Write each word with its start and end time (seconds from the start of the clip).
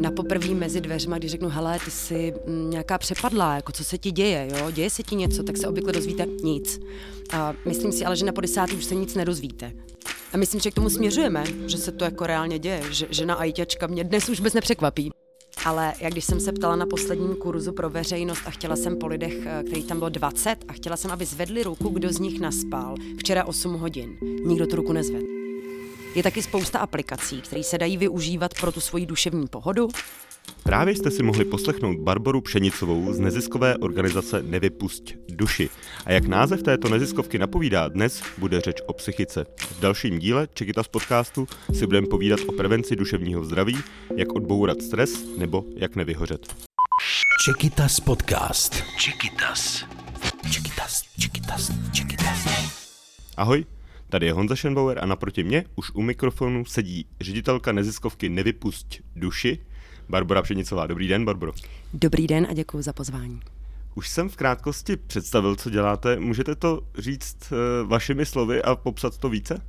Na 0.00 0.10
poprvé 0.10 0.48
mezi 0.48 0.80
dveřma, 0.80 1.18
když 1.18 1.30
řeknu, 1.30 1.48
hele, 1.48 1.78
ty 1.84 1.90
jsi 1.90 2.34
mm, 2.46 2.70
nějaká 2.70 2.98
přepadlá, 2.98 3.54
jako 3.54 3.72
co 3.72 3.84
se 3.84 3.98
ti 3.98 4.10
děje, 4.10 4.48
jo, 4.50 4.70
děje 4.70 4.90
se 4.90 5.02
ti 5.02 5.16
něco, 5.16 5.42
tak 5.42 5.56
se 5.56 5.68
obvykle 5.68 5.92
dozvíte 5.92 6.26
nic. 6.42 6.80
A 7.32 7.54
myslím 7.64 7.92
si 7.92 8.04
ale, 8.04 8.16
že 8.16 8.24
na 8.24 8.32
po 8.32 8.40
desátý 8.40 8.76
už 8.76 8.84
se 8.84 8.94
nic 8.94 9.14
nedozvíte. 9.14 9.72
A 10.32 10.36
myslím, 10.36 10.60
že 10.60 10.70
k 10.70 10.74
tomu 10.74 10.90
směřujeme, 10.90 11.44
že 11.66 11.78
se 11.78 11.92
to 11.92 12.04
jako 12.04 12.26
reálně 12.26 12.58
děje, 12.58 12.82
že 12.90 13.06
žena 13.10 13.34
ajťačka 13.34 13.86
mě 13.86 14.04
dnes 14.04 14.28
už 14.28 14.40
bez 14.40 14.52
nepřekvapí. 14.52 15.10
Ale 15.64 15.92
jak 16.00 16.12
když 16.12 16.24
jsem 16.24 16.40
se 16.40 16.52
ptala 16.52 16.76
na 16.76 16.86
posledním 16.86 17.34
kurzu 17.34 17.72
pro 17.72 17.90
veřejnost 17.90 18.42
a 18.46 18.50
chtěla 18.50 18.76
jsem 18.76 18.96
po 18.96 19.06
lidech, 19.06 19.34
eh, 19.46 19.62
kterých 19.66 19.86
tam 19.86 19.98
bylo 19.98 20.08
20, 20.08 20.56
a 20.68 20.72
chtěla 20.72 20.96
jsem, 20.96 21.10
aby 21.10 21.24
zvedli 21.24 21.62
ruku, 21.62 21.88
kdo 21.88 22.12
z 22.12 22.18
nich 22.18 22.40
naspal 22.40 22.94
včera 23.18 23.44
8 23.44 23.74
hodin. 23.74 24.16
Nikdo 24.44 24.66
tu 24.66 24.76
ruku 24.76 24.92
nezvedl. 24.92 25.29
Je 26.14 26.22
taky 26.22 26.42
spousta 26.42 26.78
aplikací, 26.78 27.40
které 27.40 27.62
se 27.62 27.78
dají 27.78 27.96
využívat 27.96 28.54
pro 28.60 28.72
tu 28.72 28.80
svoji 28.80 29.06
duševní 29.06 29.46
pohodu. 29.46 29.88
Právě 30.62 30.96
jste 30.96 31.10
si 31.10 31.22
mohli 31.22 31.44
poslechnout 31.44 31.96
Barboru 31.98 32.40
Pšenicovou 32.40 33.12
z 33.12 33.20
neziskové 33.20 33.76
organizace 33.76 34.42
Nevypusť 34.42 35.14
duši. 35.28 35.68
A 36.04 36.12
jak 36.12 36.26
název 36.26 36.62
této 36.62 36.88
neziskovky 36.88 37.38
napovídá, 37.38 37.88
dnes 37.88 38.22
bude 38.38 38.60
řeč 38.60 38.76
o 38.86 38.92
psychice. 38.92 39.46
V 39.58 39.80
dalším 39.80 40.18
díle 40.18 40.48
Čekytas 40.54 40.88
podcastu 40.88 41.48
si 41.72 41.86
budeme 41.86 42.06
povídat 42.06 42.40
o 42.46 42.52
prevenci 42.52 42.96
duševního 42.96 43.44
zdraví, 43.44 43.78
jak 44.16 44.32
odbourat 44.32 44.82
stres 44.82 45.10
nebo 45.38 45.64
jak 45.76 45.96
nevyhořet. 45.96 46.54
Čekytas 47.44 48.00
podcast. 48.00 48.82
Čekytas. 48.98 49.84
Čekytas, 50.50 51.02
Čekytas, 51.18 51.70
Čekytas. 51.92 52.48
Ahoj, 53.36 53.64
Tady 54.10 54.26
je 54.26 54.32
Honza 54.32 54.56
Schenbauer 54.56 54.98
a 54.98 55.06
naproti 55.06 55.44
mě 55.44 55.64
už 55.76 55.90
u 55.94 56.02
mikrofonu 56.02 56.64
sedí 56.64 57.06
ředitelka 57.20 57.72
neziskovky 57.72 58.28
Nevypusť 58.28 59.00
duši, 59.16 59.58
Barbara 60.08 60.42
Pšenicová. 60.42 60.86
Dobrý 60.86 61.08
den, 61.08 61.24
Barbaro. 61.24 61.52
Dobrý 61.94 62.26
den 62.26 62.46
a 62.50 62.52
děkuji 62.52 62.82
za 62.82 62.92
pozvání. 62.92 63.40
Už 63.94 64.08
jsem 64.08 64.28
v 64.28 64.36
krátkosti 64.36 64.96
představil, 64.96 65.56
co 65.56 65.70
děláte. 65.70 66.20
Můžete 66.20 66.54
to 66.54 66.80
říct 66.98 67.36
uh, 67.52 67.88
vašimi 67.88 68.26
slovy 68.26 68.62
a 68.62 68.76
popsat 68.76 69.18
to 69.18 69.28
více? 69.28 69.62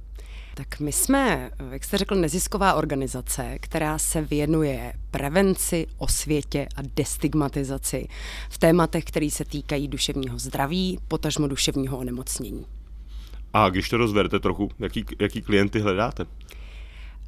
Tak 0.53 0.80
my 0.80 0.92
jsme, 0.92 1.52
jak 1.72 1.83
jste 1.83 1.98
řekl, 1.98 2.16
nezisková 2.16 2.73
organizace, 2.73 3.58
která 3.59 3.98
se 3.98 4.22
věnuje 4.22 4.94
prevenci, 5.11 5.88
osvětě 5.98 6.67
a 6.76 6.81
destigmatizaci 6.95 8.08
v 8.50 8.58
tématech, 8.58 9.03
které 9.03 9.30
se 9.30 9.45
týkají 9.45 9.88
duševního 9.88 10.39
zdraví, 10.39 11.00
potažmo 11.08 11.48
duševního 11.48 11.98
onemocnění. 11.98 12.66
A 13.53 13.69
když 13.69 13.89
to 13.89 13.97
rozvedete 13.97 14.39
trochu, 14.39 14.69
jaký, 14.80 15.05
jaký 15.19 15.41
klienty 15.41 15.80
hledáte? 15.80 16.25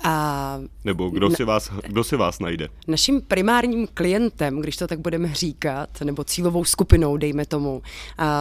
A 0.03 0.59
Nebo 0.83 1.09
kdo 1.09 1.29
si, 1.29 1.43
vás, 1.43 1.71
kdo 1.87 2.03
si 2.03 2.15
vás 2.15 2.39
najde? 2.39 2.69
Naším 2.87 3.21
primárním 3.21 3.87
klientem, 3.93 4.59
když 4.59 4.77
to 4.77 4.87
tak 4.87 4.99
budeme 4.99 5.33
říkat, 5.33 6.01
nebo 6.01 6.23
cílovou 6.23 6.65
skupinou, 6.65 7.17
dejme 7.17 7.45
tomu, 7.45 7.81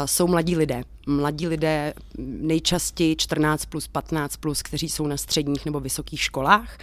jsou 0.04 0.26
mladí 0.26 0.56
lidé 0.56 0.82
mladí 1.06 1.48
lidé, 1.48 1.94
nejčastěji 2.18 3.16
14 3.16 3.64
plus, 3.64 3.88
15 3.88 4.36
plus, 4.36 4.62
kteří 4.62 4.88
jsou 4.88 5.06
na 5.06 5.16
středních 5.16 5.64
nebo 5.64 5.80
vysokých 5.80 6.20
školách. 6.20 6.78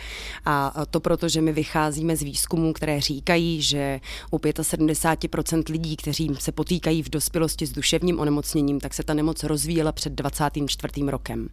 A 0.46 0.86
to 0.92 1.00
proto, 1.00 1.30
že 1.30 1.42
my 1.42 1.52
vycházíme 1.54 2.16
z 2.16 2.24
výzkumů, 2.24 2.74
které 2.74 3.02
říkají, 3.02 3.62
že 3.62 4.00
u 4.32 4.38
75% 4.38 5.64
lidí, 5.72 5.96
kteří 5.96 6.32
se 6.40 6.52
potýkají 6.52 7.04
v 7.04 7.10
dospělosti 7.10 7.66
s 7.66 7.72
duševním 7.72 8.20
onemocněním, 8.20 8.80
tak 8.80 8.94
se 8.94 9.04
ta 9.04 9.14
nemoc 9.14 9.44
rozvíjela 9.44 9.92
před 9.92 10.14
24. 10.14 11.10
rokem. 11.10 11.50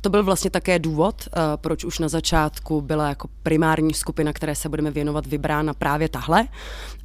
To 0.00 0.10
byl 0.10 0.24
vlastně 0.24 0.50
také 0.50 0.78
důvod, 0.78 1.28
proč 1.56 1.84
už 1.84 1.98
na 1.98 2.08
začátku 2.08 2.80
byla 2.80 3.08
jako 3.08 3.28
primární 3.42 3.94
skupina, 3.94 4.32
které 4.32 4.54
se 4.54 4.68
budeme 4.68 4.90
věnovat, 4.90 5.26
vybrána 5.26 5.74
právě 5.74 6.08
tahle. 6.08 6.48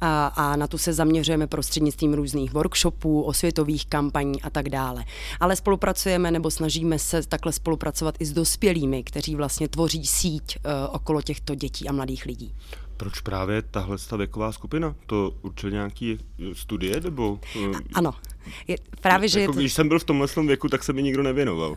A, 0.00 0.26
a 0.26 0.56
na 0.56 0.66
tu 0.66 0.78
se 0.78 0.92
zaměřujeme 0.92 1.46
prostřednictvím 1.46 2.14
různých 2.14 2.52
workshopů, 2.52 3.22
osvětových 3.22 3.86
kampaní 3.86 4.42
a 4.42 4.50
tak 4.50 4.68
dále 4.68 5.03
ale 5.40 5.56
spolupracujeme 5.56 6.30
nebo 6.30 6.50
snažíme 6.50 6.98
se 6.98 7.22
takhle 7.28 7.52
spolupracovat 7.52 8.14
i 8.18 8.24
s 8.24 8.32
dospělými, 8.32 9.04
kteří 9.04 9.34
vlastně 9.34 9.68
tvoří 9.68 10.06
síť 10.06 10.56
uh, 10.56 10.72
okolo 10.94 11.22
těchto 11.22 11.54
dětí 11.54 11.88
a 11.88 11.92
mladých 11.92 12.26
lidí. 12.26 12.54
Proč 12.96 13.20
právě 13.20 13.62
tahle 13.62 13.96
věková 14.16 14.52
skupina? 14.52 14.94
To 15.06 15.34
určitě 15.42 15.70
nějaký 15.70 16.18
studie 16.52 17.00
nebo? 17.00 17.40
A, 17.56 17.98
ano. 17.98 18.12
Je, 18.68 18.76
právě, 19.00 19.28
že 19.28 19.40
jako, 19.40 19.52
je 19.52 19.54
to... 19.54 19.60
Když 19.60 19.72
jsem 19.72 19.88
byl 19.88 19.98
v 19.98 20.04
tomhle 20.04 20.26
věku, 20.46 20.68
tak 20.68 20.84
se 20.84 20.92
mi 20.92 21.02
nikdo 21.02 21.22
nevěnoval. 21.22 21.76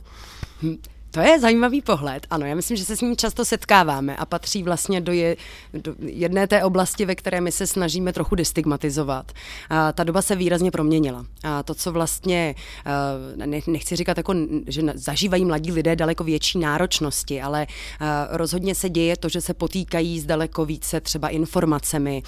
Hm. 0.61 0.77
To 1.11 1.19
je 1.19 1.39
zajímavý 1.39 1.81
pohled, 1.81 2.27
ano. 2.29 2.45
Já 2.45 2.55
myslím, 2.55 2.77
že 2.77 2.85
se 2.85 2.97
s 2.97 3.01
ním 3.01 3.17
často 3.17 3.45
setkáváme 3.45 4.15
a 4.15 4.25
patří 4.25 4.63
vlastně 4.63 5.01
do, 5.01 5.11
je, 5.11 5.37
do 5.73 5.95
jedné 5.99 6.47
té 6.47 6.63
oblasti, 6.63 7.05
ve 7.05 7.15
které 7.15 7.41
my 7.41 7.51
se 7.51 7.67
snažíme 7.67 8.13
trochu 8.13 8.35
destigmatizovat. 8.35 9.31
A 9.69 9.91
ta 9.91 10.03
doba 10.03 10.21
se 10.21 10.35
výrazně 10.35 10.71
proměnila. 10.71 11.25
A 11.43 11.63
to, 11.63 11.75
co 11.75 11.91
vlastně, 11.91 12.55
ne, 13.35 13.59
nechci 13.67 13.95
říkat, 13.95 14.17
jako, 14.17 14.33
že 14.67 14.81
zažívají 14.95 15.45
mladí 15.45 15.71
lidé 15.71 15.95
daleko 15.95 16.23
větší 16.23 16.59
náročnosti, 16.59 17.41
ale 17.41 17.67
rozhodně 18.29 18.75
se 18.75 18.89
děje 18.89 19.17
to, 19.17 19.29
že 19.29 19.41
se 19.41 19.53
potýkají 19.53 20.19
s 20.19 20.25
daleko 20.25 20.65
více 20.65 21.01
třeba 21.01 21.29
informacemi, 21.29 22.23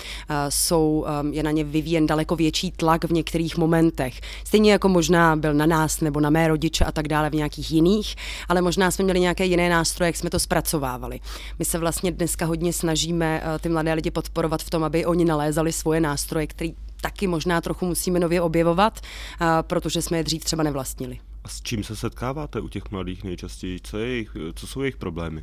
jsou, 0.49 1.05
je 1.31 1.43
na 1.43 1.51
ně 1.51 1.63
vyvíjen 1.63 2.07
daleko 2.07 2.35
větší 2.35 2.71
tlak 2.71 3.05
v 3.05 3.11
některých 3.11 3.57
momentech. 3.57 4.21
Stejně 4.43 4.71
jako 4.71 4.89
možná 4.89 5.35
byl 5.35 5.53
na 5.53 5.65
nás 5.65 6.01
nebo 6.01 6.19
na 6.19 6.29
mé 6.29 6.47
rodiče 6.47 6.85
a 6.85 6.91
tak 6.91 7.07
dále 7.07 7.29
v 7.29 7.33
nějakých 7.33 7.71
jiných, 7.71 8.15
ale 8.49 8.61
možná 8.69 8.91
jsme 8.91 9.03
měli 9.03 9.19
nějaké 9.19 9.45
jiné 9.45 9.69
nástroje, 9.69 10.07
jak 10.07 10.15
jsme 10.15 10.29
to 10.29 10.39
zpracovávali. 10.39 11.19
My 11.59 11.65
se 11.65 11.77
vlastně 11.77 12.11
dneska 12.11 12.45
hodně 12.45 12.73
snažíme 12.73 13.41
eh, 13.43 13.59
ty 13.59 13.69
mladé 13.69 13.93
lidi 13.93 14.11
podporovat 14.11 14.63
v 14.63 14.69
tom, 14.69 14.83
aby 14.83 15.05
oni 15.05 15.25
nalézali 15.25 15.71
svoje 15.71 15.99
nástroje, 15.99 16.47
které 16.47 16.69
taky 17.01 17.27
možná 17.27 17.61
trochu 17.61 17.85
musíme 17.85 18.19
nově 18.19 18.41
objevovat, 18.41 18.99
eh, 19.01 19.45
protože 19.61 20.01
jsme 20.01 20.17
je 20.17 20.23
dřív 20.23 20.43
třeba 20.43 20.63
nevlastnili. 20.63 21.19
A 21.43 21.49
s 21.49 21.61
čím 21.61 21.83
se 21.83 21.95
setkáváte 21.95 22.59
u 22.59 22.69
těch 22.69 22.91
mladých 22.91 23.23
nejčastěji? 23.23 23.79
Co, 23.83 23.97
je 23.97 24.07
jejich, 24.07 24.37
co 24.55 24.67
jsou 24.67 24.81
jejich 24.81 24.97
problémy? 24.97 25.41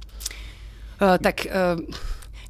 Uh, 1.03 1.19
tak 1.23 1.47
uh, 1.47 1.95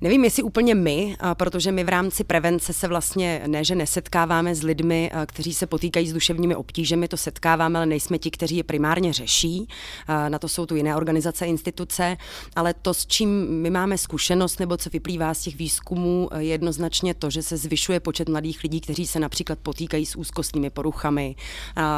Nevím, 0.01 0.25
jestli 0.25 0.43
úplně 0.43 0.75
my, 0.75 1.17
protože 1.35 1.73
my 1.73 1.85
v 1.85 1.89
rámci 1.89 2.25
prevence 2.25 2.73
se 2.73 2.89
vlastně 2.89 3.43
ne, 3.47 3.65
že 3.65 3.75
nesetkáváme 3.75 4.55
s 4.55 4.63
lidmi, 4.63 5.11
kteří 5.27 5.55
se 5.55 5.67
potýkají 5.67 6.09
s 6.09 6.13
duševními 6.13 6.57
obtížemi, 6.57 7.09
to 7.09 7.17
setkáváme, 7.17 7.79
ale 7.79 7.87
nejsme 7.87 8.19
ti, 8.19 8.31
kteří 8.31 8.57
je 8.57 8.65
primárně 8.65 9.13
řeší. 9.13 9.69
Na 10.29 10.39
to 10.39 10.49
jsou 10.49 10.67
tu 10.67 10.77
jiné 10.77 10.97
organizace, 10.97 11.47
instituce, 11.47 12.17
ale 12.57 12.75
to, 12.75 12.95
s 12.95 13.07
čím 13.07 13.47
my 13.63 13.71
máme 13.71 13.99
zkušenost 13.99 14.61
nebo 14.61 14.77
co 14.77 14.91
vyplývá 14.91 15.35
z 15.35 15.41
těch 15.41 15.57
výzkumů, 15.57 16.29
je 16.39 16.47
jednoznačně 16.47 17.15
to, 17.15 17.31
že 17.31 17.43
se 17.43 17.57
zvyšuje 17.57 18.01
počet 18.01 18.29
mladých 18.29 18.63
lidí, 18.63 18.81
kteří 18.81 19.07
se 19.07 19.21
například 19.21 19.59
potýkají 19.59 20.07
s 20.07 20.17
úzkostnými 20.17 20.71
poruchami, 20.71 21.37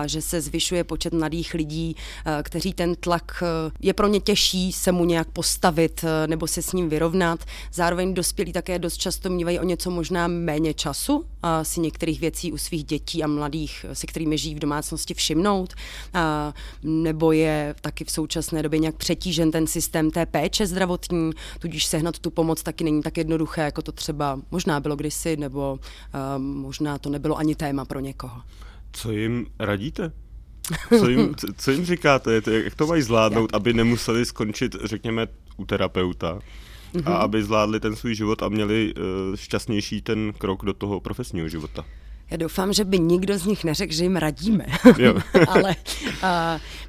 že 0.06 0.22
se 0.22 0.40
zvyšuje 0.40 0.84
počet 0.84 1.12
mladých 1.12 1.54
lidí, 1.54 1.96
kteří 2.42 2.72
ten 2.72 2.94
tlak 2.94 3.42
je 3.80 3.92
pro 3.94 4.08
ně 4.08 4.20
těžší 4.20 4.72
se 4.72 4.92
mu 4.92 5.04
nějak 5.04 5.28
postavit 5.28 6.04
nebo 6.26 6.46
se 6.46 6.62
s 6.62 6.72
ním 6.72 6.88
vyrovnat. 6.88 7.44
Zároveň 7.72 7.87
dospělí 7.96 8.52
také 8.52 8.78
dost 8.78 8.96
často 8.96 9.30
mývají 9.30 9.58
o 9.58 9.64
něco 9.64 9.90
možná 9.90 10.28
méně 10.28 10.74
času 10.74 11.24
a 11.42 11.64
si 11.64 11.80
některých 11.80 12.20
věcí 12.20 12.52
u 12.52 12.58
svých 12.58 12.84
dětí 12.84 13.22
a 13.22 13.26
mladých, 13.26 13.86
se 13.92 14.06
kterými 14.06 14.38
žijí 14.38 14.54
v 14.54 14.58
domácnosti, 14.58 15.14
všimnout, 15.14 15.74
a, 16.14 16.54
nebo 16.82 17.32
je 17.32 17.74
taky 17.80 18.04
v 18.04 18.10
současné 18.10 18.62
době 18.62 18.78
nějak 18.78 18.96
přetížen 18.96 19.50
ten 19.50 19.66
systém 19.66 20.10
té 20.10 20.26
péče 20.26 20.66
zdravotní, 20.66 21.30
tudíž 21.58 21.86
sehnat 21.86 22.18
tu 22.18 22.30
pomoc 22.30 22.62
taky 22.62 22.84
není 22.84 23.02
tak 23.02 23.16
jednoduché, 23.16 23.60
jako 23.60 23.82
to 23.82 23.92
třeba 23.92 24.40
možná 24.50 24.80
bylo 24.80 24.96
kdysi, 24.96 25.36
nebo 25.36 25.78
možná 26.38 26.98
to 26.98 27.10
nebylo 27.10 27.36
ani 27.36 27.54
téma 27.54 27.84
pro 27.84 28.00
někoho. 28.00 28.42
Co 28.92 29.12
jim 29.12 29.46
radíte? 29.58 30.12
Co 30.98 31.08
jim, 31.08 31.34
co 31.56 31.70
jim 31.70 31.84
říkáte? 31.84 32.40
Jak 32.64 32.74
to 32.74 32.86
mají 32.86 33.02
zvládnout, 33.02 33.50
aby 33.54 33.72
nemuseli 33.72 34.26
skončit, 34.26 34.76
řekněme, 34.84 35.26
u 35.56 35.64
terapeuta? 35.64 36.38
Mm-hmm. 36.94 37.02
a 37.06 37.10
mhm. 37.10 37.20
aby 37.20 37.42
zvládli 37.42 37.80
ten 37.80 37.96
svůj 37.96 38.14
život 38.14 38.42
a 38.42 38.48
měli 38.48 38.94
uh, 38.94 39.36
šťastnější 39.36 40.02
ten 40.02 40.32
krok 40.38 40.64
do 40.64 40.72
toho 40.72 41.00
profesního 41.00 41.48
života. 41.48 41.84
Já 42.30 42.36
doufám, 42.36 42.72
že 42.72 42.84
by 42.84 42.98
nikdo 42.98 43.38
z 43.38 43.46
nich 43.46 43.64
neřekl, 43.64 43.92
že 43.92 44.02
jim 44.04 44.16
radíme, 44.16 44.66
ale 45.48 45.76
uh, 46.22 46.28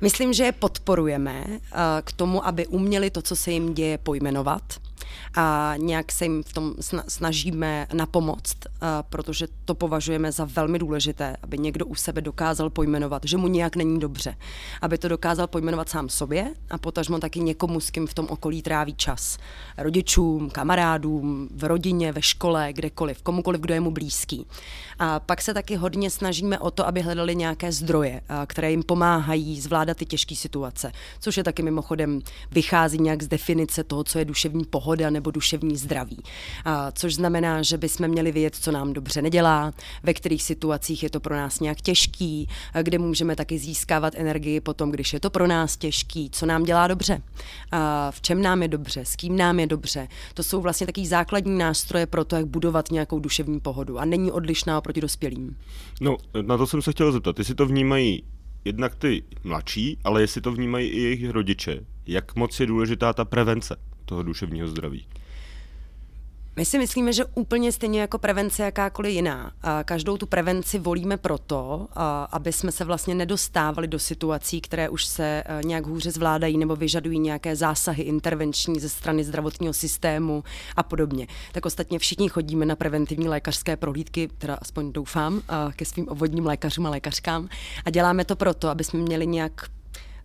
myslím, 0.01 0.34
že 0.34 0.44
je 0.44 0.51
podporujeme 0.51 1.44
uh, 1.48 1.57
k 2.04 2.12
tomu, 2.12 2.48
aby 2.48 2.68
uměli 2.68 3.10
to, 3.10 3.22
co 3.22 3.36
se 3.36 3.51
jim 3.51 3.74
děje, 3.74 3.98
pojmenovat 3.98 4.62
a 5.36 5.74
nějak 5.78 6.12
se 6.12 6.26
jim 6.26 6.44
v 6.44 6.54
tom 6.54 6.74
snažíme 7.08 7.88
napomoct, 7.94 8.58
protože 9.10 9.48
to 9.66 9.76
považujeme 9.76 10.32
za 10.32 10.46
velmi 10.46 10.80
důležité, 10.80 11.38
aby 11.44 11.58
někdo 11.58 11.86
u 11.86 11.96
sebe 11.96 12.22
dokázal 12.22 12.70
pojmenovat, 12.70 13.22
že 13.26 13.38
mu 13.38 13.48
nějak 13.48 13.76
není 13.76 14.00
dobře. 14.00 14.36
Aby 14.82 14.98
to 14.98 15.08
dokázal 15.08 15.48
pojmenovat 15.48 15.90
sám 15.90 16.10
sobě 16.10 16.54
a 16.70 16.78
potažmo 16.78 17.20
taky 17.20 17.40
někomu, 17.40 17.80
s 17.80 17.90
kým 17.90 18.08
v 18.08 18.14
tom 18.14 18.28
okolí 18.30 18.62
tráví 18.62 18.94
čas. 18.94 19.38
Rodičům, 19.78 20.50
kamarádům, 20.50 21.50
v 21.56 21.64
rodině, 21.64 22.12
ve 22.12 22.22
škole, 22.22 22.74
kdekoliv, 22.74 23.22
komukoliv, 23.22 23.62
kdo 23.62 23.74
je 23.74 23.80
mu 23.80 23.92
blízký. 23.92 24.46
A 25.00 25.20
pak 25.20 25.42
se 25.42 25.54
taky 25.54 25.76
hodně 25.76 26.10
snažíme 26.10 26.60
o 26.60 26.72
to, 26.72 26.88
aby 26.88 27.02
hledali 27.02 27.36
nějaké 27.36 27.72
zdroje, 27.72 28.22
které 28.48 28.72
jim 28.72 28.84
pomáhají 28.84 29.62
zvládat 29.62 29.98
ty 29.98 30.06
těžké 30.06 30.36
situace, 30.36 30.92
což 31.20 31.38
je 31.38 31.44
taky 31.44 31.64
mimochodem 31.64 32.22
vychází 32.52 32.98
nějak 32.98 33.24
z 33.24 33.28
definice 33.28 33.84
toho, 33.84 34.04
co 34.04 34.20
je 34.20 34.26
duševní 34.26 34.66
pohoda 34.66 34.99
pohoda 35.00 35.10
nebo 35.10 35.31
duševní 35.31 35.78
zdraví. 35.78 36.18
A, 36.66 36.92
což 36.92 37.16
znamená, 37.16 37.62
že 37.62 37.78
bychom 37.78 38.07
měli 38.07 38.31
vědět, 38.31 38.56
co 38.56 38.72
nám 38.72 38.94
dobře 38.94 39.22
nedělá, 39.22 39.74
ve 40.04 40.13
kterých 40.13 40.44
situacích 40.44 41.04
je 41.04 41.10
to 41.10 41.19
pro 41.19 41.36
nás 41.36 41.60
nějak 41.60 41.81
těžký, 41.81 42.48
kde 42.84 42.98
můžeme 42.98 43.36
taky 43.36 43.57
získávat 43.57 44.13
energii 44.18 44.62
potom, 44.62 44.92
když 44.92 45.13
je 45.13 45.19
to 45.19 45.30
pro 45.30 45.48
nás 45.48 45.78
těžký, 45.78 46.30
co 46.30 46.46
nám 46.46 46.63
dělá 46.63 46.88
dobře, 46.88 47.22
a 47.72 48.12
v 48.12 48.22
čem 48.22 48.42
nám 48.42 48.62
je 48.62 48.68
dobře, 48.68 49.06
s 49.06 49.16
kým 49.16 49.38
nám 49.38 49.60
je 49.60 49.68
dobře. 49.68 50.07
To 50.34 50.44
jsou 50.44 50.62
vlastně 50.62 50.88
taky 50.88 51.06
základní 51.06 51.57
nástroje 51.57 52.06
pro 52.06 52.25
to, 52.25 52.36
jak 52.36 52.45
budovat 52.45 52.92
nějakou 52.92 53.19
duševní 53.19 53.60
pohodu 53.60 54.00
a 54.00 54.06
není 54.06 54.31
odlišná 54.31 54.78
oproti 54.78 55.02
dospělým. 55.02 55.56
No, 56.02 56.18
na 56.42 56.57
to 56.57 56.68
jsem 56.68 56.81
se 56.81 56.92
chtěl 56.92 57.12
zeptat, 57.12 57.40
jestli 57.40 57.56
to 57.56 57.66
vnímají 57.66 58.24
jednak 58.66 58.95
ty 58.95 59.24
mladší, 59.44 59.98
ale 60.04 60.22
jestli 60.22 60.42
to 60.42 60.52
vnímají 60.52 60.90
i 60.90 61.02
jejich 61.02 61.30
rodiče. 61.30 61.80
Jak 62.07 62.36
moc 62.36 62.60
je 62.60 62.66
důležitá 62.66 63.13
ta 63.13 63.25
prevence 63.25 63.75
toho 64.10 64.24
duševního 64.24 64.68
zdraví? 64.68 65.08
My 66.56 66.66
si 66.66 66.78
myslíme, 66.78 67.14
že 67.14 67.26
úplně 67.26 67.72
stejně 67.72 68.02
jako 68.02 68.18
prevence 68.18 68.64
jakákoliv 68.64 69.14
jiná. 69.14 69.52
Každou 69.86 70.18
tu 70.18 70.26
prevenci 70.26 70.80
volíme 70.80 71.18
proto, 71.18 71.88
aby 72.32 72.54
jsme 72.54 72.72
se 72.72 72.86
vlastně 72.86 73.16
nedostávali 73.16 73.88
do 73.88 74.00
situací, 74.00 74.62
které 74.62 74.90
už 74.90 75.06
se 75.06 75.44
e, 75.46 75.64
nějak 75.64 75.86
hůře 75.86 76.12
zvládají 76.12 76.58
nebo 76.58 76.76
vyžadují 76.76 77.20
nějaké 77.20 77.56
zásahy 77.56 78.04
intervenční 78.04 78.80
ze 78.80 78.90
strany 78.90 79.24
zdravotního 79.24 79.74
systému 79.74 80.44
a 80.76 80.84
podobně. 80.84 81.28
Tak 81.52 81.66
ostatně 81.66 82.00
všichni 82.00 82.30
chodíme 82.30 82.66
na 82.66 82.76
preventivní 82.76 83.30
lékařské 83.30 83.78
prohlídky, 83.78 84.30
teda 84.38 84.58
aspoň 84.62 84.92
doufám, 84.92 85.42
ke 85.76 85.86
svým 85.86 86.08
obvodním 86.08 86.46
lékařům 86.46 86.86
a 86.86 86.90
lékařkám. 86.90 87.50
A 87.86 87.90
děláme 87.90 88.26
to 88.26 88.36
proto, 88.36 88.70
aby 88.70 88.84
jsme 88.84 89.00
měli 89.00 89.28
nějak 89.28 89.70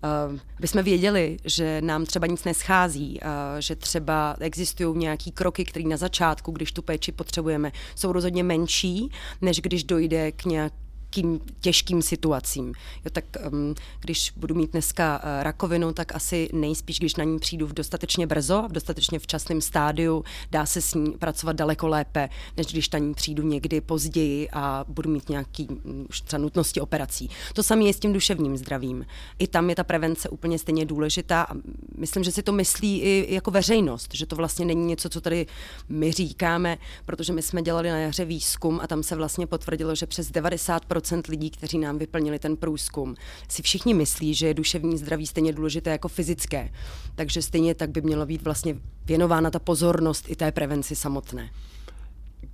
Uh, 0.05 0.39
jsme 0.65 0.83
věděli, 0.83 1.37
že 1.45 1.81
nám 1.81 2.07
třeba 2.07 2.27
nic 2.27 2.45
neschází, 2.45 3.21
uh, 3.23 3.29
že 3.59 3.77
třeba 3.77 4.37
existují 4.41 4.99
nějaký 4.99 5.33
kroky, 5.33 5.65
které 5.65 5.89
na 5.89 5.97
začátku, 5.97 6.53
když 6.53 6.73
tu 6.73 6.83
péči 6.83 7.13
potřebujeme, 7.13 7.73
jsou 7.95 8.13
rozhodně 8.13 8.43
menší, 8.43 9.11
než 9.41 9.61
když 9.61 9.85
dojde 9.85 10.33
k 10.33 10.45
nějak 10.45 10.73
těžkým, 11.15 11.41
těžkým 11.61 12.03
situacím. 12.03 12.75
Jo, 13.05 13.11
tak 13.13 13.25
um, 13.53 13.75
když 14.01 14.33
budu 14.37 14.55
mít 14.55 14.73
dneska 14.73 15.19
uh, 15.25 15.43
rakovinu, 15.43 15.93
tak 15.93 16.15
asi 16.15 16.49
nejspíš, 16.53 16.99
když 16.99 17.17
na 17.17 17.25
ní 17.25 17.39
přijdu 17.39 17.67
v 17.67 17.73
dostatečně 17.73 18.27
brzo, 18.27 18.65
v 18.69 18.73
dostatečně 18.73 19.19
včasném 19.19 19.61
stádiu, 19.61 20.25
dá 20.51 20.67
se 20.67 20.81
s 20.81 20.95
ní 20.95 21.11
pracovat 21.11 21.57
daleko 21.57 21.89
lépe, 21.89 22.29
než 22.57 22.67
když 22.67 22.91
na 22.91 22.99
ní 22.99 23.15
přijdu 23.15 23.43
někdy 23.43 23.81
později 23.81 24.49
a 24.53 24.85
budu 24.89 25.11
mít 25.11 25.29
nějaký 25.29 25.69
um, 25.69 26.07
už 26.09 26.21
třeba 26.21 26.43
nutnosti 26.43 26.81
operací. 26.81 27.31
To 27.55 27.63
samé 27.63 27.85
je 27.85 27.93
s 27.93 27.99
tím 27.99 28.13
duševním 28.13 28.57
zdravím. 28.57 29.07
I 29.39 29.47
tam 29.47 29.71
je 29.71 29.77
ta 29.77 29.85
prevence 29.85 30.29
úplně 30.29 30.59
stejně 30.59 30.87
důležitá 30.87 31.43
a 31.43 31.55
myslím, 31.99 32.25
že 32.25 32.33
si 32.33 32.43
to 32.43 32.53
myslí 32.53 33.01
i 33.01 33.35
jako 33.35 33.51
veřejnost, 33.51 34.15
že 34.15 34.27
to 34.27 34.37
vlastně 34.37 34.65
není 34.65 34.87
něco, 34.87 35.09
co 35.09 35.21
tady 35.21 35.47
my 35.89 36.13
říkáme, 36.13 36.79
protože 37.07 37.33
my 37.33 37.43
jsme 37.43 37.63
dělali 37.63 37.91
na 37.91 37.99
jaře 37.99 38.25
výzkum 38.25 38.81
a 38.83 38.87
tam 38.87 39.03
se 39.03 39.17
vlastně 39.17 39.47
potvrdilo, 39.47 39.95
že 39.95 40.07
přes 40.07 40.31
90% 40.31 41.04
lidí, 41.29 41.51
kteří 41.51 41.79
nám 41.79 41.99
vyplnili 41.99 42.39
ten 42.39 42.57
průzkum, 42.57 43.15
si 43.49 43.63
všichni 43.63 43.95
myslí, 43.95 44.35
že 44.35 44.47
je 44.47 44.55
duševní 44.55 44.99
zdraví 44.99 45.27
stejně 45.27 45.53
důležité 45.53 45.91
jako 45.91 46.09
fyzické. 46.09 46.73
Takže 47.15 47.43
stejně 47.43 47.75
tak 47.75 47.91
by 47.91 48.03
mělo 48.03 48.27
být 48.27 48.43
vlastně 48.43 48.77
věnována 49.07 49.51
ta 49.51 49.59
pozornost 49.59 50.31
i 50.31 50.37
té 50.37 50.53
prevenci 50.53 50.97
samotné. 50.97 51.51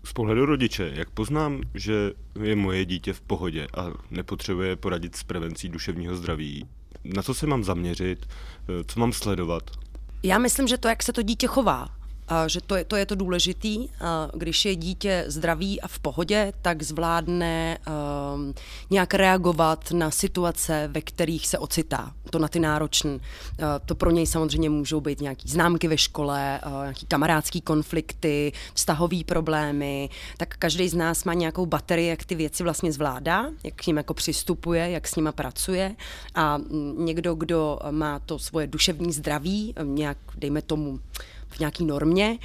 Z 0.05 0.13
pohledu 0.13 0.47
rodiče, 0.47 0.91
jak 0.95 1.11
poznám, 1.11 1.61
že 1.75 2.13
je 2.43 2.57
moje 2.57 2.85
dítě 2.85 3.13
v 3.13 3.21
pohodě 3.21 3.67
a 3.77 3.87
nepotřebuje 4.11 4.77
poradit 4.77 5.17
s 5.17 5.25
prevencí 5.25 5.69
duševního 5.69 6.17
zdraví? 6.17 6.69
Na 7.05 7.23
co 7.23 7.35
se 7.35 7.47
mám 7.47 7.65
zaměřit? 7.65 8.27
Co 8.87 9.01
mám 9.01 9.13
sledovat? 9.13 9.71
Já 10.23 10.39
myslím, 10.39 10.69
že 10.69 10.79
to, 10.79 10.89
jak 10.89 11.03
se 11.03 11.13
to 11.13 11.23
dítě 11.23 11.47
chová, 11.47 11.89
že 12.47 12.61
to 12.61 12.77
je, 12.77 12.85
to 12.85 12.97
je 12.97 13.07
to 13.07 13.15
důležitý. 13.15 13.89
Když 14.35 14.65
je 14.65 14.77
dítě 14.77 15.25
zdravý 15.27 15.81
a 15.81 15.89
v 15.89 15.99
pohodě, 15.99 16.53
tak 16.63 16.83
zvládne 16.83 17.79
um, 18.35 18.55
nějak 18.91 19.15
reagovat 19.15 19.91
na 19.93 20.11
situace, 20.11 20.89
ve 20.93 21.01
kterých 21.01 21.47
se 21.47 21.59
ocitá. 21.59 22.13
To 22.31 22.39
na 22.39 22.49
ty 22.49 22.61
náročné. 22.61 23.19
To 23.87 23.95
pro 23.95 24.11
něj 24.11 24.27
samozřejmě 24.27 24.71
můžou 24.71 25.01
být 25.01 25.21
nějaký 25.21 25.49
známky 25.49 25.89
ve 25.89 25.99
škole, 25.99 26.61
nějaký 26.83 27.07
kamarádský 27.07 27.61
konflikty, 27.61 28.53
vztahové 28.75 29.25
problémy. 29.27 30.09
Tak 30.37 30.57
každý 30.57 30.89
z 30.89 30.95
nás 30.95 31.25
má 31.25 31.35
nějakou 31.35 31.67
baterii, 31.67 32.09
jak 32.09 32.25
ty 32.25 32.35
věci 32.35 32.63
vlastně 32.63 32.93
zvládá, 32.93 33.51
jak 33.65 33.75
k 33.75 33.87
ním 33.87 33.97
jako 33.97 34.15
přistupuje, 34.15 34.91
jak 34.91 35.09
s 35.09 35.17
nima 35.17 35.33
pracuje. 35.33 35.97
A 36.35 36.59
někdo, 36.97 37.35
kdo 37.35 37.79
má 37.91 38.19
to 38.19 38.39
svoje 38.39 38.67
duševní 38.67 39.13
zdraví, 39.13 39.75
nějak, 39.83 40.19
dejme 40.39 40.63
tomu, 40.63 41.01
v 41.51 41.61
nějaký 41.61 41.85
normě, 41.85 42.39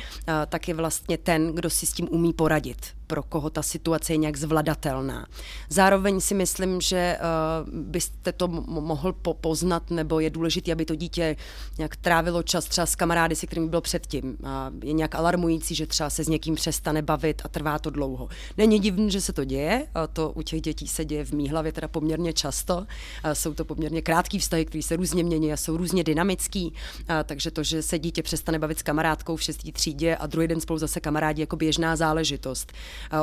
tak 0.50 0.68
je 0.68 0.74
vlastně 0.74 1.18
ten, 1.18 1.56
kdo 1.56 1.70
si 1.70 1.86
s 1.86 1.94
tím 1.94 2.08
umí 2.12 2.34
poradit 2.34 2.86
pro 3.08 3.24
koho 3.24 3.50
ta 3.50 3.64
situace 3.64 4.14
je 4.14 4.18
nějak 4.18 4.38
zvladatelná. 4.38 5.26
Zároveň 5.70 6.20
si 6.20 6.34
myslím, 6.34 6.82
že 6.82 7.18
uh, 7.20 7.74
byste 7.74 8.32
to 8.32 8.48
mohl 8.48 9.14
po- 9.14 9.34
poznat, 9.34 9.92
nebo 9.92 10.20
je 10.20 10.30
důležité, 10.30 10.72
aby 10.72 10.86
to 10.86 10.96
dítě 10.96 11.36
nějak 11.78 11.96
trávilo 11.96 12.44
čas 12.44 12.66
třeba 12.66 12.86
s 12.86 12.96
kamarády, 12.96 13.36
se 13.36 13.48
kterými 13.48 13.70
bylo 13.70 13.82
předtím. 13.82 14.38
A 14.44 14.72
je 14.84 14.94
nějak 14.94 15.16
alarmující, 15.16 15.76
že 15.76 15.88
třeba 15.88 16.10
se 16.10 16.24
s 16.24 16.28
někým 16.28 16.56
přestane 16.56 17.02
bavit 17.02 17.42
a 17.46 17.48
trvá 17.48 17.80
to 17.80 17.90
dlouho. 17.90 18.30
Není 18.58 18.80
divné, 18.80 19.10
že 19.10 19.22
se 19.22 19.34
to 19.34 19.44
děje, 19.44 19.88
a 19.96 20.08
to 20.08 20.32
u 20.36 20.42
těch 20.42 20.62
dětí 20.62 20.88
se 20.88 21.06
děje 21.06 21.26
v 21.26 21.32
mý 21.32 21.50
hlavě 21.50 21.72
teda 21.72 21.88
poměrně 21.88 22.34
často. 22.34 22.86
A 23.24 23.36
jsou 23.36 23.54
to 23.54 23.66
poměrně 23.66 24.02
krátký 24.02 24.40
vztahy, 24.40 24.66
které 24.66 24.84
se 24.84 24.96
různě 24.96 25.24
mění 25.24 25.54
a 25.54 25.58
jsou 25.58 25.78
různě 25.78 26.04
dynamický. 26.04 26.74
A 27.08 27.24
takže 27.24 27.52
to, 27.52 27.64
že 27.64 27.82
se 27.82 28.00
dítě 28.00 28.24
přestane 28.24 28.60
bavit 28.60 28.80
s 28.80 28.84
kamarádkou 28.84 29.36
v 29.36 29.44
šestý 29.44 29.72
třídě 29.72 30.16
a 30.16 30.28
druhý 30.28 30.48
den 30.48 30.62
spolu 30.62 30.80
zase 30.80 31.00
kamarádi 31.00 31.42
jako 31.42 31.56
běžná 31.56 31.96
záležitost. 31.96 32.74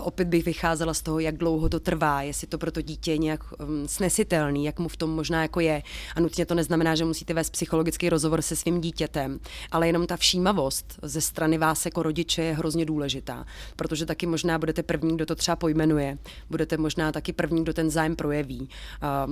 Opět 0.02 0.28
bych 0.28 0.44
vycházela 0.44 0.94
z 0.94 1.02
toho, 1.02 1.19
jak 1.19 1.36
dlouho 1.36 1.69
to 1.69 1.80
trvá, 1.80 2.22
jestli 2.22 2.46
to 2.46 2.58
pro 2.58 2.70
to 2.70 2.80
dítě 2.82 3.19
nějak 3.19 3.40
um, 3.52 3.88
snesitelný, 3.88 4.64
jak 4.64 4.78
mu 4.78 4.88
v 4.88 4.96
tom 4.96 5.10
možná 5.10 5.42
jako 5.42 5.60
je. 5.60 5.82
A 6.16 6.20
nutně 6.20 6.46
to 6.46 6.54
neznamená, 6.54 6.94
že 6.94 7.04
musíte 7.04 7.34
vést 7.34 7.50
psychologický 7.50 8.08
rozhovor 8.08 8.42
se 8.42 8.56
svým 8.56 8.80
dítětem, 8.80 9.40
ale 9.70 9.86
jenom 9.86 10.06
ta 10.06 10.16
všímavost 10.16 10.98
ze 11.02 11.20
strany 11.20 11.58
vás 11.58 11.84
jako 11.84 12.02
rodiče 12.02 12.42
je 12.42 12.54
hrozně 12.54 12.84
důležitá, 12.84 13.46
protože 13.76 14.06
taky 14.06 14.26
možná 14.26 14.58
budete 14.58 14.82
první, 14.82 15.16
kdo 15.16 15.26
to 15.26 15.34
třeba 15.34 15.56
pojmenuje, 15.56 16.19
budete 16.50 16.76
možná 16.76 17.12
taky 17.12 17.32
první, 17.32 17.62
kdo 17.62 17.72
ten 17.72 17.90
zájem 17.90 18.16
projeví. 18.16 18.69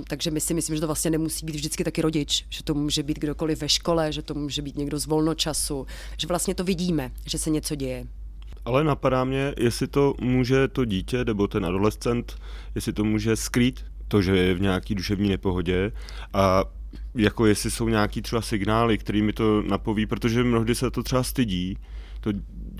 Takže 0.08 0.30
my 0.30 0.40
si 0.40 0.54
myslím, 0.54 0.76
že 0.76 0.80
to 0.80 0.86
vlastně 0.86 1.10
nemusí 1.10 1.46
být 1.46 1.56
vždycky 1.56 1.84
taky 1.84 2.02
rodič, 2.02 2.46
že 2.48 2.64
to 2.64 2.74
může 2.74 3.02
být 3.02 3.18
kdokoliv 3.18 3.60
ve 3.60 3.68
škole, 3.68 4.12
že 4.12 4.22
to 4.22 4.34
může 4.34 4.62
být 4.62 4.76
někdo 4.76 4.98
z 4.98 5.06
volnočasu, 5.06 5.86
že 6.16 6.26
vlastně 6.26 6.54
to 6.54 6.64
vidíme, 6.64 7.10
že 7.26 7.38
se 7.38 7.50
něco 7.50 7.74
děje. 7.74 8.19
Ale 8.64 8.84
napadá 8.84 9.24
mě, 9.24 9.54
jestli 9.58 9.86
to 9.86 10.14
může 10.20 10.68
to 10.68 10.84
dítě 10.84 11.24
nebo 11.24 11.48
ten 11.48 11.66
adolescent, 11.66 12.36
jestli 12.74 12.92
to 12.92 13.04
může 13.04 13.36
skrýt, 13.36 13.84
to, 14.08 14.22
že 14.22 14.36
je 14.36 14.54
v 14.54 14.60
nějaký 14.60 14.94
duševní 14.94 15.28
nepohodě 15.28 15.92
a 16.32 16.64
jako 17.14 17.46
jestli 17.46 17.70
jsou 17.70 17.88
nějaký 17.88 18.22
třeba 18.22 18.42
signály, 18.42 18.98
kterými 18.98 19.32
to 19.32 19.62
napoví, 19.62 20.06
protože 20.06 20.44
mnohdy 20.44 20.74
se 20.74 20.90
to 20.90 21.02
třeba 21.02 21.22
stydí, 21.22 21.78
to 22.20 22.30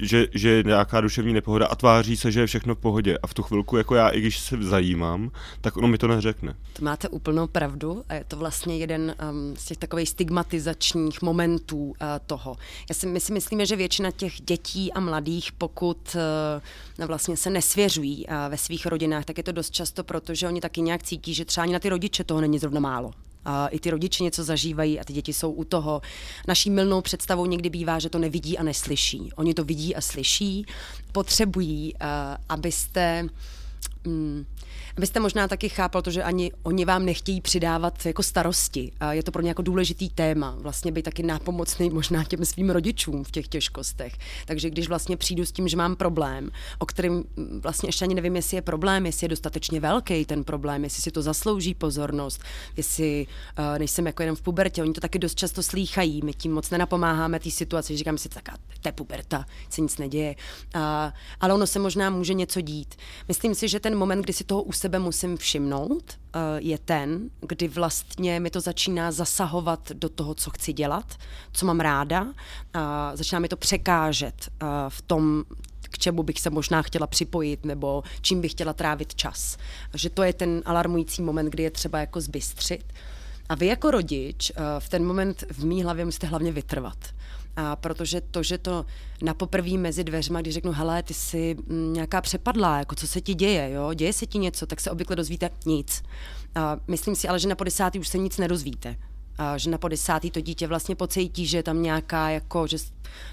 že, 0.02 0.26
že 0.35 0.49
je 0.49 0.62
nějaká 0.62 1.00
duševní 1.00 1.33
nepohoda 1.33 1.66
a 1.66 1.75
tváří 1.75 2.16
se, 2.16 2.33
že 2.33 2.40
je 2.40 2.47
všechno 2.47 2.75
v 2.75 2.78
pohodě. 2.78 3.19
A 3.23 3.26
v 3.26 3.35
tu 3.35 3.42
chvilku, 3.42 3.76
jako 3.76 3.95
já, 3.95 4.09
i 4.09 4.21
když 4.21 4.38
se 4.38 4.57
zajímám, 4.62 5.30
tak 5.61 5.76
ono 5.76 5.88
mi 5.88 5.99
to 5.99 6.09
neřekne. 6.09 6.54
To 6.73 6.85
máte 6.85 7.09
úplnou 7.09 7.47
pravdu 7.47 8.04
a 8.09 8.14
je 8.14 8.25
to 8.25 8.37
vlastně 8.37 8.78
jeden 8.78 9.14
um, 9.30 9.57
z 9.57 9.64
těch 9.64 9.78
takových 9.78 10.09
stigmatizačních 10.09 11.23
momentů 11.23 11.85
uh, 11.85 11.92
toho. 12.26 12.57
Já 12.88 12.95
si, 12.95 13.07
my 13.07 13.21
si 13.21 13.33
myslíme, 13.33 13.66
že 13.66 13.76
většina 13.76 14.11
těch 14.11 14.40
dětí 14.40 14.92
a 14.92 15.00
mladých, 15.00 15.52
pokud 15.52 16.16
uh, 16.99 17.07
vlastně 17.07 17.37
se 17.37 17.50
nesvěřují 17.50 18.26
uh, 18.26 18.35
ve 18.49 18.57
svých 18.57 18.87
rodinách, 18.87 19.25
tak 19.25 19.38
je 19.38 19.45
to 19.45 19.52
dost 19.52 19.71
často 19.71 20.04
proto, 20.04 20.35
že 20.35 20.49
oni 20.49 20.61
taky 20.61 20.80
nějak 20.80 21.02
cítí, 21.02 21.35
že 21.35 21.45
třeba 21.45 21.62
ani 21.62 21.73
na 21.73 21.78
ty 21.78 21.88
rodiče 21.88 22.25
toho 22.25 22.40
není 22.40 22.59
zrovna 22.59 22.80
málo 22.80 23.11
a 23.45 23.69
i 23.69 23.79
ty 23.79 23.91
rodiče 23.91 24.25
něco 24.25 24.45
zažívají 24.45 25.01
a 25.01 25.05
ty 25.05 25.13
děti 25.13 25.33
jsou 25.33 25.53
u 25.53 25.65
toho. 25.65 26.03
Naší 26.49 26.71
milnou 26.71 27.01
představou 27.01 27.47
někdy 27.47 27.71
bývá, 27.71 27.99
že 27.99 28.09
to 28.09 28.19
nevidí 28.19 28.59
a 28.59 28.63
neslyší. 28.63 29.33
Oni 29.37 29.55
to 29.55 29.65
vidí 29.65 29.97
a 29.97 30.01
slyší, 30.01 30.67
potřebují, 31.13 31.95
uh, 31.95 32.01
abyste 32.49 33.27
um, 34.07 34.47
abyste 34.97 35.21
možná 35.21 35.49
taky 35.49 35.69
chápal 35.69 36.03
to, 36.03 36.11
že 36.11 36.23
ani 36.23 36.53
oni 36.63 36.85
vám 36.85 37.05
nechtějí 37.05 37.41
přidávat 37.41 38.07
jako 38.07 38.23
starosti. 38.23 38.93
A 39.01 39.13
je 39.13 39.23
to 39.23 39.33
pro 39.33 39.43
ně 39.43 39.51
jako 39.51 39.63
důležitý 39.63 40.09
téma. 40.09 40.57
Vlastně 40.59 40.93
být 40.93 41.03
taky 41.03 41.23
nápomocný 41.23 41.91
možná 41.91 42.25
těm 42.25 42.45
svým 42.45 42.71
rodičům 42.71 43.25
v 43.25 43.31
těch 43.31 43.49
těžkostech. 43.49 44.13
Takže 44.47 44.71
když 44.71 44.89
vlastně 44.89 45.17
přijdu 45.17 45.45
s 45.45 45.53
tím, 45.53 45.69
že 45.69 45.77
mám 45.77 45.97
problém, 45.97 46.51
o 46.79 46.87
kterém 46.87 47.25
vlastně 47.63 47.89
ještě 47.89 48.05
ani 48.05 48.15
nevím, 48.15 48.37
jestli 48.37 48.57
je 48.57 48.63
problém, 48.63 49.07
jestli 49.07 49.25
je 49.25 49.29
dostatečně 49.29 49.81
velký 49.81 50.25
ten 50.25 50.45
problém, 50.45 50.85
jestli 50.85 51.03
si 51.03 51.11
to 51.11 51.23
zaslouží 51.23 51.75
pozornost, 51.75 52.43
jestli 52.77 53.27
uh, 53.59 53.79
nejsem 53.79 54.07
jako 54.07 54.23
jenom 54.23 54.37
v 54.37 54.43
pubertě. 54.43 54.83
Oni 54.83 54.93
to 54.93 55.01
taky 55.01 55.19
dost 55.19 55.35
často 55.35 55.63
slýchají. 55.63 56.23
My 56.25 56.33
tím 56.33 56.53
moc 56.53 56.71
nenapomáháme 56.71 57.41
té 57.41 57.51
situaci. 57.51 57.97
Říkám 57.97 58.19
si, 58.19 58.29
tak 58.29 58.49
to 58.81 58.93
puberta, 58.93 59.47
se 59.69 59.81
nic 59.81 59.99
neděje. 59.99 60.35
Uh, 60.75 60.83
ale 61.41 61.55
ono 61.55 61.67
se 61.67 61.79
možná 61.79 62.11
může 62.11 62.35
něco 62.35 62.61
dít. 62.61 62.95
Myslím 63.29 63.55
si, 63.55 63.69
že 63.69 63.81
ten 63.81 63.99
moment, 63.99 64.23
kdy 64.23 64.33
si 64.33 64.45
toho 64.45 64.63
sebe 64.81 64.99
musím 64.99 65.37
všimnout, 65.37 66.05
eh, 66.13 66.39
je 66.59 66.79
ten, 66.79 67.31
kdy 67.41 67.69
vlastně 67.69 68.41
mi 68.41 68.51
to 68.51 68.61
začíná 68.61 69.13
zasahovat 69.13 69.93
do 69.93 70.09
toho, 70.09 70.35
co 70.35 70.51
chci 70.51 70.73
dělat, 70.73 71.17
co 71.53 71.67
mám 71.67 71.81
ráda. 71.81 72.27
Začíná 73.15 73.39
mi 73.39 73.49
to 73.49 73.57
překážet 73.57 74.49
eh, 74.49 74.67
v 74.89 75.03
tom, 75.03 75.45
k 75.83 75.99
čemu 75.99 76.23
bych 76.23 76.41
se 76.41 76.51
možná 76.51 76.83
chtěla 76.83 77.07
připojit 77.07 77.65
nebo 77.65 78.03
čím 78.21 78.41
bych 78.41 78.51
chtěla 78.51 78.73
trávit 78.73 79.15
čas. 79.15 79.57
Že 79.95 80.11
to 80.11 80.23
je 80.23 80.33
ten 80.33 80.63
alarmující 80.65 81.23
moment, 81.23 81.51
kdy 81.51 81.63
je 81.63 81.71
třeba 81.71 81.99
jako 81.99 82.21
zbystřit. 82.21 82.93
A 83.49 83.55
vy 83.55 83.67
jako 83.67 83.91
rodič 83.91 84.51
eh, 84.51 84.55
v 84.79 84.89
ten 84.89 85.05
moment 85.05 85.45
v 85.53 85.65
mý 85.65 85.83
hlavě 85.83 86.05
musíte 86.05 86.27
hlavně 86.27 86.53
vytrvat. 86.53 86.99
A 87.61 87.76
protože 87.76 88.21
to, 88.21 88.43
že 88.43 88.59
to 88.59 88.87
na 89.23 89.35
poprví 89.35 89.79
mezi 89.79 90.05
dveřma, 90.05 90.40
když 90.40 90.55
řeknu, 90.55 90.73
hele, 90.73 91.02
ty 91.02 91.14
jsi 91.14 91.57
mm, 91.67 91.93
nějaká 91.93 92.21
přepadlá, 92.21 92.79
jako 92.79 92.95
co 92.95 93.07
se 93.07 93.21
ti 93.21 93.35
děje, 93.35 93.71
jo, 93.71 93.95
děje 93.95 94.12
se 94.12 94.26
ti 94.26 94.38
něco, 94.38 94.67
tak 94.67 94.81
se 94.81 94.90
obvykle 94.90 95.17
dozvíte 95.17 95.50
nic. 95.67 96.02
A 96.55 96.76
myslím 96.88 97.14
si 97.14 97.29
ale, 97.29 97.38
že 97.38 97.49
na 97.49 97.55
po 97.55 97.64
desátý 97.64 97.99
už 97.99 98.09
se 98.09 98.19
nic 98.19 98.38
nedozvíte. 98.38 98.97
A 99.41 99.59
že 99.59 99.71
na 99.71 99.79
po 99.79 99.89
desátý 99.89 100.31
to 100.31 100.41
dítě 100.41 100.67
vlastně 100.67 100.97
pocítí, 100.97 101.47
že 101.47 101.59
je 101.59 101.63
tam 101.63 101.83
nějaká, 101.83 102.31
jako, 102.31 102.67
že 102.67 102.77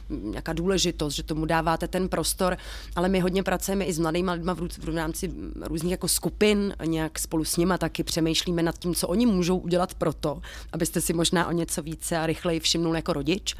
nějaká 0.09 0.53
důležitost, 0.53 1.13
že 1.13 1.23
tomu 1.23 1.45
dáváte 1.45 1.87
ten 1.87 2.09
prostor, 2.09 2.57
ale 2.95 3.09
my 3.09 3.19
hodně 3.19 3.43
pracujeme 3.43 3.85
i 3.85 3.93
s 3.93 3.99
mladými 3.99 4.31
lidmi 4.31 4.51
v, 4.53 4.77
v 4.77 4.95
rámci 4.95 5.31
různých 5.61 5.91
jako 5.91 6.07
skupin, 6.07 6.75
nějak 6.85 7.19
spolu 7.19 7.45
s 7.45 7.57
nimi 7.57 7.73
taky 7.77 8.03
přemýšlíme 8.03 8.63
nad 8.63 8.77
tím, 8.77 8.95
co 8.95 9.07
oni 9.07 9.25
můžou 9.25 9.57
udělat 9.57 9.93
pro 9.93 10.13
to, 10.13 10.41
abyste 10.73 11.01
si 11.01 11.13
možná 11.13 11.47
o 11.47 11.51
něco 11.51 11.81
více 11.81 12.17
a 12.17 12.25
rychleji 12.25 12.59
všimnul 12.59 12.95
jako 12.95 13.13
rodič. 13.13 13.55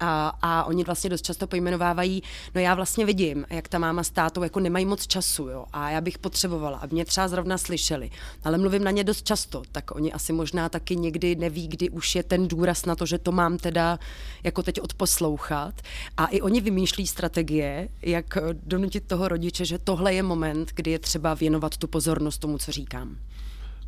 A, 0.00 0.38
a 0.42 0.64
oni 0.64 0.84
vlastně 0.84 1.10
dost 1.10 1.22
často 1.22 1.46
pojmenovávají, 1.46 2.22
no 2.54 2.60
já 2.60 2.74
vlastně 2.74 3.06
vidím, 3.06 3.46
jak 3.50 3.68
ta 3.68 3.78
máma 3.78 4.02
s 4.02 4.10
tátou 4.10 4.42
jako 4.42 4.60
nemají 4.60 4.86
moc 4.86 5.06
času, 5.06 5.48
jo, 5.48 5.64
a 5.72 5.90
já 5.90 6.00
bych 6.00 6.18
potřebovala, 6.18 6.78
aby 6.78 6.94
mě 6.94 7.04
třeba 7.04 7.28
zrovna 7.28 7.58
slyšeli, 7.58 8.10
ale 8.44 8.58
mluvím 8.58 8.84
na 8.84 8.90
ně 8.90 9.04
dost 9.04 9.26
často, 9.26 9.62
tak 9.72 9.94
oni 9.94 10.12
asi 10.12 10.32
možná 10.32 10.68
taky 10.68 10.96
někdy 10.96 11.36
neví, 11.36 11.68
kdy 11.68 11.90
už 11.92 12.14
je 12.14 12.22
ten 12.22 12.48
důraz 12.48 12.86
na 12.86 12.96
to, 12.96 13.06
že 13.06 13.18
to 13.18 13.32
mám 13.32 13.58
teda 13.58 13.98
jako 14.42 14.62
teď 14.62 14.80
odposlouchat. 14.80 15.74
A 16.16 16.26
i 16.26 16.40
oni 16.40 16.60
vymýšlí 16.60 17.06
strategie, 17.06 17.88
jak 18.02 18.38
donutit 18.66 19.06
toho 19.06 19.28
rodiče, 19.28 19.64
že 19.64 19.78
tohle 19.78 20.14
je 20.14 20.22
moment, 20.22 20.72
kdy 20.74 20.90
je 20.90 20.98
třeba 20.98 21.34
věnovat 21.34 21.76
tu 21.76 21.86
pozornost 21.86 22.38
tomu, 22.38 22.58
co 22.58 22.72
říkám. 22.72 23.16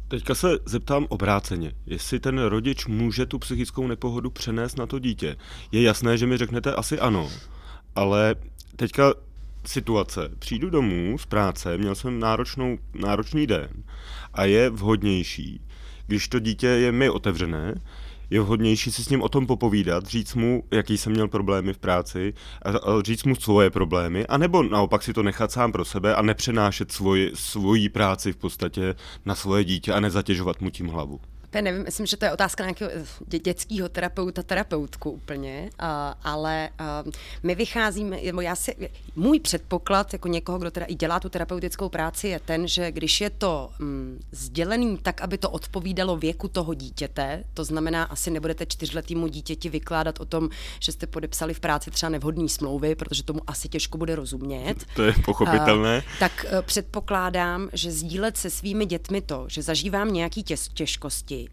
Teďka 0.08 0.34
se 0.34 0.48
zeptám 0.66 1.06
obráceně, 1.08 1.72
jestli 1.86 2.20
ten 2.20 2.38
rodič 2.38 2.86
může 2.86 3.26
tu 3.26 3.38
psychickou 3.38 3.86
nepohodu 3.86 4.30
přenést 4.30 4.78
na 4.78 4.86
to 4.86 4.98
dítě. 4.98 5.36
Je 5.72 5.82
jasné, 5.82 6.18
že 6.18 6.26
mi 6.26 6.36
řeknete 6.36 6.74
asi 6.74 6.98
ano, 6.98 7.30
ale 7.94 8.34
teďka 8.76 9.14
situace. 9.66 10.30
Přijdu 10.38 10.70
domů 10.70 11.18
z 11.18 11.26
práce, 11.26 11.78
měl 11.78 11.94
jsem 11.94 12.20
náročnou, 12.20 12.78
náročný 12.94 13.46
den 13.46 13.68
a 14.34 14.44
je 14.44 14.70
vhodnější, 14.70 15.60
když 16.06 16.28
to 16.28 16.38
dítě 16.38 16.66
je 16.66 16.92
mi 16.92 17.10
otevřené, 17.10 17.74
je 18.30 18.40
vhodnější 18.40 18.92
si 18.92 19.04
s 19.04 19.08
ním 19.08 19.22
o 19.22 19.28
tom 19.28 19.46
popovídat, 19.46 20.06
říct 20.06 20.34
mu, 20.34 20.62
jaký 20.70 20.98
jsem 20.98 21.12
měl 21.12 21.28
problémy 21.28 21.72
v 21.72 21.78
práci, 21.78 22.34
a, 22.62 22.70
říct 23.02 23.24
mu 23.24 23.34
svoje 23.34 23.70
problémy, 23.70 24.26
anebo 24.26 24.62
naopak 24.62 25.02
si 25.02 25.12
to 25.12 25.22
nechat 25.22 25.52
sám 25.52 25.72
pro 25.72 25.84
sebe 25.84 26.14
a 26.14 26.22
nepřenášet 26.22 26.92
svoj, 26.92 27.30
svoji 27.34 27.88
práci 27.88 28.32
v 28.32 28.36
podstatě 28.36 28.94
na 29.24 29.34
svoje 29.34 29.64
dítě 29.64 29.92
a 29.92 30.00
nezatěžovat 30.00 30.60
mu 30.60 30.70
tím 30.70 30.88
hlavu. 30.88 31.20
Já 31.54 31.60
nevím, 31.60 31.84
myslím, 31.84 32.06
že 32.06 32.16
to 32.16 32.24
je 32.24 32.32
otázka 32.32 32.64
nějakého 32.64 32.90
dě- 33.30 33.42
dětského 33.42 33.88
terapeuta, 33.88 34.42
terapeutku 34.42 35.10
úplně, 35.10 35.70
uh, 35.82 35.88
ale 36.22 36.68
uh, 37.04 37.12
my 37.42 37.54
vycházíme, 37.54 38.18
nebo 38.24 38.40
já 38.40 38.56
si, 38.56 38.90
můj 39.16 39.40
předpoklad 39.40 40.12
jako 40.12 40.28
někoho, 40.28 40.58
kdo 40.58 40.70
teda 40.70 40.86
i 40.86 40.94
dělá 40.94 41.20
tu 41.20 41.28
terapeutickou 41.28 41.88
práci, 41.88 42.28
je 42.28 42.40
ten, 42.40 42.68
že 42.68 42.92
když 42.92 43.20
je 43.20 43.30
to 43.30 43.70
um, 43.80 44.18
sdělený 44.32 44.98
tak, 45.02 45.20
aby 45.20 45.38
to 45.38 45.50
odpovídalo 45.50 46.16
věku 46.16 46.48
toho 46.48 46.74
dítěte, 46.74 47.44
to 47.54 47.64
znamená, 47.64 48.02
asi 48.04 48.30
nebudete 48.30 48.66
čtyřletýmu 48.66 49.26
dítěti 49.26 49.68
vykládat 49.68 50.20
o 50.20 50.24
tom, 50.24 50.48
že 50.80 50.92
jste 50.92 51.06
podepsali 51.06 51.54
v 51.54 51.60
práci 51.60 51.90
třeba 51.90 52.10
nevhodné 52.10 52.48
smlouvy, 52.48 52.94
protože 52.94 53.22
tomu 53.22 53.40
asi 53.46 53.68
těžko 53.68 53.98
bude 53.98 54.16
rozumět. 54.16 54.74
To 54.96 55.02
je 55.02 55.12
pochopitelné. 55.24 55.96
Uh, 55.96 56.18
tak 56.18 56.46
uh, 56.52 56.62
předpokládám, 56.62 57.68
že 57.72 57.92
sdílet 57.92 58.36
se 58.36 58.50
svými 58.50 58.86
dětmi 58.86 59.20
to, 59.20 59.44
že 59.48 59.62
zažívám 59.62 60.12
nějaký 60.12 60.42
těž- 60.42 60.70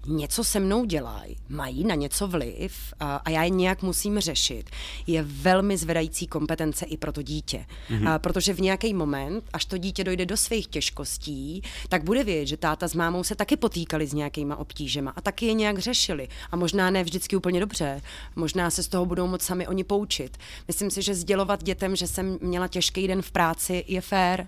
něco 0.07 0.43
se 0.43 0.59
mnou 0.59 0.85
dělají, 0.85 1.37
mají 1.49 1.83
na 1.83 1.95
něco 1.95 2.27
vliv 2.27 2.93
a, 2.99 3.15
a 3.15 3.29
já 3.29 3.43
je 3.43 3.49
nějak 3.49 3.83
musím 3.83 4.19
řešit, 4.19 4.69
je 5.07 5.23
velmi 5.23 5.77
zvedající 5.77 6.27
kompetence 6.27 6.85
i 6.85 6.97
pro 6.97 7.11
to 7.11 7.21
dítě. 7.21 7.65
Mm-hmm. 7.89 8.09
A, 8.09 8.19
protože 8.19 8.53
v 8.53 8.61
nějaký 8.61 8.93
moment, 8.93 9.43
až 9.53 9.65
to 9.65 9.77
dítě 9.77 10.03
dojde 10.03 10.25
do 10.25 10.37
svých 10.37 10.67
těžkostí, 10.67 11.61
tak 11.89 12.03
bude 12.03 12.23
vědět, 12.23 12.45
že 12.45 12.57
táta 12.57 12.87
s 12.87 12.93
mámou 12.93 13.23
se 13.23 13.35
taky 13.35 13.57
potýkali 13.57 14.07
s 14.07 14.13
nějakýma 14.13 14.55
obtížema 14.55 15.13
a 15.15 15.21
taky 15.21 15.45
je 15.45 15.53
nějak 15.53 15.79
řešili. 15.79 16.27
A 16.51 16.55
možná 16.55 16.89
ne 16.89 17.03
vždycky 17.03 17.35
úplně 17.35 17.59
dobře, 17.59 18.01
možná 18.35 18.69
se 18.69 18.83
z 18.83 18.87
toho 18.87 19.05
budou 19.05 19.27
moc 19.27 19.41
sami 19.41 19.67
oni 19.67 19.83
poučit. 19.83 20.37
Myslím 20.67 20.91
si, 20.91 21.01
že 21.01 21.15
sdělovat 21.15 21.63
dětem, 21.63 21.95
že 21.95 22.07
jsem 22.07 22.37
měla 22.41 22.67
těžký 22.67 23.07
den 23.07 23.21
v 23.21 23.31
práci, 23.31 23.85
je 23.87 24.01
fér, 24.01 24.47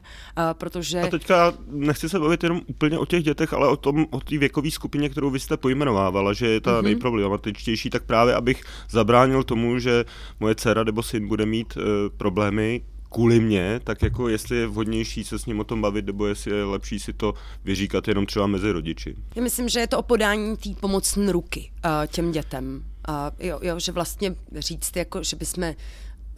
protože... 0.54 1.02
A 1.02 1.08
teďka 1.08 1.54
nechci 1.68 2.10
se 2.10 2.20
bavit 2.20 2.44
jenom 2.44 2.62
úplně 2.68 2.98
o 2.98 3.06
těch 3.06 3.24
dětech, 3.24 3.54
ale 3.54 3.68
o 3.68 3.78
tom, 3.78 4.06
o 4.10 4.20
té 4.20 4.38
věkové 4.38 4.72
skupině, 4.72 5.10
kterou 5.10 5.30
vy 5.34 5.40
jste 5.40 5.58
pojmenovávala, 5.58 6.34
že 6.34 6.48
je 6.48 6.62
ta 6.62 6.72
mm-hmm. 6.72 6.84
nejproblematičtější, 6.84 7.90
tak 7.90 8.04
právě 8.04 8.36
abych 8.36 8.64
zabránil 8.90 9.44
tomu, 9.44 9.80
že 9.80 10.06
moje 10.40 10.56
dcera 10.56 10.84
nebo 10.84 11.04
syn 11.04 11.28
bude 11.28 11.46
mít 11.46 11.78
uh, 11.78 11.84
problémy 12.18 12.82
kvůli 13.10 13.40
mě, 13.40 13.80
tak 13.84 14.02
jako 14.02 14.30
jestli 14.30 14.58
je 14.58 14.68
vhodnější 14.68 15.24
se 15.24 15.40
s 15.40 15.46
ním 15.46 15.60
o 15.60 15.64
tom 15.64 15.82
bavit, 15.82 16.06
nebo 16.06 16.28
jestli 16.28 16.52
je 16.52 16.64
lepší 16.64 17.00
si 17.00 17.14
to 17.14 17.34
vyříkat 17.64 18.08
jenom 18.08 18.26
třeba 18.26 18.48
mezi 18.48 18.72
rodiči. 18.72 19.16
Já 19.36 19.42
myslím, 19.44 19.70
že 19.70 19.80
je 19.80 19.88
to 19.88 20.00
o 20.00 20.04
podání 20.04 20.58
té 20.58 20.70
pomocné 20.80 21.32
ruky 21.32 21.72
uh, 21.86 21.92
těm 22.08 22.32
dětem. 22.32 22.84
Uh, 23.10 23.16
jo, 23.40 23.60
jo, 23.62 23.80
že 23.80 23.92
vlastně 23.92 24.36
říct, 24.56 24.96
jako, 24.96 25.24
že 25.24 25.36
bychom 25.36 25.74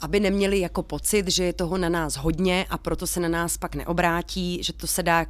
aby 0.02 0.20
neměli 0.20 0.60
jako 0.60 0.84
pocit, 0.84 1.28
že 1.28 1.44
je 1.44 1.54
toho 1.54 1.78
na 1.78 1.90
nás 1.90 2.18
hodně 2.18 2.66
a 2.70 2.78
proto 2.78 3.08
se 3.08 3.20
na 3.20 3.30
nás 3.30 3.58
pak 3.58 3.76
neobrátí, 3.76 4.64
že 4.64 4.74
to 4.74 4.88
se 4.88 5.04
dá 5.04 5.26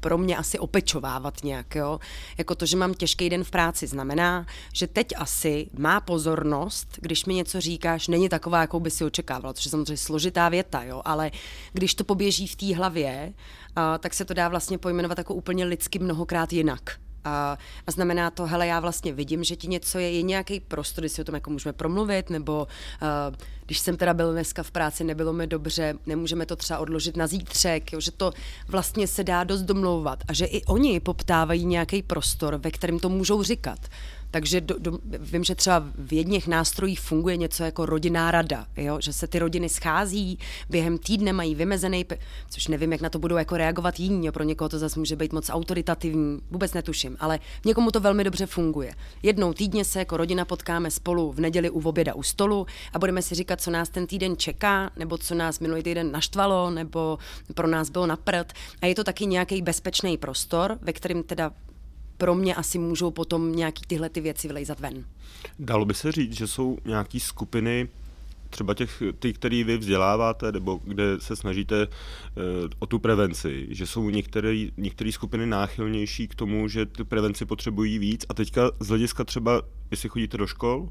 pro 0.00 0.18
mě 0.18 0.36
asi 0.36 0.58
opečovávat 0.58 1.44
nějak, 1.44 1.74
jo. 1.74 2.00
Jako 2.38 2.54
to, 2.54 2.66
že 2.66 2.76
mám 2.76 2.94
těžký 2.94 3.30
den 3.30 3.44
v 3.44 3.50
práci, 3.50 3.86
znamená, 3.86 4.46
že 4.72 4.86
teď 4.86 5.12
asi 5.16 5.68
má 5.78 6.00
pozornost, 6.00 6.98
když 7.00 7.24
mi 7.24 7.34
něco 7.34 7.60
říkáš, 7.60 8.08
není 8.08 8.28
taková, 8.28 8.60
jakou 8.60 8.80
by 8.80 8.90
si 8.90 9.04
očekávala, 9.04 9.54
což 9.54 9.64
je 9.64 9.70
samozřejmě 9.70 9.96
složitá 9.96 10.48
věta, 10.48 10.82
jo, 10.82 11.02
ale 11.04 11.30
když 11.72 11.94
to 11.94 12.04
poběží 12.04 12.46
v 12.46 12.56
té 12.56 12.74
hlavě, 12.74 13.32
a, 13.76 13.98
tak 13.98 14.14
se 14.14 14.24
to 14.24 14.34
dá 14.34 14.48
vlastně 14.48 14.78
pojmenovat 14.78 15.18
jako 15.18 15.34
úplně 15.34 15.64
lidsky 15.64 15.98
mnohokrát 15.98 16.52
jinak. 16.52 17.05
A, 17.26 17.58
a 17.86 17.90
znamená 17.90 18.30
to, 18.30 18.46
hele, 18.46 18.66
já 18.66 18.80
vlastně 18.80 19.12
vidím, 19.12 19.44
že 19.44 19.56
ti 19.56 19.68
něco 19.68 19.98
je, 19.98 20.10
je 20.10 20.22
nějaký 20.22 20.60
prostor, 20.60 21.02
kdy 21.02 21.08
si 21.08 21.20
o 21.20 21.24
tom 21.24 21.34
jako 21.34 21.50
můžeme 21.50 21.72
promluvit, 21.72 22.30
nebo 22.30 22.68
uh, 23.02 23.36
když 23.66 23.78
jsem 23.78 23.96
teda 23.96 24.14
byl 24.14 24.32
dneska 24.32 24.62
v 24.62 24.70
práci, 24.70 25.04
nebylo 25.04 25.32
mi 25.32 25.46
dobře, 25.46 25.94
nemůžeme 26.06 26.46
to 26.46 26.56
třeba 26.56 26.78
odložit 26.78 27.16
na 27.16 27.26
zítřek, 27.26 27.92
jo, 27.92 28.00
že 28.00 28.10
to 28.10 28.32
vlastně 28.68 29.06
se 29.06 29.24
dá 29.24 29.44
dost 29.44 29.62
domlouvat 29.62 30.18
a 30.28 30.32
že 30.32 30.44
i 30.46 30.64
oni 30.64 31.00
poptávají 31.00 31.64
nějaký 31.64 32.02
prostor, 32.02 32.56
ve 32.56 32.70
kterém 32.70 32.98
to 32.98 33.08
můžou 33.08 33.42
říkat. 33.42 33.78
Takže 34.30 34.60
do, 34.60 34.74
do, 34.78 34.98
vím, 35.04 35.44
že 35.44 35.54
třeba 35.54 35.84
v 35.98 36.12
jedných 36.12 36.48
nástrojích 36.48 37.00
funguje 37.00 37.36
něco 37.36 37.64
jako 37.64 37.86
rodinná 37.86 38.30
rada, 38.30 38.66
jo? 38.76 38.98
že 39.00 39.12
se 39.12 39.26
ty 39.26 39.38
rodiny 39.38 39.68
schází, 39.68 40.38
během 40.70 40.98
týdne 40.98 41.32
mají 41.32 41.54
vymezený, 41.54 42.04
což 42.50 42.68
nevím, 42.68 42.92
jak 42.92 43.00
na 43.00 43.10
to 43.10 43.18
budou 43.18 43.36
jako 43.36 43.56
reagovat 43.56 44.00
jiní, 44.00 44.26
jo? 44.26 44.32
pro 44.32 44.44
někoho 44.44 44.68
to 44.68 44.78
zase 44.78 44.98
může 44.98 45.16
být 45.16 45.32
moc 45.32 45.50
autoritativní, 45.50 46.40
vůbec 46.50 46.74
netuším, 46.74 47.16
ale 47.20 47.38
někomu 47.64 47.90
to 47.90 48.00
velmi 48.00 48.24
dobře 48.24 48.46
funguje. 48.46 48.94
Jednou 49.22 49.52
týdně 49.52 49.84
se 49.84 49.98
jako 49.98 50.16
rodina 50.16 50.44
potkáme 50.44 50.90
spolu 50.90 51.32
v 51.32 51.40
neděli 51.40 51.70
u 51.70 51.88
oběda 51.88 52.14
u 52.14 52.22
stolu 52.22 52.66
a 52.92 52.98
budeme 52.98 53.22
si 53.22 53.34
říkat, 53.34 53.60
co 53.60 53.70
nás 53.70 53.88
ten 53.88 54.06
týden 54.06 54.36
čeká, 54.36 54.90
nebo 54.96 55.18
co 55.18 55.34
nás 55.34 55.60
minulý 55.60 55.82
týden 55.82 56.12
naštvalo, 56.12 56.70
nebo 56.70 57.18
pro 57.54 57.68
nás 57.68 57.90
bylo 57.90 58.06
na 58.06 58.16
prd. 58.16 58.52
A 58.82 58.86
je 58.86 58.94
to 58.94 59.04
taky 59.04 59.26
nějaký 59.26 59.62
bezpečný 59.62 60.16
prostor, 60.16 60.78
ve 60.82 60.92
kterém 60.92 61.22
teda 61.22 61.52
pro 62.18 62.34
mě 62.34 62.54
asi 62.54 62.78
můžou 62.78 63.10
potom 63.10 63.56
nějaký 63.56 63.82
tyhle 63.86 64.08
ty 64.08 64.20
věci 64.20 64.48
vylejzat 64.48 64.80
ven. 64.80 65.04
Dalo 65.58 65.84
by 65.84 65.94
se 65.94 66.12
říct, 66.12 66.36
že 66.36 66.46
jsou 66.46 66.78
nějaký 66.84 67.20
skupiny, 67.20 67.88
třeba 68.50 68.74
těch, 68.74 69.02
ty, 69.18 69.32
který 69.32 69.64
vy 69.64 69.78
vzděláváte, 69.78 70.52
nebo 70.52 70.80
kde 70.84 71.04
se 71.18 71.36
snažíte 71.36 71.86
uh, 71.86 72.42
o 72.78 72.86
tu 72.86 72.98
prevenci, 72.98 73.66
že 73.70 73.86
jsou 73.86 74.10
některé, 74.10 74.66
některé 74.76 75.12
skupiny 75.12 75.46
náchylnější 75.46 76.28
k 76.28 76.34
tomu, 76.34 76.68
že 76.68 76.86
tu 76.86 77.04
prevenci 77.04 77.46
potřebují 77.46 77.98
víc 77.98 78.26
a 78.28 78.34
teďka 78.34 78.70
z 78.80 78.88
hlediska 78.88 79.24
třeba, 79.24 79.62
jestli 79.90 80.08
chodíte 80.08 80.38
do 80.38 80.46
škol, 80.46 80.88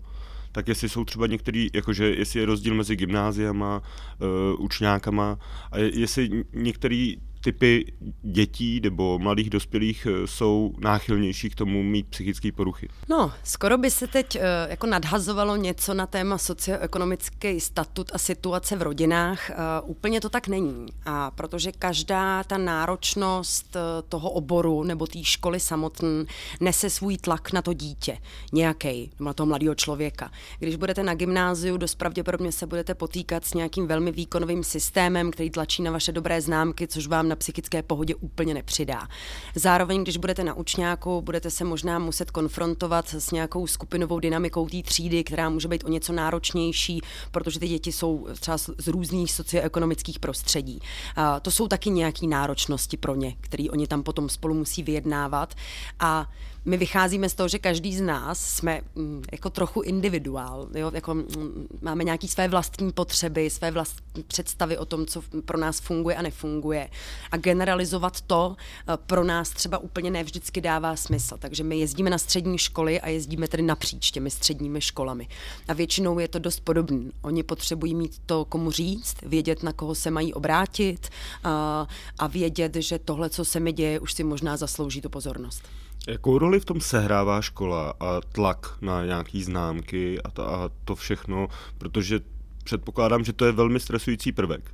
tak 0.52 0.68
jestli 0.68 0.90
jsou 0.90 1.06
třeba 1.06 1.28
některý, 1.28 1.68
jakože 1.74 2.10
jestli 2.10 2.40
je 2.40 2.46
rozdíl 2.46 2.76
mezi 2.76 2.96
gymnáziama, 2.96 3.82
uh, 3.82 4.64
učňákama 4.64 5.40
a 5.72 5.78
jestli 5.78 6.44
některý 6.54 7.18
typy 7.46 7.94
dětí 8.22 8.80
nebo 8.84 9.20
mladých 9.20 9.50
dospělých 9.50 10.08
eh, 10.10 10.28
jsou 10.28 10.74
náchylnější 10.80 11.50
k 11.50 11.56
tomu 11.56 11.84
mít 11.84 12.08
psychické 12.08 12.52
poruchy? 12.52 12.90
No, 13.10 13.32
skoro 13.44 13.78
by 13.78 13.92
se 13.92 14.08
teď 14.08 14.36
uh, 14.36 14.42
jako 14.70 14.88
nadhazovalo 14.88 15.56
něco 15.56 15.94
na 15.94 16.08
téma 16.08 16.38
socioekonomický 16.38 17.60
statut 17.60 18.12
a 18.14 18.18
situace 18.18 18.76
v 18.76 18.82
rodinách. 18.82 19.50
Uh, 19.50 19.90
úplně 19.90 20.22
to 20.22 20.30
tak 20.30 20.48
není. 20.48 20.86
A 21.06 21.32
protože 21.32 21.72
každá 21.72 22.44
ta 22.44 22.58
náročnost 22.58 23.78
toho 24.10 24.30
oboru 24.30 24.84
nebo 24.84 25.08
té 25.08 25.24
školy 25.24 25.60
samotné 25.60 26.26
nese 26.60 26.90
svůj 26.90 27.18
tlak 27.18 27.54
na 27.54 27.62
to 27.62 27.74
dítě, 27.74 28.18
nějaký, 28.54 29.12
na 29.20 29.34
toho 29.34 29.48
mladého 29.48 29.76
člověka. 29.76 30.32
Když 30.60 30.76
budete 30.76 31.04
na 31.04 31.14
gymnáziu, 31.14 31.78
dost 31.78 31.96
pravděpodobně 31.96 32.52
se 32.52 32.68
budete 32.68 32.96
potýkat 32.96 33.46
s 33.46 33.54
nějakým 33.54 33.88
velmi 33.88 34.12
výkonovým 34.12 34.64
systémem, 34.64 35.32
který 35.32 35.50
tlačí 35.50 35.84
na 35.84 35.92
vaše 35.92 36.12
dobré 36.12 36.42
známky, 36.42 36.88
což 36.88 37.08
vám 37.08 37.35
na 37.36 37.40
psychické 37.40 37.84
pohodě 37.84 38.16
úplně 38.16 38.54
nepřidá. 38.54 39.08
Zároveň, 39.56 40.04
když 40.04 40.18
budete 40.18 40.44
na 40.44 40.54
učňáku, 40.54 41.22
budete 41.22 41.50
se 41.50 41.64
možná 41.64 42.00
muset 42.00 42.32
konfrontovat 42.32 43.14
s 43.14 43.32
nějakou 43.32 43.68
skupinovou 43.68 44.20
dynamikou 44.20 44.70
té 44.70 44.82
třídy, 44.82 45.24
která 45.24 45.50
může 45.50 45.68
být 45.68 45.84
o 45.84 45.90
něco 45.90 46.14
náročnější, 46.14 47.02
protože 47.32 47.60
ty 47.60 47.68
děti 47.68 47.92
jsou 47.92 48.28
třeba 48.40 48.58
z 48.58 48.88
různých 48.88 49.32
socioekonomických 49.32 50.20
prostředí. 50.20 50.80
A 51.16 51.40
to 51.40 51.52
jsou 51.52 51.68
taky 51.68 51.90
nějaké 51.90 52.28
náročnosti 52.28 52.98
pro 52.98 53.16
ně, 53.16 53.36
které 53.42 53.64
oni 53.70 53.88
tam 53.88 54.04
potom 54.04 54.30
spolu 54.30 54.54
musí 54.54 54.84
vyjednávat. 54.84 55.56
A 56.00 56.30
my 56.66 56.78
vycházíme 56.78 57.30
z 57.30 57.34
toho, 57.34 57.48
že 57.50 57.60
každý 57.60 57.96
z 57.96 58.02
nás 58.02 58.40
jsme 58.40 58.82
mm, 58.96 59.24
jako 59.32 59.50
trochu 59.50 59.82
individuál, 59.82 60.68
jo? 60.76 60.92
Jako, 60.94 61.14
mm, 61.14 61.68
máme 61.82 62.04
nějaké 62.04 62.28
své 62.28 62.48
vlastní 62.48 62.92
potřeby, 62.92 63.50
své 63.50 63.72
vlastní 63.72 64.24
představy 64.24 64.78
o 64.78 64.86
tom, 64.86 65.06
co 65.06 65.22
pro 65.46 65.58
nás 65.58 65.80
funguje 65.80 66.16
a 66.16 66.22
nefunguje. 66.22 66.90
A 67.32 67.38
generalizovat 67.38 68.22
to 68.22 68.56
eh, 68.58 68.98
pro 69.06 69.24
nás 69.24 69.50
třeba 69.50 69.78
úplně 69.78 70.12
nevždycky 70.12 70.62
dává 70.62 70.96
smysl. 70.96 71.36
Takže 71.40 71.64
my 71.64 71.80
jezdíme 71.80 72.10
na 72.10 72.18
střední 72.18 72.58
školy 72.58 73.02
a 73.02 73.10
jezdíme 73.10 73.48
tedy 73.48 73.64
napříč 73.64 74.12
těmi 74.12 74.30
středními 74.30 74.82
školami. 74.82 75.28
A 75.68 75.74
většinou 75.74 76.20
je 76.20 76.28
to 76.28 76.40
dost 76.40 76.60
podobné. 76.60 77.12
Oni 77.22 77.44
potřebují 77.44 77.96
mít 77.96 78.22
to, 78.26 78.46
komu 78.46 78.72
říct, 78.72 79.16
vědět, 79.22 79.64
na 79.64 79.74
koho 79.74 79.96
se 79.96 80.12
mají 80.12 80.34
obrátit 80.34 81.10
a, 81.44 81.88
eh, 81.90 81.94
a 82.20 82.28
vědět, 82.28 82.76
že 82.76 83.00
tohle, 83.00 83.30
co 83.30 83.46
se 83.46 83.60
mi 83.60 83.74
děje, 83.74 84.00
už 84.00 84.14
si 84.14 84.24
možná 84.24 84.58
zaslouží 84.58 85.02
tu 85.02 85.10
pozornost. 85.10 85.64
Jakou 86.08 86.38
roli 86.38 86.60
v 86.60 86.66
tom 86.66 86.82
sehrává 86.82 87.42
škola 87.42 87.94
a 88.00 88.22
tlak 88.22 88.78
na 88.82 89.06
nějaký 89.06 89.44
známky 89.44 90.22
a 90.22 90.32
to, 90.32 90.50
a 90.50 90.70
to 90.86 90.96
všechno, 90.96 91.48
protože 91.78 92.20
předpokládám, 92.64 93.24
že 93.24 93.34
to 93.34 93.46
je 93.46 93.52
velmi 93.52 93.80
stresující 93.80 94.32
prvek. 94.32 94.72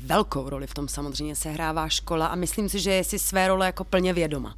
Velkou 0.00 0.48
roli 0.48 0.66
v 0.66 0.74
tom 0.74 0.88
samozřejmě 0.88 1.36
sehrává 1.36 1.88
škola 1.88 2.26
a 2.26 2.34
myslím 2.34 2.68
si, 2.68 2.80
že 2.80 2.90
je 2.90 3.04
si 3.04 3.18
své 3.18 3.48
role 3.48 3.66
jako 3.66 3.84
plně 3.84 4.12
vědoma 4.12 4.56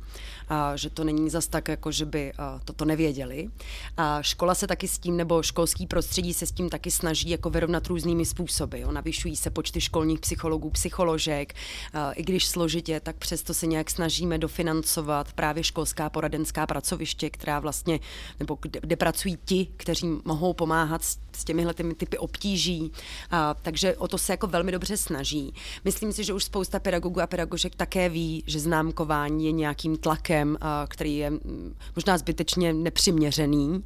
a 0.48 0.76
že 0.76 0.90
to 0.90 1.04
není 1.04 1.30
zas 1.30 1.48
tak, 1.48 1.68
jako 1.68 1.92
že 1.92 2.04
by 2.06 2.32
toto 2.64 2.84
nevěděli. 2.84 3.50
A 3.96 4.22
škola 4.22 4.54
se 4.54 4.66
taky 4.66 4.88
s 4.88 4.98
tím, 4.98 5.16
nebo 5.16 5.42
školský 5.42 5.86
prostředí 5.86 6.34
se 6.34 6.46
s 6.46 6.52
tím 6.52 6.68
taky 6.68 6.90
snaží 6.90 7.30
jako 7.30 7.50
vyrovnat 7.50 7.86
různými 7.86 8.26
způsoby. 8.26 8.80
Jo. 8.80 8.92
Navyšují 8.92 9.36
se 9.36 9.50
počty 9.50 9.80
školních 9.80 10.20
psychologů, 10.20 10.70
psycholožek, 10.70 11.54
a 11.94 12.12
i 12.12 12.22
když 12.22 12.46
složitě, 12.46 13.00
tak 13.00 13.16
přesto 13.16 13.54
se 13.54 13.66
nějak 13.66 13.90
snažíme 13.90 14.38
dofinancovat 14.38 15.32
právě 15.32 15.64
školská 15.64 16.10
poradenská 16.10 16.66
pracoviště, 16.66 17.30
která 17.30 17.60
vlastně, 17.60 18.00
nebo 18.40 18.58
kde, 18.60 18.80
kde 18.80 18.96
pracují 18.96 19.38
ti, 19.44 19.68
kteří 19.76 20.06
mohou 20.24 20.52
pomáhat 20.52 21.04
s, 21.04 21.18
s 21.36 21.44
těmihle 21.44 21.74
těmi 21.74 21.94
typy 21.94 22.18
obtíží. 22.18 22.92
A, 23.30 23.54
takže 23.54 23.96
o 23.96 24.08
to 24.08 24.18
se 24.18 24.32
jako 24.32 24.46
velmi 24.46 24.72
dobře 24.72 24.96
snaží. 24.96 25.54
Myslím 25.84 26.12
si, 26.12 26.24
že 26.24 26.32
už 26.32 26.44
spousta 26.44 26.78
pedagogů 26.78 27.20
a 27.20 27.26
pedagožek 27.26 27.74
také 27.74 28.08
ví, 28.08 28.44
že 28.46 28.60
známkování 28.60 29.46
je 29.46 29.52
nějakým 29.52 29.96
tlakem 29.96 30.16
tlakem, 30.16 30.58
který 30.88 31.16
je 31.16 31.30
mm, 31.30 31.74
možná 31.96 32.18
zbytečně 32.18 32.72
nepřiměřený. 32.72 33.84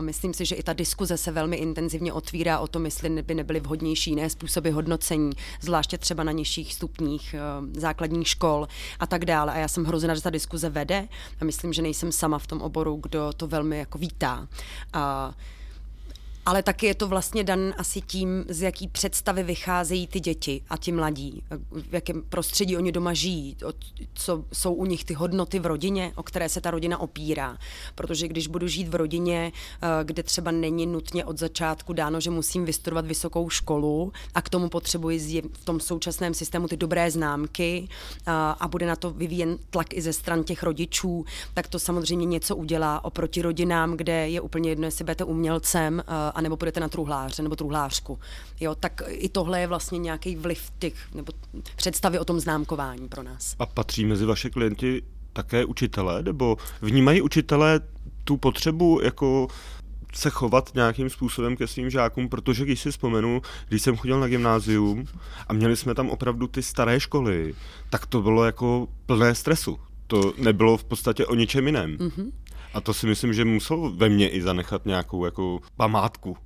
Myslím 0.00 0.34
si, 0.34 0.44
že 0.44 0.54
i 0.54 0.62
ta 0.62 0.72
diskuze 0.72 1.16
se 1.16 1.32
velmi 1.32 1.56
intenzivně 1.56 2.12
otvírá 2.12 2.58
o 2.58 2.66
tom, 2.66 2.84
jestli 2.84 3.22
by 3.22 3.34
nebyly 3.34 3.60
vhodnější 3.60 4.10
jiné 4.10 4.30
způsoby 4.30 4.70
hodnocení, 4.70 5.32
zvláště 5.60 5.98
třeba 5.98 6.24
na 6.24 6.32
nižších 6.32 6.74
stupních 6.74 7.34
základních 7.72 8.28
škol 8.28 8.68
a 9.00 9.06
tak 9.06 9.24
dále. 9.24 9.52
A 9.52 9.58
já 9.58 9.68
jsem 9.68 9.84
hrozná, 9.84 10.14
že 10.14 10.22
ta 10.22 10.30
diskuze 10.30 10.70
vede 10.70 11.08
a 11.40 11.44
myslím, 11.44 11.72
že 11.72 11.82
nejsem 11.82 12.12
sama 12.12 12.38
v 12.38 12.46
tom 12.46 12.62
oboru, 12.62 12.98
kdo 13.02 13.32
to 13.36 13.46
velmi 13.46 13.78
jako 13.78 13.98
vítá. 13.98 14.48
A 14.92 15.34
ale 16.48 16.62
taky 16.62 16.86
je 16.86 16.94
to 16.94 17.08
vlastně 17.08 17.44
dan 17.44 17.74
asi 17.78 18.00
tím, 18.00 18.44
z 18.48 18.62
jaký 18.62 18.88
představy 18.88 19.42
vycházejí 19.42 20.06
ty 20.06 20.20
děti 20.20 20.62
a 20.68 20.76
ti 20.76 20.92
mladí, 20.92 21.42
v 21.70 21.94
jakém 21.94 22.22
prostředí 22.22 22.76
oni 22.76 22.92
doma 22.92 23.14
žijí, 23.14 23.56
co 24.14 24.44
jsou 24.52 24.74
u 24.74 24.84
nich 24.84 25.04
ty 25.04 25.14
hodnoty 25.14 25.58
v 25.58 25.66
rodině, 25.66 26.12
o 26.16 26.22
které 26.22 26.48
se 26.48 26.60
ta 26.60 26.70
rodina 26.70 26.98
opírá. 26.98 27.58
Protože 27.94 28.28
když 28.28 28.46
budu 28.46 28.68
žít 28.68 28.88
v 28.88 28.94
rodině, 28.94 29.52
eh, 29.52 30.04
kde 30.04 30.22
třeba 30.22 30.50
není 30.50 30.86
nutně 30.86 31.24
od 31.24 31.38
začátku 31.38 31.92
dáno, 31.92 32.20
že 32.20 32.30
musím 32.30 32.64
vystudovat 32.64 33.06
vysokou 33.06 33.50
školu 33.50 34.12
a 34.34 34.42
k 34.42 34.48
tomu 34.48 34.68
potřebuji 34.68 35.42
v 35.52 35.64
tom 35.64 35.80
současném 35.80 36.34
systému 36.34 36.68
ty 36.68 36.76
dobré 36.76 37.10
známky 37.10 37.88
a, 38.26 38.50
a 38.50 38.68
bude 38.68 38.86
na 38.86 38.96
to 38.96 39.10
vyvíjen 39.10 39.58
tlak 39.70 39.94
i 39.94 40.02
ze 40.02 40.12
stran 40.12 40.44
těch 40.44 40.62
rodičů, 40.62 41.24
tak 41.54 41.68
to 41.68 41.78
samozřejmě 41.78 42.26
něco 42.26 42.56
udělá 42.56 43.04
oproti 43.04 43.42
rodinám, 43.42 43.96
kde 43.96 44.28
je 44.28 44.40
úplně 44.40 44.70
jedno, 44.70 44.86
jestli 44.86 45.04
budete 45.04 45.24
umělcem 45.24 46.00
eh, 46.00 46.37
anebo 46.38 46.56
půjdete 46.56 46.80
na 46.80 46.88
truhláře 46.88 47.42
nebo 47.42 47.56
truhlářku. 47.56 48.18
Jo, 48.60 48.74
tak 48.74 49.02
i 49.08 49.28
tohle 49.28 49.60
je 49.60 49.66
vlastně 49.66 49.98
nějaký 49.98 50.36
vliv 50.36 50.72
těch 50.78 50.94
nebo 51.14 51.32
představy 51.76 52.18
o 52.18 52.24
tom 52.24 52.40
známkování 52.40 53.08
pro 53.08 53.22
nás. 53.22 53.56
A 53.58 53.66
patří 53.66 54.04
mezi 54.04 54.24
vaše 54.24 54.50
klienti 54.50 55.02
také 55.32 55.64
učitelé, 55.64 56.22
nebo 56.22 56.56
vnímají 56.82 57.22
učitelé 57.22 57.80
tu 58.24 58.36
potřebu 58.36 59.00
jako 59.02 59.48
se 60.14 60.30
chovat 60.30 60.70
nějakým 60.74 61.10
způsobem 61.10 61.56
ke 61.56 61.66
svým 61.66 61.90
žákům, 61.90 62.28
protože 62.28 62.64
když 62.64 62.80
si 62.80 62.90
vzpomenu, 62.90 63.42
když 63.68 63.82
jsem 63.82 63.96
chodil 63.96 64.20
na 64.20 64.28
gymnázium 64.28 65.04
a 65.48 65.52
měli 65.52 65.76
jsme 65.76 65.94
tam 65.94 66.10
opravdu 66.10 66.46
ty 66.46 66.62
staré 66.62 67.00
školy, 67.00 67.54
tak 67.90 68.06
to 68.06 68.22
bylo 68.22 68.44
jako 68.44 68.88
plné 69.06 69.34
stresu. 69.34 69.78
To 70.06 70.32
nebylo 70.38 70.76
v 70.76 70.84
podstatě 70.84 71.26
o 71.26 71.34
ničem 71.34 71.66
jiném. 71.66 71.96
Mm-hmm. 71.96 72.30
A 72.74 72.80
to 72.80 72.94
si 72.94 73.06
myslím, 73.06 73.32
že 73.32 73.44
musel 73.44 73.92
ve 73.96 74.08
mně 74.08 74.28
i 74.28 74.42
zanechat 74.42 74.86
nějakou 74.86 75.24
jako 75.24 75.60
památku. 75.76 76.36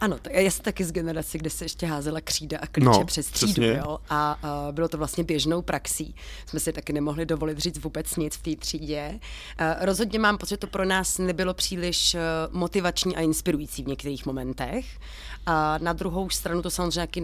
Ano, 0.00 0.18
to, 0.18 0.30
já 0.32 0.50
jsem 0.50 0.62
taky 0.62 0.84
z 0.84 0.92
generace, 0.92 1.38
kde 1.38 1.50
se 1.50 1.64
ještě 1.64 1.86
házela 1.86 2.20
křída 2.20 2.58
a 2.58 2.66
klíče 2.66 2.90
no, 2.90 3.04
přes 3.04 3.26
třídu, 3.26 3.62
jo? 3.62 3.98
A, 4.10 4.32
a 4.32 4.72
bylo 4.72 4.88
to 4.88 4.98
vlastně 4.98 5.24
běžnou 5.24 5.62
praxí. 5.62 6.14
Jsme 6.46 6.60
si 6.60 6.72
taky 6.72 6.92
nemohli 6.92 7.26
dovolit 7.26 7.58
říct 7.58 7.78
vůbec 7.78 8.16
nic 8.16 8.36
v 8.36 8.42
té 8.42 8.56
třídě. 8.56 9.20
A 9.58 9.84
rozhodně 9.84 10.18
mám 10.18 10.38
pocit, 10.38 10.52
že 10.52 10.56
to 10.56 10.66
pro 10.66 10.84
nás 10.84 11.18
nebylo 11.18 11.54
příliš 11.54 12.14
eh, 12.14 12.20
motivační 12.50 13.16
a 13.16 13.20
inspirující 13.20 13.82
v 13.82 13.86
některých 13.86 14.26
momentech. 14.26 14.86
A 15.46 15.78
na 15.78 15.92
druhou 15.92 16.30
stranu 16.30 16.62
to 16.62 16.70
samozřejmě 16.70 17.22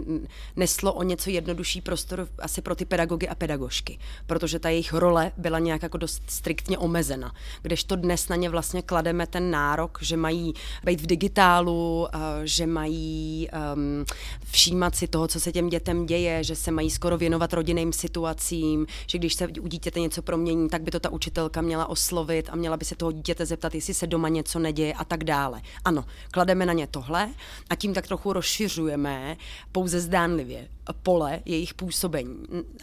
neslo 0.55 0.93
o 0.93 1.03
něco 1.03 1.29
jednodušší 1.29 1.81
prostor 1.81 2.27
asi 2.39 2.61
pro 2.61 2.75
ty 2.75 2.85
pedagogy 2.85 3.27
a 3.27 3.35
pedagožky, 3.35 3.99
protože 4.25 4.59
ta 4.59 4.69
jejich 4.69 4.93
role 4.93 5.31
byla 5.37 5.59
nějak 5.59 5.83
jako 5.83 5.97
dost 5.97 6.23
striktně 6.27 6.77
omezena. 6.77 7.33
Kdežto 7.61 7.95
dnes 7.95 8.29
na 8.29 8.35
ně 8.39 8.49
vlastně 8.49 8.81
klademe 8.81 9.27
ten 9.27 9.51
nárok, 9.51 9.97
že 10.01 10.17
mají 10.17 10.53
být 10.83 11.01
v 11.01 11.05
digitálu, 11.05 12.07
eh, 12.13 12.17
že 12.43 12.67
mají 12.67 13.47
um, 13.73 14.05
všímat 14.51 14.95
si 14.95 15.07
toho, 15.07 15.27
co 15.27 15.39
se 15.39 15.51
těm 15.51 15.69
dětem 15.69 16.05
děje, 16.05 16.43
že 16.43 16.55
se 16.55 16.71
mají 16.71 16.89
skoro 16.89 17.17
věnovat 17.17 17.53
rodinným 17.53 17.93
situacím, 17.93 18.87
že 19.07 19.17
když 19.17 19.33
se 19.33 19.47
u 19.47 19.67
dítěte 19.67 19.99
něco 19.99 20.21
promění, 20.21 20.69
tak 20.69 20.81
by 20.81 20.91
to 20.91 20.99
ta 20.99 21.09
učitelka 21.09 21.61
měla 21.61 21.89
oslovit 21.89 22.49
a 22.49 22.55
měla 22.55 22.77
by 22.77 22.85
se 22.85 22.95
toho 22.95 23.11
dítěte 23.11 23.45
zeptat, 23.45 23.75
jestli 23.75 23.93
se 23.93 24.07
doma 24.07 24.29
něco 24.29 24.59
neděje 24.59 24.93
a 24.93 25.05
tak 25.05 25.23
dále. 25.23 25.61
Ano, 25.85 26.05
klademe 26.31 26.65
na 26.65 26.73
ně 26.73 26.87
tohle 26.87 27.29
a 27.69 27.75
tím 27.75 27.93
tak 27.93 28.07
trochu 28.07 28.33
rozšiřujeme 28.33 29.37
pouze 29.71 29.99
zdánlivě 29.99 30.67
pole 30.93 31.39
jejich 31.45 31.73
působení. 31.73 32.35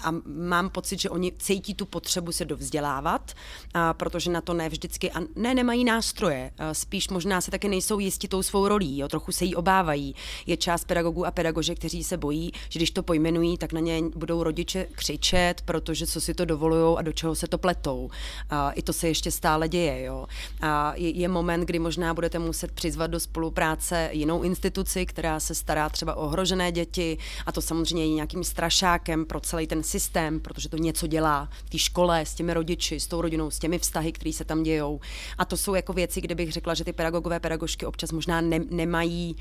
A 0.05 0.14
mám 0.27 0.71
pocit, 0.71 1.01
že 1.01 1.11
oni 1.11 1.33
cítí 1.38 1.75
tu 1.75 1.87
potřebu 1.87 2.33
se 2.33 2.45
dovzdělávat, 2.45 3.33
a 3.75 3.95
protože 3.95 4.31
na 4.31 4.40
to 4.40 4.55
ne 4.55 4.69
vždycky, 4.69 5.11
a 5.11 5.21
ne, 5.37 5.55
nemají 5.55 5.85
nástroje, 5.85 6.51
a 6.59 6.75
spíš 6.75 7.09
možná 7.09 7.40
se 7.40 7.51
taky 7.51 7.69
nejsou 7.69 7.99
jistí 7.99 8.29
tou 8.29 8.42
svou 8.42 8.69
rolí, 8.69 8.99
jo, 8.99 9.09
trochu 9.09 9.33
se 9.33 9.45
jí 9.45 9.55
obávají. 9.55 10.14
Je 10.47 10.57
část 10.57 10.85
pedagogů 10.85 11.27
a 11.27 11.31
pedagože, 11.31 11.75
kteří 11.75 12.05
se 12.05 12.16
bojí, 12.16 12.53
že 12.69 12.79
když 12.79 12.90
to 12.90 13.03
pojmenují, 13.03 13.59
tak 13.59 13.73
na 13.73 13.81
ně 13.81 14.03
budou 14.16 14.42
rodiče 14.42 14.87
křičet, 14.92 15.62
protože 15.64 16.07
co 16.07 16.21
si 16.21 16.35
to 16.35 16.45
dovolují 16.45 16.99
a 16.99 17.03
do 17.03 17.12
čeho 17.12 17.35
se 17.35 17.47
to 17.47 17.59
pletou. 17.59 18.11
A 18.51 18.71
I 18.71 18.83
to 18.83 18.92
se 18.92 19.09
ještě 19.09 19.31
stále 19.31 19.69
děje. 19.69 20.03
Jo. 20.03 20.27
A 20.61 20.92
je, 20.97 21.11
je 21.11 21.29
moment, 21.29 21.61
kdy 21.61 21.79
možná 21.79 22.14
budete 22.14 22.38
muset 22.38 22.73
přizvat 22.73 23.11
do 23.11 23.21
spolupráce 23.21 24.11
jinou 24.12 24.42
instituci, 24.42 25.07
která 25.07 25.40
se 25.40 25.55
stará 25.55 25.88
třeba 25.88 26.14
o 26.14 26.27
ohrožené 26.27 26.73
děti 26.73 27.19
a 27.47 27.53
to 27.53 27.61
samozřejmě 27.62 27.95
samozřejmě 27.96 28.14
nějakým 28.14 28.44
strašákem 28.44 29.24
pro 29.24 29.40
celý 29.40 29.66
ten 29.66 29.82
systém, 29.82 30.40
protože 30.40 30.68
to 30.68 30.76
něco 30.76 31.06
dělá 31.06 31.48
v 31.64 31.70
té 31.70 31.78
škole, 31.78 32.26
s 32.26 32.35
těmi 32.35 32.54
rodiči, 32.54 33.00
s 33.00 33.06
tou 33.06 33.20
rodinou, 33.20 33.50
s 33.50 33.59
těmi 33.59 33.78
vztahy, 33.78 34.12
které 34.12 34.32
se 34.32 34.44
tam 34.44 34.62
dějou. 34.62 35.00
A 35.38 35.44
to 35.44 35.56
jsou 35.56 35.74
jako 35.74 35.92
věci, 35.92 36.20
kde 36.20 36.35
bych 36.35 36.52
řekla, 36.52 36.74
že 36.74 36.85
ty 36.85 36.92
pedagogové, 36.92 37.40
pedagožky 37.40 37.87
občas 37.87 38.12
možná 38.12 38.40
ne, 38.40 38.59
nemají 38.70 39.37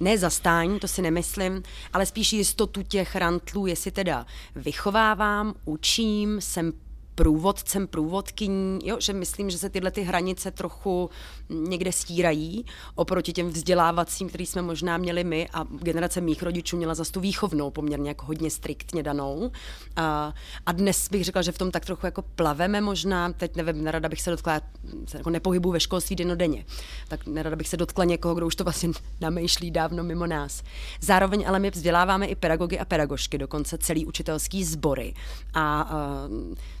ne 0.00 0.18
zastání, 0.18 0.80
to 0.80 0.88
si 0.88 1.02
nemyslím, 1.02 1.62
ale 1.92 2.06
spíš 2.06 2.32
jistotu 2.32 2.82
těch 2.82 3.16
rantlů, 3.16 3.66
jestli 3.66 3.90
teda 3.90 4.26
vychovávám, 4.56 5.54
učím, 5.64 6.40
jsem 6.40 6.72
průvodcem, 7.20 7.86
průvodkyní, 7.86 8.78
jo, 8.84 8.96
že 9.00 9.12
myslím, 9.12 9.50
že 9.50 9.58
se 9.58 9.70
tyhle 9.70 9.90
ty 9.90 10.02
hranice 10.02 10.50
trochu 10.50 11.10
někde 11.48 11.92
stírají 11.92 12.64
oproti 12.94 13.32
těm 13.32 13.48
vzdělávacím, 13.48 14.28
který 14.28 14.46
jsme 14.46 14.62
možná 14.62 14.98
měli 14.98 15.24
my 15.24 15.48
a 15.52 15.64
generace 15.70 16.20
mých 16.20 16.42
rodičů 16.42 16.76
měla 16.76 16.94
za 16.94 17.04
tu 17.04 17.20
výchovnou 17.20 17.70
poměrně 17.70 18.10
jako 18.10 18.26
hodně 18.26 18.50
striktně 18.50 19.02
danou. 19.02 19.50
A, 19.96 20.34
a 20.66 20.72
dnes 20.72 21.08
bych 21.08 21.24
řekla, 21.24 21.42
že 21.42 21.52
v 21.52 21.58
tom 21.58 21.70
tak 21.70 21.84
trochu 21.84 22.06
jako 22.06 22.22
plaveme 22.22 22.80
možná, 22.80 23.32
teď 23.32 23.56
nevím, 23.56 23.84
nerada 23.84 24.08
bych 24.08 24.20
se 24.20 24.30
dotkla, 24.30 24.60
se 25.06 25.18
jako 25.18 25.30
nepohybu 25.30 25.70
ve 25.70 25.80
školství 25.80 26.16
denodenně, 26.16 26.64
tak 27.08 27.26
nerada 27.26 27.56
bych 27.56 27.68
se 27.68 27.76
dotkla 27.76 28.04
někoho, 28.04 28.34
kdo 28.34 28.46
už 28.46 28.56
to 28.56 28.64
vlastně 28.64 28.88
namýšlí 29.20 29.70
dávno 29.70 30.04
mimo 30.04 30.26
nás. 30.26 30.62
Zároveň 31.00 31.44
ale 31.48 31.58
my 31.58 31.70
vzděláváme 31.70 32.26
i 32.26 32.34
pedagogy 32.34 32.78
a 32.78 32.84
pedagožky, 32.84 33.38
dokonce 33.38 33.78
celý 33.78 34.06
učitelský 34.06 34.64
sbory. 34.64 35.14
A, 35.54 35.80
a 35.80 36.28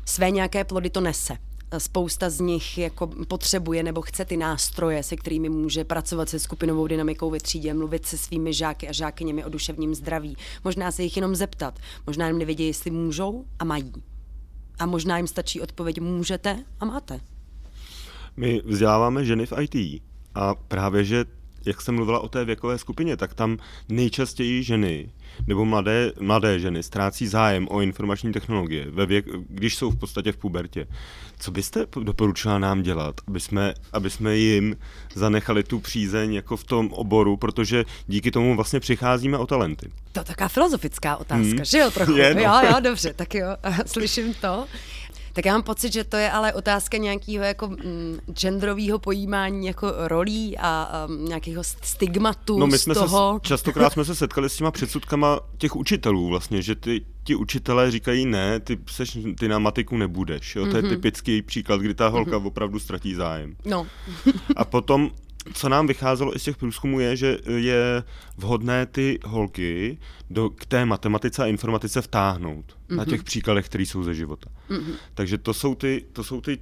své 0.04 0.29
nějaké 0.30 0.64
plody 0.64 0.90
to 0.90 1.00
nese 1.00 1.36
spousta 1.78 2.30
z 2.30 2.40
nich 2.40 2.78
jako 2.78 3.06
potřebuje 3.06 3.82
nebo 3.82 4.02
chce 4.02 4.24
ty 4.24 4.36
nástroje, 4.36 5.02
se 5.02 5.16
kterými 5.16 5.48
může 5.48 5.84
pracovat 5.84 6.28
se 6.28 6.38
skupinovou 6.38 6.86
dynamikou 6.86 7.30
ve 7.30 7.40
třídě, 7.40 7.74
mluvit 7.74 8.06
se 8.06 8.18
svými 8.18 8.52
žáky 8.52 8.88
a 8.88 8.92
žákyněmi 8.92 9.44
o 9.44 9.48
duševním 9.48 9.94
zdraví. 9.94 10.36
Možná 10.64 10.92
se 10.92 11.02
jich 11.02 11.16
jenom 11.16 11.34
zeptat, 11.34 11.78
možná 12.06 12.26
jim 12.28 12.38
nevědí, 12.38 12.66
jestli 12.66 12.90
můžou 12.90 13.44
a 13.58 13.64
mají. 13.64 13.92
A 14.78 14.86
možná 14.86 15.16
jim 15.16 15.26
stačí 15.26 15.60
odpověď 15.60 16.00
můžete 16.00 16.64
a 16.80 16.84
máte. 16.84 17.20
My 18.36 18.62
vzděláváme 18.64 19.24
ženy 19.24 19.46
v 19.46 19.52
IT 19.60 20.02
a 20.34 20.54
právě, 20.54 21.04
že 21.04 21.24
jak 21.66 21.80
jsem 21.80 21.94
mluvila 21.94 22.18
o 22.20 22.28
té 22.28 22.44
věkové 22.44 22.78
skupině, 22.78 23.16
tak 23.16 23.34
tam 23.34 23.58
nejčastěji 23.88 24.62
ženy 24.62 25.10
nebo 25.46 25.64
mladé, 25.64 26.12
mladé 26.20 26.58
ženy 26.58 26.82
ztrácí 26.82 27.26
zájem 27.26 27.68
o 27.70 27.80
informační 27.80 28.32
technologie, 28.32 28.86
ve 28.90 29.06
věk, 29.06 29.26
když 29.48 29.76
jsou 29.76 29.90
v 29.90 29.96
podstatě 29.96 30.32
v 30.32 30.36
pubertě. 30.36 30.86
Co 31.38 31.50
byste 31.50 31.86
doporučila 32.02 32.58
nám 32.58 32.82
dělat, 32.82 33.20
aby 33.28 33.40
jsme, 33.40 33.74
aby 33.92 34.10
jsme 34.10 34.36
jim 34.36 34.76
zanechali 35.14 35.62
tu 35.62 35.80
přízeň 35.80 36.34
jako 36.34 36.56
v 36.56 36.64
tom 36.64 36.92
oboru, 36.92 37.36
protože 37.36 37.84
díky 38.06 38.30
tomu 38.30 38.56
vlastně 38.56 38.80
přicházíme 38.80 39.38
o 39.38 39.46
talenty? 39.46 39.90
To 40.12 40.20
je 40.20 40.24
taková 40.24 40.48
filozofická 40.48 41.16
otázka, 41.16 41.44
hmm. 41.44 41.64
že 41.64 41.78
jo, 41.78 41.90
trochu? 41.90 42.12
Je, 42.12 42.34
no. 42.34 42.40
Jo, 42.40 42.52
jo, 42.70 42.80
dobře, 42.80 43.12
tak 43.14 43.34
jo, 43.34 43.46
slyším 43.86 44.34
to. 44.34 44.66
Tak 45.40 45.46
já 45.46 45.52
mám 45.52 45.62
pocit, 45.62 45.92
že 45.92 46.04
to 46.04 46.16
je 46.16 46.30
ale 46.30 46.52
otázka 46.52 46.96
nějakého 46.96 47.44
jako 47.44 47.68
mm, 47.68 48.18
genderového 48.32 48.98
pojímání 48.98 49.66
jako 49.66 49.92
rolí 49.98 50.58
a, 50.58 50.82
a 50.82 51.08
nějakého 51.10 51.64
stigmatu 51.64 52.58
no, 52.58 52.66
my 52.66 52.78
jsme 52.78 52.94
z 52.94 52.98
toho. 52.98 53.40
Se, 53.42 53.48
častokrát 53.48 53.92
jsme 53.92 54.04
se 54.04 54.14
setkali 54.24 54.48
s 54.48 54.56
těma 54.56 54.70
předsudkama 54.70 55.40
těch 55.58 55.76
učitelů 55.76 56.28
vlastně, 56.28 56.62
že 56.62 56.74
ty, 56.74 57.04
ti 57.24 57.34
učitelé 57.34 57.90
říkají 57.90 58.26
ne, 58.26 58.60
ty, 58.60 58.78
seš, 58.86 59.18
ty 59.38 59.48
na 59.48 59.58
matiku 59.58 59.96
nebudeš. 59.96 60.56
Jo? 60.56 60.66
To 60.66 60.76
je 60.76 60.82
mm-hmm. 60.82 60.88
typický 60.88 61.42
příklad, 61.42 61.80
kdy 61.80 61.94
ta 61.94 62.08
holka 62.08 62.30
mm-hmm. 62.30 62.46
opravdu 62.46 62.78
ztratí 62.78 63.14
zájem. 63.14 63.56
No. 63.64 63.86
a 64.56 64.64
potom 64.64 65.10
co 65.52 65.68
nám 65.68 65.86
vycházelo 65.86 66.36
i 66.36 66.38
z 66.38 66.42
těch 66.42 66.56
průzkumů 66.56 67.00
je, 67.00 67.16
že 67.16 67.38
je 67.56 68.02
vhodné 68.38 68.86
ty 68.86 69.18
holky 69.24 69.98
do, 70.30 70.50
k 70.50 70.66
té 70.66 70.84
matematice 70.84 71.42
a 71.42 71.46
informatice 71.46 72.02
vtáhnout 72.02 72.64
mm-hmm. 72.66 72.96
na 72.96 73.02
mhm. 73.02 73.10
těch 73.10 73.24
příkladech, 73.24 73.66
které 73.66 73.84
jsou 73.84 74.02
ze 74.02 74.14
života. 74.14 74.50
Mm-hmm. 74.70 74.94
Takže 75.14 75.38
to 75.38 75.54
jsou 75.54 75.74
ty, 75.74 76.04
to 76.12 76.24
jsou 76.24 76.40
ty 76.40 76.58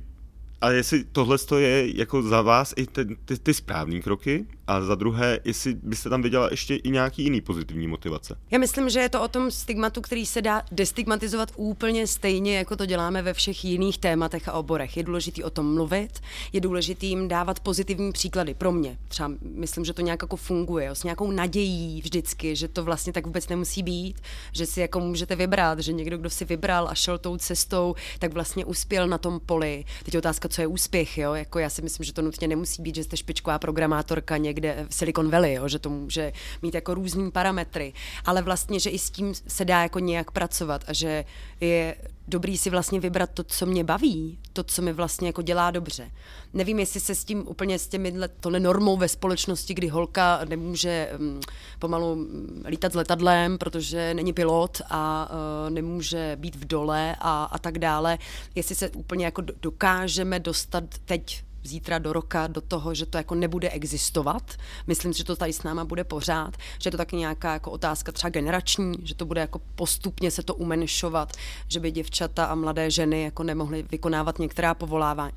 a 0.60 0.70
jestli 0.70 1.04
tohle 1.04 1.38
je 1.58 1.98
jako 1.98 2.22
za 2.22 2.42
vás 2.42 2.74
i 2.76 2.86
ty, 2.86 3.16
ty, 3.24 3.38
ty 3.38 3.54
správné 3.54 4.00
kroky, 4.00 4.46
a 4.68 4.80
za 4.80 4.94
druhé, 4.94 5.40
jestli 5.44 5.74
byste 5.74 6.10
tam 6.10 6.22
viděla 6.22 6.48
ještě 6.50 6.76
i 6.76 6.90
nějaký 6.90 7.22
jiný 7.22 7.40
pozitivní 7.40 7.86
motivace. 7.86 8.38
Já 8.50 8.58
myslím, 8.58 8.88
že 8.88 9.00
je 9.00 9.08
to 9.08 9.22
o 9.22 9.28
tom 9.28 9.50
stigmatu, 9.50 10.00
který 10.00 10.26
se 10.26 10.42
dá 10.42 10.62
destigmatizovat 10.72 11.52
úplně 11.56 12.06
stejně, 12.06 12.56
jako 12.56 12.76
to 12.76 12.86
děláme 12.86 13.22
ve 13.22 13.34
všech 13.34 13.64
jiných 13.64 13.98
tématech 13.98 14.48
a 14.48 14.52
oborech. 14.52 14.96
Je 14.96 15.02
důležité 15.02 15.44
o 15.44 15.50
tom 15.50 15.74
mluvit, 15.74 16.20
je 16.52 16.60
důležité 16.60 17.06
jim 17.06 17.28
dávat 17.28 17.60
pozitivní 17.60 18.12
příklady. 18.12 18.54
Pro 18.54 18.72
mě 18.72 18.98
třeba 19.08 19.32
myslím, 19.42 19.84
že 19.84 19.92
to 19.92 20.02
nějak 20.02 20.22
jako 20.22 20.36
funguje, 20.36 20.90
s 20.90 21.04
nějakou 21.04 21.30
nadějí 21.30 22.00
vždycky, 22.02 22.56
že 22.56 22.68
to 22.68 22.84
vlastně 22.84 23.12
tak 23.12 23.26
vůbec 23.26 23.48
nemusí 23.48 23.82
být, 23.82 24.16
že 24.52 24.66
si 24.66 24.80
jako 24.80 25.00
můžete 25.00 25.36
vybrat, 25.36 25.78
že 25.78 25.92
někdo, 25.92 26.18
kdo 26.18 26.30
si 26.30 26.44
vybral 26.44 26.88
a 26.88 26.94
šel 26.94 27.18
tou 27.18 27.36
cestou, 27.36 27.94
tak 28.18 28.32
vlastně 28.32 28.64
uspěl 28.64 29.08
na 29.08 29.18
tom 29.18 29.40
poli. 29.46 29.84
Teď 30.04 30.14
je 30.14 30.18
otázka, 30.18 30.48
co 30.48 30.60
je 30.60 30.66
úspěch, 30.66 31.18
jo? 31.18 31.34
Jako 31.34 31.58
já 31.58 31.70
si 31.70 31.82
myslím, 31.82 32.04
že 32.04 32.12
to 32.12 32.22
nutně 32.22 32.48
nemusí 32.48 32.82
být, 32.82 32.94
že 32.94 33.04
jste 33.04 33.16
špičková 33.16 33.58
programátorka 33.58 34.36
někde 34.36 34.57
někde 34.58 34.86
v 34.88 34.94
Silicon 34.94 35.30
Valley, 35.30 35.54
jo, 35.54 35.68
že 35.68 35.78
to 35.78 35.90
může 35.90 36.32
mít 36.62 36.74
jako 36.74 36.94
různý 36.94 37.30
parametry, 37.30 37.92
ale 38.24 38.42
vlastně, 38.42 38.80
že 38.80 38.90
i 38.90 38.98
s 38.98 39.10
tím 39.10 39.34
se 39.34 39.64
dá 39.64 39.82
jako 39.82 39.98
nějak 39.98 40.30
pracovat 40.30 40.84
a 40.86 40.92
že 40.92 41.24
je 41.60 41.96
dobrý 42.28 42.58
si 42.58 42.70
vlastně 42.70 43.00
vybrat 43.00 43.30
to, 43.34 43.44
co 43.44 43.66
mě 43.66 43.84
baví, 43.84 44.38
to, 44.52 44.62
co 44.62 44.82
mi 44.82 44.92
vlastně 44.92 45.28
jako 45.28 45.42
dělá 45.42 45.70
dobře. 45.70 46.10
Nevím, 46.52 46.78
jestli 46.78 47.00
se 47.00 47.14
s 47.14 47.24
tím 47.24 47.48
úplně 47.48 47.78
s 47.78 47.88
těmi 47.88 48.14
tohle 48.40 48.60
normou 48.60 48.96
ve 48.96 49.08
společnosti, 49.08 49.74
kdy 49.74 49.88
holka 49.88 50.40
nemůže 50.48 51.10
um, 51.18 51.40
pomalu 51.78 52.14
mm, 52.14 52.64
lítat 52.66 52.92
s 52.92 52.94
letadlem, 52.94 53.58
protože 53.58 54.14
není 54.14 54.32
pilot 54.32 54.82
a 54.90 55.30
uh, 55.30 55.70
nemůže 55.70 56.36
být 56.40 56.56
v 56.56 56.64
dole 56.64 57.16
a, 57.18 57.44
a 57.44 57.58
tak 57.58 57.78
dále, 57.78 58.18
jestli 58.54 58.74
se 58.74 58.90
úplně 58.90 59.24
jako 59.24 59.42
dokážeme 59.62 60.40
dostat 60.40 60.84
teď 61.04 61.47
zítra 61.64 61.98
do 61.98 62.12
roka 62.12 62.46
do 62.46 62.60
toho, 62.60 62.94
že 62.94 63.06
to 63.06 63.18
jako 63.18 63.34
nebude 63.34 63.70
existovat. 63.70 64.52
Myslím 64.86 65.12
si, 65.12 65.18
že 65.18 65.24
to 65.24 65.36
tady 65.36 65.52
s 65.52 65.62
náma 65.62 65.84
bude 65.84 66.04
pořád, 66.04 66.56
že 66.78 66.88
je 66.88 66.90
to 66.90 66.96
taky 66.96 67.16
nějaká 67.16 67.52
jako 67.52 67.70
otázka 67.70 68.12
třeba 68.12 68.30
generační, 68.30 68.94
že 69.02 69.14
to 69.14 69.24
bude 69.24 69.40
jako 69.40 69.60
postupně 69.74 70.30
se 70.30 70.42
to 70.42 70.54
umenšovat, 70.54 71.32
že 71.68 71.80
by 71.80 71.90
děvčata 71.90 72.44
a 72.44 72.54
mladé 72.54 72.90
ženy 72.90 73.22
jako 73.22 73.42
nemohly 73.42 73.84
vykonávat 73.90 74.38
některá 74.38 74.74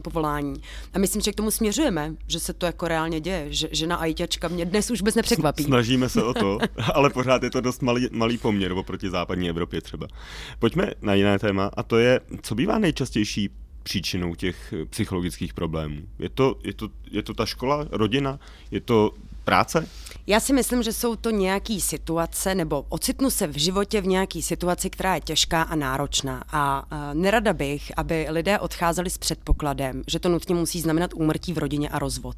povolání. 0.03 0.61
A 0.93 0.99
myslím, 0.99 1.21
že 1.21 1.31
k 1.31 1.35
tomu 1.35 1.51
směřujeme, 1.51 2.15
že 2.27 2.39
se 2.39 2.53
to 2.53 2.65
jako 2.65 2.87
reálně 2.87 3.19
děje, 3.19 3.45
že 3.49 3.69
žena 3.71 3.95
ajťačka 3.95 4.47
mě 4.47 4.65
dnes 4.65 4.91
už 4.91 5.01
vůbec 5.01 5.15
nepřekvapí. 5.15 5.63
Snažíme 5.63 6.09
se 6.09 6.23
o 6.23 6.33
to, 6.33 6.57
ale 6.93 7.09
pořád 7.09 7.43
je 7.43 7.49
to 7.49 7.61
dost 7.61 7.81
malý, 7.81 8.07
malý 8.11 8.37
poměr 8.37 8.71
oproti 8.71 9.09
západní 9.09 9.49
Evropě 9.49 9.81
třeba. 9.81 10.07
Pojďme 10.59 10.91
na 11.01 11.13
jiné 11.13 11.39
téma 11.39 11.71
a 11.77 11.83
to 11.83 11.97
je, 11.97 12.19
co 12.41 12.55
bývá 12.55 12.79
nejčastější 12.79 13.49
příčinou 13.83 14.35
těch 14.35 14.73
psychologických 14.89 15.53
problémů? 15.53 16.01
Je 16.19 16.29
to, 16.29 16.59
je 16.63 16.73
to, 16.73 16.89
je 17.11 17.23
to 17.23 17.33
ta 17.33 17.45
škola, 17.45 17.87
rodina? 17.91 18.39
Je 18.71 18.81
to 18.81 19.13
práce? 19.43 19.87
Já 20.27 20.39
si 20.39 20.53
myslím, 20.53 20.83
že 20.83 20.93
jsou 20.93 21.15
to 21.15 21.29
nějaké 21.29 21.79
situace, 21.79 22.55
nebo 22.55 22.85
ocitnu 22.89 23.29
se 23.29 23.47
v 23.47 23.57
životě 23.57 24.01
v 24.01 24.07
nějaké 24.07 24.41
situaci, 24.41 24.89
která 24.89 25.15
je 25.15 25.21
těžká 25.21 25.61
a 25.61 25.75
náročná. 25.75 26.43
A 26.51 26.83
uh, 26.91 27.21
nerada 27.21 27.53
bych, 27.53 27.91
aby 27.97 28.27
lidé 28.29 28.59
odcházeli 28.59 29.09
s 29.09 29.17
předpokladem, 29.17 30.03
že 30.07 30.19
to 30.19 30.29
nutně 30.29 30.55
musí 30.55 30.81
znamenat 30.81 31.13
úmrtí 31.13 31.53
v 31.53 31.57
rodině 31.57 31.89
a 31.89 31.99
rozvod. 31.99 32.35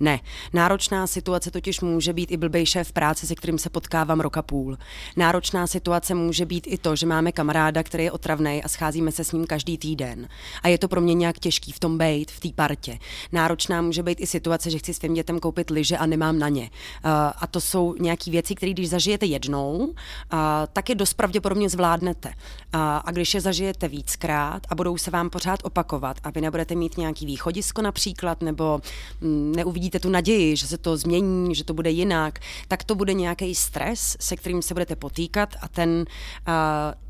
Ne. 0.00 0.20
Náročná 0.52 1.06
situace 1.06 1.50
totiž 1.50 1.80
může 1.80 2.12
být 2.12 2.30
i 2.30 2.36
blbej 2.36 2.66
šéf 2.66 2.92
práce, 2.92 3.26
se 3.26 3.34
kterým 3.34 3.58
se 3.58 3.70
potkávám 3.70 4.20
roka 4.20 4.42
půl. 4.42 4.78
Náročná 5.16 5.66
situace 5.66 6.14
může 6.14 6.46
být 6.46 6.66
i 6.66 6.78
to, 6.78 6.96
že 6.96 7.06
máme 7.06 7.32
kamaráda, 7.32 7.82
který 7.82 8.04
je 8.04 8.12
otravný 8.12 8.62
a 8.64 8.68
scházíme 8.68 9.12
se 9.12 9.24
s 9.24 9.32
ním 9.32 9.46
každý 9.46 9.78
týden. 9.78 10.28
A 10.62 10.68
je 10.68 10.78
to 10.78 10.88
pro 10.88 11.00
mě 11.00 11.14
nějak 11.14 11.38
těžký 11.38 11.72
v 11.72 11.80
tom 11.80 11.98
bejt, 11.98 12.30
v 12.30 12.40
té 12.40 12.48
partě. 12.54 12.98
Náročná 13.32 13.82
může 13.82 14.02
být 14.02 14.20
i 14.20 14.26
situace, 14.26 14.70
že 14.70 14.78
chci 14.78 14.94
svým 14.94 15.14
dětem 15.14 15.38
koupit 15.38 15.70
lyže 15.70 15.96
a 15.96 16.06
nemám 16.06 16.38
na 16.38 16.45
ně. 16.48 16.62
Uh, 16.62 17.10
a 17.36 17.46
to 17.46 17.60
jsou 17.60 17.94
nějaké 18.00 18.30
věci, 18.30 18.54
které 18.54 18.72
když 18.72 18.88
zažijete 18.88 19.26
jednou, 19.26 19.94
a, 20.30 20.66
tak 20.72 20.88
je 20.88 20.94
dost 20.94 21.14
pravděpodobně 21.14 21.68
zvládnete. 21.68 22.32
A, 22.72 22.96
a 22.96 23.10
když 23.10 23.34
je 23.34 23.40
zažijete 23.40 23.88
víckrát 23.88 24.66
a 24.68 24.74
budou 24.74 24.98
se 24.98 25.10
vám 25.10 25.30
pořád 25.30 25.60
opakovat 25.62 26.16
a 26.24 26.30
vy 26.30 26.40
nebudete 26.40 26.74
mít 26.74 26.98
nějaký 26.98 27.26
východisko 27.26 27.82
například, 27.82 28.42
nebo 28.42 28.80
mm, 29.20 29.52
neuvidíte 29.56 30.00
tu 30.00 30.10
naději, 30.10 30.56
že 30.56 30.66
se 30.66 30.78
to 30.78 30.96
změní, 30.96 31.54
že 31.54 31.64
to 31.64 31.74
bude 31.74 31.90
jinak, 31.90 32.38
tak 32.68 32.84
to 32.84 32.94
bude 32.94 33.12
nějaký 33.12 33.54
stres, 33.54 34.16
se 34.20 34.36
kterým 34.36 34.62
se 34.62 34.74
budete 34.74 34.96
potýkat 34.96 35.54
a 35.60 35.68
ten 35.68 36.04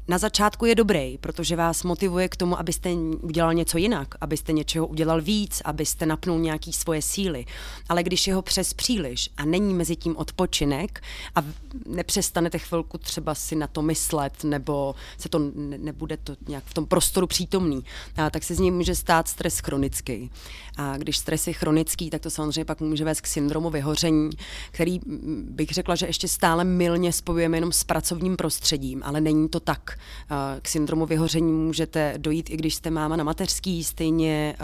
na 0.08 0.18
začátku 0.18 0.66
je 0.66 0.74
dobrý, 0.74 1.18
protože 1.18 1.56
vás 1.56 1.82
motivuje 1.82 2.28
k 2.28 2.36
tomu, 2.36 2.58
abyste 2.58 2.94
udělal 3.20 3.54
něco 3.54 3.78
jinak, 3.78 4.14
abyste 4.20 4.52
něčeho 4.52 4.86
udělal 4.86 5.22
víc, 5.22 5.62
abyste 5.64 6.06
napnul 6.06 6.38
nějaký 6.38 6.72
svoje 6.72 7.02
síly. 7.02 7.44
Ale 7.88 8.02
když 8.02 8.26
je 8.26 8.34
ho 8.34 8.42
přes 8.42 8.74
příliš 8.74 9.30
a 9.36 9.44
není 9.44 9.74
mezi 9.74 9.96
tím 9.96 10.16
odpočinek 10.16 11.02
a 11.34 11.42
nepřestanete 11.86 12.58
chvilku 12.58 12.98
třeba 12.98 13.34
si 13.34 13.56
na 13.56 13.66
to 13.66 13.82
myslet, 13.82 14.44
nebo 14.44 14.94
se 15.18 15.28
to 15.28 15.38
ne, 15.38 15.78
nebude 15.78 16.16
to 16.16 16.36
nějak 16.48 16.64
v 16.64 16.74
tom 16.74 16.86
prostoru 16.86 17.26
přítomný, 17.26 17.84
a, 18.16 18.30
tak 18.30 18.44
se 18.44 18.54
z 18.54 18.58
něj 18.58 18.70
může 18.70 18.94
stát 18.94 19.28
stres 19.28 19.58
chronický. 19.58 20.30
A 20.76 20.96
když 20.96 21.18
stres 21.18 21.46
je 21.46 21.52
chronický, 21.52 22.10
tak 22.10 22.22
to 22.22 22.30
samozřejmě 22.30 22.64
pak 22.64 22.80
může 22.80 23.04
vést 23.04 23.20
k 23.20 23.26
syndromu 23.26 23.70
vyhoření, 23.70 24.30
který 24.70 25.00
bych 25.50 25.70
řekla, 25.70 25.94
že 25.94 26.06
ještě 26.06 26.28
stále 26.28 26.64
milně 26.64 27.12
spojujeme 27.12 27.56
jenom 27.56 27.72
s 27.72 27.84
pracovním 27.84 28.36
prostředím, 28.36 29.02
ale 29.04 29.20
není 29.20 29.48
to 29.48 29.60
tak. 29.60 29.95
K 30.62 30.68
syndromu 30.68 31.06
vyhoření 31.06 31.52
můžete 31.52 32.14
dojít, 32.16 32.50
i 32.50 32.56
když 32.56 32.74
jste 32.74 32.90
máma 32.90 33.16
na 33.16 33.24
mateřský, 33.24 33.84
stejně 33.84 34.56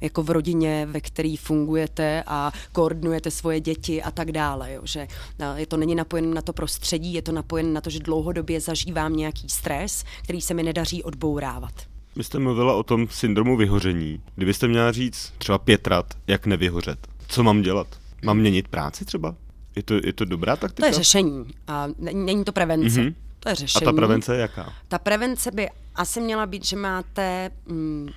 jako 0.00 0.22
v 0.22 0.30
rodině, 0.30 0.86
ve 0.90 1.00
který 1.00 1.36
fungujete 1.36 2.22
a 2.26 2.52
koordinujete 2.72 3.30
svoje 3.30 3.60
děti 3.60 4.02
a 4.02 4.10
tak 4.10 4.32
dále. 4.32 4.72
Jo? 4.72 4.80
Že 4.84 5.08
je 5.56 5.66
to 5.66 5.76
není 5.76 5.94
napojen 5.94 6.34
na 6.34 6.42
to 6.42 6.52
prostředí, 6.52 7.14
je 7.14 7.22
to 7.22 7.32
napojen 7.32 7.72
na 7.72 7.80
to, 7.80 7.90
že 7.90 7.98
dlouhodobě 7.98 8.60
zažívám 8.60 9.16
nějaký 9.16 9.48
stres, 9.48 10.04
který 10.22 10.40
se 10.40 10.54
mi 10.54 10.62
nedaří 10.62 11.02
odbourávat. 11.02 11.72
Vy 12.16 12.24
jste 12.24 12.38
mluvila 12.38 12.74
o 12.74 12.82
tom 12.82 13.08
syndromu 13.10 13.56
vyhoření. 13.56 14.20
Kdybyste 14.34 14.68
měla 14.68 14.92
říct 14.92 15.32
třeba 15.38 15.58
pět 15.58 15.86
rad, 15.86 16.14
jak 16.26 16.46
nevyhořet, 16.46 16.98
co 17.28 17.42
mám 17.42 17.62
dělat? 17.62 17.86
Mám 18.24 18.38
měnit 18.38 18.68
práci 18.68 19.04
třeba? 19.04 19.34
Je 19.76 19.82
to, 19.82 19.94
je 19.94 20.12
to 20.12 20.24
dobrá 20.24 20.56
taktika? 20.56 20.82
To 20.82 20.86
je 20.86 20.92
řešení. 20.92 21.46
A 21.66 21.88
není 21.98 22.44
to 22.44 22.52
prevence. 22.52 23.00
Mm-hmm. 23.00 23.14
To 23.40 23.48
je 23.48 23.54
řešení. 23.54 23.86
A 23.86 23.90
ta 23.90 23.96
prevence 23.96 24.34
je 24.34 24.40
jaká? 24.40 24.72
Ta 24.88 24.98
prevence 24.98 25.50
by 25.50 25.70
asi 25.94 26.20
měla 26.20 26.46
být, 26.46 26.64
že 26.64 26.76
máte 26.76 27.50
mm, 27.66 28.08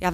já 0.00 0.12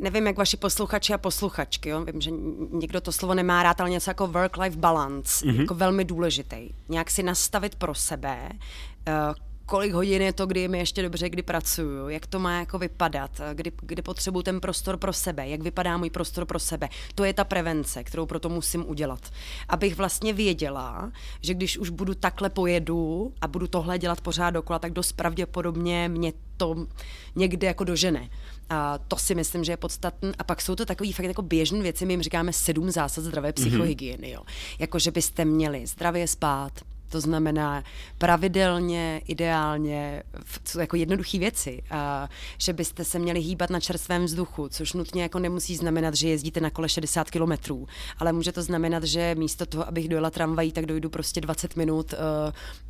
nevím, 0.00 0.26
jak 0.26 0.36
vaši 0.36 0.56
posluchači 0.56 1.14
a 1.14 1.18
posluchačky, 1.18 1.88
jo? 1.88 2.04
vím, 2.04 2.20
že 2.20 2.30
někdo 2.70 3.00
to 3.00 3.12
slovo 3.12 3.34
nemá 3.34 3.62
rád, 3.62 3.80
ale 3.80 3.90
něco 3.90 4.10
jako 4.10 4.26
work-life 4.26 4.76
balance, 4.76 5.46
mm-hmm. 5.46 5.60
jako 5.60 5.74
velmi 5.74 6.04
důležitý. 6.04 6.70
Nějak 6.88 7.10
si 7.10 7.22
nastavit 7.22 7.74
pro 7.74 7.94
sebe, 7.94 8.48
uh, 8.50 9.34
kolik 9.66 9.92
hodin 9.92 10.22
je 10.22 10.32
to, 10.32 10.46
kdy 10.46 10.60
je 10.60 10.68
mi 10.68 10.78
ještě 10.78 11.02
dobře, 11.02 11.28
kdy 11.28 11.42
pracuju, 11.42 12.08
jak 12.08 12.26
to 12.26 12.38
má 12.38 12.58
jako 12.58 12.78
vypadat, 12.78 13.40
kdy, 13.54 13.72
kdy 13.82 14.02
potřebuji 14.02 14.42
ten 14.42 14.60
prostor 14.60 14.96
pro 14.96 15.12
sebe, 15.12 15.48
jak 15.48 15.62
vypadá 15.62 15.96
můj 15.96 16.10
prostor 16.10 16.44
pro 16.44 16.58
sebe. 16.58 16.88
To 17.14 17.24
je 17.24 17.32
ta 17.32 17.44
prevence, 17.44 18.04
kterou 18.04 18.26
proto 18.26 18.48
musím 18.48 18.88
udělat. 18.88 19.32
Abych 19.68 19.96
vlastně 19.96 20.32
věděla, 20.32 21.12
že 21.40 21.54
když 21.54 21.78
už 21.78 21.90
budu 21.90 22.14
takhle 22.14 22.50
pojedu 22.50 23.32
a 23.40 23.48
budu 23.48 23.66
tohle 23.66 23.98
dělat 23.98 24.20
pořád 24.20 24.50
dokola, 24.50 24.78
tak 24.78 24.92
dost 24.92 25.12
pravděpodobně 25.12 26.08
mě 26.08 26.32
to 26.56 26.86
někde 27.36 27.66
jako 27.66 27.84
dožene. 27.84 28.30
A 28.70 28.98
to 28.98 29.16
si 29.16 29.34
myslím, 29.34 29.64
že 29.64 29.72
je 29.72 29.76
podstatné. 29.76 30.32
A 30.38 30.44
pak 30.44 30.62
jsou 30.62 30.74
to 30.74 30.86
takové 30.86 31.12
fakt 31.12 31.26
jako 31.26 31.42
běžné 31.42 31.82
věci, 31.82 32.06
my 32.06 32.12
jim 32.12 32.22
říkáme 32.22 32.52
sedm 32.52 32.90
zásad 32.90 33.24
zdravé 33.24 33.48
mhm. 33.48 33.54
psychohygieny. 33.54 34.30
Jo. 34.30 34.42
Jako, 34.78 34.98
že 34.98 35.10
byste 35.10 35.44
měli 35.44 35.86
zdravě 35.86 36.28
spát, 36.28 36.72
to 37.08 37.20
znamená 37.20 37.84
pravidelně, 38.18 39.22
ideálně, 39.28 40.22
jsou 40.64 40.80
jako 40.80 40.96
jednoduché 40.96 41.38
věci, 41.38 41.82
a 41.90 42.28
že 42.58 42.72
byste 42.72 43.04
se 43.04 43.18
měli 43.18 43.40
hýbat 43.40 43.70
na 43.70 43.80
čerstvém 43.80 44.24
vzduchu, 44.24 44.68
což 44.68 44.92
nutně 44.92 45.22
jako 45.22 45.38
nemusí 45.38 45.76
znamenat, 45.76 46.14
že 46.14 46.28
jezdíte 46.28 46.60
na 46.60 46.70
kole 46.70 46.88
60 46.88 47.30
kilometrů, 47.30 47.86
ale 48.18 48.32
může 48.32 48.52
to 48.52 48.62
znamenat, 48.62 49.04
že 49.04 49.34
místo 49.34 49.66
toho, 49.66 49.88
abych 49.88 50.08
dojela 50.08 50.30
tramvají, 50.30 50.72
tak 50.72 50.86
dojdu 50.86 51.10
prostě 51.10 51.40
20 51.40 51.76
minut 51.76 52.12
uh, 52.12 52.18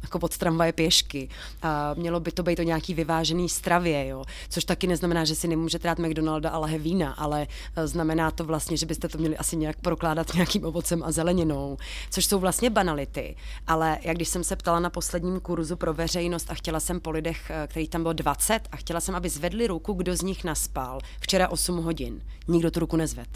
jako 0.03 0.19
pod 0.19 0.39
tramvaje 0.39 0.73
pěšky. 0.73 1.29
A 1.63 1.95
mělo 1.95 2.21
by 2.21 2.33
to 2.33 2.43
být 2.43 2.59
o 2.59 2.63
nějaký 2.63 2.95
vyvážený 2.95 3.49
stravě, 3.49 4.07
jo? 4.07 4.25
což 4.49 4.65
taky 4.65 4.87
neznamená, 4.87 5.25
že 5.25 5.35
si 5.35 5.49
nemůžete 5.49 5.89
dát 5.89 5.99
McDonalda 5.99 6.51
a 6.51 6.59
lahe 6.59 6.79
vína, 6.79 7.13
ale 7.13 7.47
uh, 7.77 7.87
znamená 7.87 8.31
to 8.31 8.45
vlastně, 8.45 8.77
že 8.77 8.87
byste 8.87 9.09
to 9.09 9.19
měli 9.19 9.37
asi 9.37 9.57
nějak 9.57 9.77
prokládat 9.81 10.35
nějakým 10.35 10.65
ovocem 10.65 11.03
a 11.03 11.13
zeleninou, 11.13 11.77
což 12.11 12.27
jsou 12.27 12.39
vlastně 12.39 12.71
banality, 12.71 13.37
ale 13.67 13.99
jak 14.05 14.17
když 14.17 14.29
jsem 14.29 14.45
se 14.45 14.57
ptala 14.57 14.81
na 14.81 14.91
posledním 14.91 15.41
kurzu 15.41 15.77
pro 15.77 15.95
veřejnost 15.95 16.51
a 16.51 16.55
chtěla 16.55 16.81
jsem 16.81 17.01
po 17.01 17.11
lidech, 17.11 17.51
eh, 17.51 17.67
který 17.71 17.89
tam 17.89 18.03
bylo 18.03 18.13
20, 18.13 18.61
a 18.73 18.77
chtěla 18.77 19.01
jsem, 19.01 19.15
aby 19.15 19.29
zvedli 19.29 19.67
ruku, 19.67 19.93
kdo 19.93 20.17
z 20.17 20.23
nich 20.23 20.45
naspal 20.45 21.01
včera 21.21 21.49
8 21.49 21.83
hodin. 21.83 22.23
Nikdo 22.49 22.71
tu 22.71 22.81
ruku 22.81 22.97
nezved. 22.97 23.29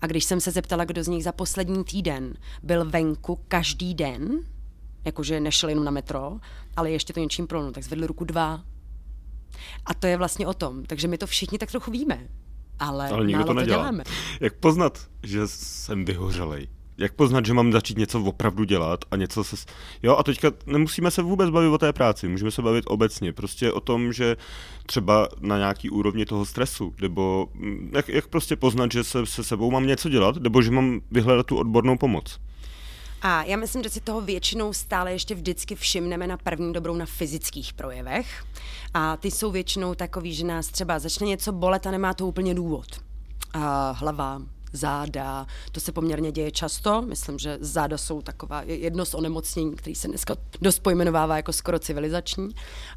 A 0.00 0.06
když 0.06 0.24
jsem 0.24 0.40
se 0.40 0.50
zeptala, 0.50 0.84
kdo 0.84 1.04
z 1.04 1.08
nich 1.08 1.24
za 1.24 1.32
poslední 1.32 1.84
týden 1.84 2.34
byl 2.62 2.90
venku 2.90 3.40
každý 3.48 3.94
den, 3.94 4.38
jakože 5.04 5.40
nešel 5.40 5.68
jenom 5.68 5.84
na 5.84 5.90
metro, 5.90 6.38
ale 6.76 6.90
ještě 6.90 7.12
to 7.12 7.20
něčím 7.20 7.46
prolnu, 7.46 7.72
tak 7.72 7.84
zvedli 7.84 8.06
ruku 8.06 8.24
dva. 8.24 8.64
A 9.86 9.94
to 9.94 10.06
je 10.06 10.16
vlastně 10.16 10.46
o 10.46 10.54
tom. 10.54 10.84
Takže 10.84 11.08
my 11.08 11.18
to 11.18 11.26
všichni 11.26 11.58
tak 11.58 11.70
trochu 11.70 11.90
víme. 11.90 12.28
Ale, 12.78 13.08
ale 13.08 13.26
nikdo 13.26 13.44
to 13.44 13.54
nedělá. 13.54 13.76
To 13.76 13.82
děláme. 13.82 14.04
Jak 14.40 14.54
poznat, 14.54 15.06
že 15.22 15.48
jsem 15.48 16.04
vyhořelej? 16.04 16.68
Jak 16.98 17.12
poznat, 17.12 17.46
že 17.46 17.54
mám 17.54 17.72
začít 17.72 17.98
něco 17.98 18.22
opravdu 18.22 18.64
dělat 18.64 19.04
a 19.10 19.16
něco 19.16 19.44
se... 19.44 19.56
Jo, 20.02 20.16
a 20.16 20.22
teďka 20.22 20.52
nemusíme 20.66 21.10
se 21.10 21.22
vůbec 21.22 21.50
bavit 21.50 21.68
o 21.68 21.78
té 21.78 21.92
práci, 21.92 22.28
můžeme 22.28 22.50
se 22.50 22.62
bavit 22.62 22.84
obecně, 22.88 23.32
prostě 23.32 23.72
o 23.72 23.80
tom, 23.80 24.12
že 24.12 24.36
třeba 24.86 25.28
na 25.40 25.58
nějaký 25.58 25.90
úrovni 25.90 26.26
toho 26.26 26.44
stresu, 26.44 26.94
nebo 27.00 27.48
mm, 27.54 27.90
jak, 27.94 28.08
jak 28.08 28.26
prostě 28.26 28.56
poznat, 28.56 28.92
že 28.92 29.04
se, 29.04 29.26
se 29.26 29.44
sebou 29.44 29.70
mám 29.70 29.86
něco 29.86 30.08
dělat, 30.08 30.36
nebo 30.36 30.62
že 30.62 30.70
mám 30.70 31.00
vyhledat 31.10 31.46
tu 31.46 31.56
odbornou 31.56 31.96
pomoc. 31.96 32.38
A 33.22 33.42
já 33.42 33.56
myslím, 33.56 33.82
že 33.82 33.90
si 33.90 34.00
toho 34.00 34.20
většinou 34.20 34.72
stále 34.72 35.12
ještě 35.12 35.34
vždycky 35.34 35.74
všimneme 35.74 36.26
na 36.26 36.36
první 36.36 36.72
dobrou 36.72 36.96
na 36.96 37.06
fyzických 37.06 37.72
projevech. 37.72 38.44
A 38.94 39.16
ty 39.16 39.30
jsou 39.30 39.50
většinou 39.50 39.94
takový, 39.94 40.34
že 40.34 40.46
nás 40.46 40.66
třeba 40.66 40.98
začne 40.98 41.26
něco 41.26 41.52
bolet 41.52 41.86
a 41.86 41.90
nemá 41.90 42.14
to 42.14 42.26
úplně 42.26 42.54
důvod. 42.54 42.86
A 43.54 43.90
hlava, 43.90 44.42
záda. 44.78 45.46
To 45.72 45.80
se 45.80 45.92
poměrně 45.92 46.32
děje 46.32 46.50
často. 46.50 47.02
Myslím, 47.02 47.38
že 47.38 47.58
záda 47.60 47.98
jsou 47.98 48.22
taková 48.22 48.62
jedno 48.62 49.04
z 49.04 49.14
onemocnění, 49.14 49.76
který 49.76 49.94
se 49.94 50.08
dneska 50.08 50.36
dost 50.60 50.78
pojmenovává 50.78 51.36
jako 51.36 51.52
skoro 51.52 51.78
civilizační. 51.78 52.48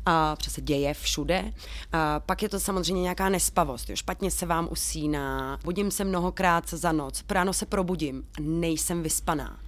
A 0.05 0.35
přece 0.35 0.61
děje 0.61 0.93
všude. 0.93 1.53
A 1.91 2.19
pak 2.19 2.43
je 2.43 2.49
to 2.49 2.59
samozřejmě 2.59 3.01
nějaká 3.01 3.29
nespavost. 3.29 3.89
Jo. 3.89 3.95
Špatně 3.95 4.31
se 4.31 4.45
vám 4.45 4.67
usíná. 4.71 5.59
Budím 5.63 5.91
se 5.91 6.03
mnohokrát 6.03 6.69
za 6.69 6.91
noc. 6.91 7.23
Ráno 7.29 7.53
se 7.53 7.65
probudím 7.65 8.23
a 8.37 8.41
nejsem 8.41 9.03
vyspaná. 9.03 9.59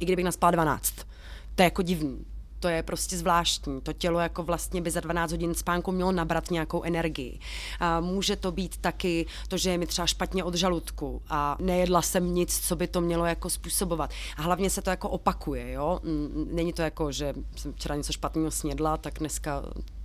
I 0.00 0.04
kdybych 0.04 0.24
naspala 0.24 0.50
12. 0.50 0.94
To 1.54 1.62
je 1.62 1.64
jako 1.64 1.82
divný 1.82 2.24
to 2.62 2.68
je 2.68 2.82
prostě 2.82 3.16
zvláštní. 3.16 3.80
To 3.80 3.92
tělo 3.92 4.20
jako 4.20 4.42
vlastně 4.42 4.80
by 4.80 4.90
za 4.90 5.00
12 5.00 5.30
hodin 5.30 5.54
spánku 5.54 5.92
mělo 5.92 6.12
nabrat 6.12 6.50
nějakou 6.50 6.82
energii. 6.82 7.38
A 7.80 8.00
může 8.00 8.36
to 8.36 8.52
být 8.52 8.76
taky 8.76 9.26
to, 9.48 9.56
že 9.56 9.70
je 9.70 9.78
mi 9.78 9.86
třeba 9.86 10.06
špatně 10.06 10.44
od 10.44 10.54
žaludku 10.54 11.22
a 11.28 11.56
nejedla 11.60 12.02
jsem 12.02 12.34
nic, 12.34 12.60
co 12.60 12.76
by 12.76 12.86
to 12.86 13.00
mělo 13.00 13.26
jako 13.26 13.50
způsobovat. 13.50 14.10
A 14.36 14.42
hlavně 14.42 14.70
se 14.70 14.82
to 14.82 14.90
jako 14.90 15.08
opakuje, 15.08 15.72
jo. 15.72 16.00
Není 16.52 16.72
to 16.72 16.82
jako, 16.82 17.12
že 17.12 17.34
jsem 17.56 17.72
včera 17.72 17.96
něco 17.96 18.12
špatného 18.12 18.50
snědla, 18.50 18.96
tak 18.96 19.18
dneska 19.18 19.62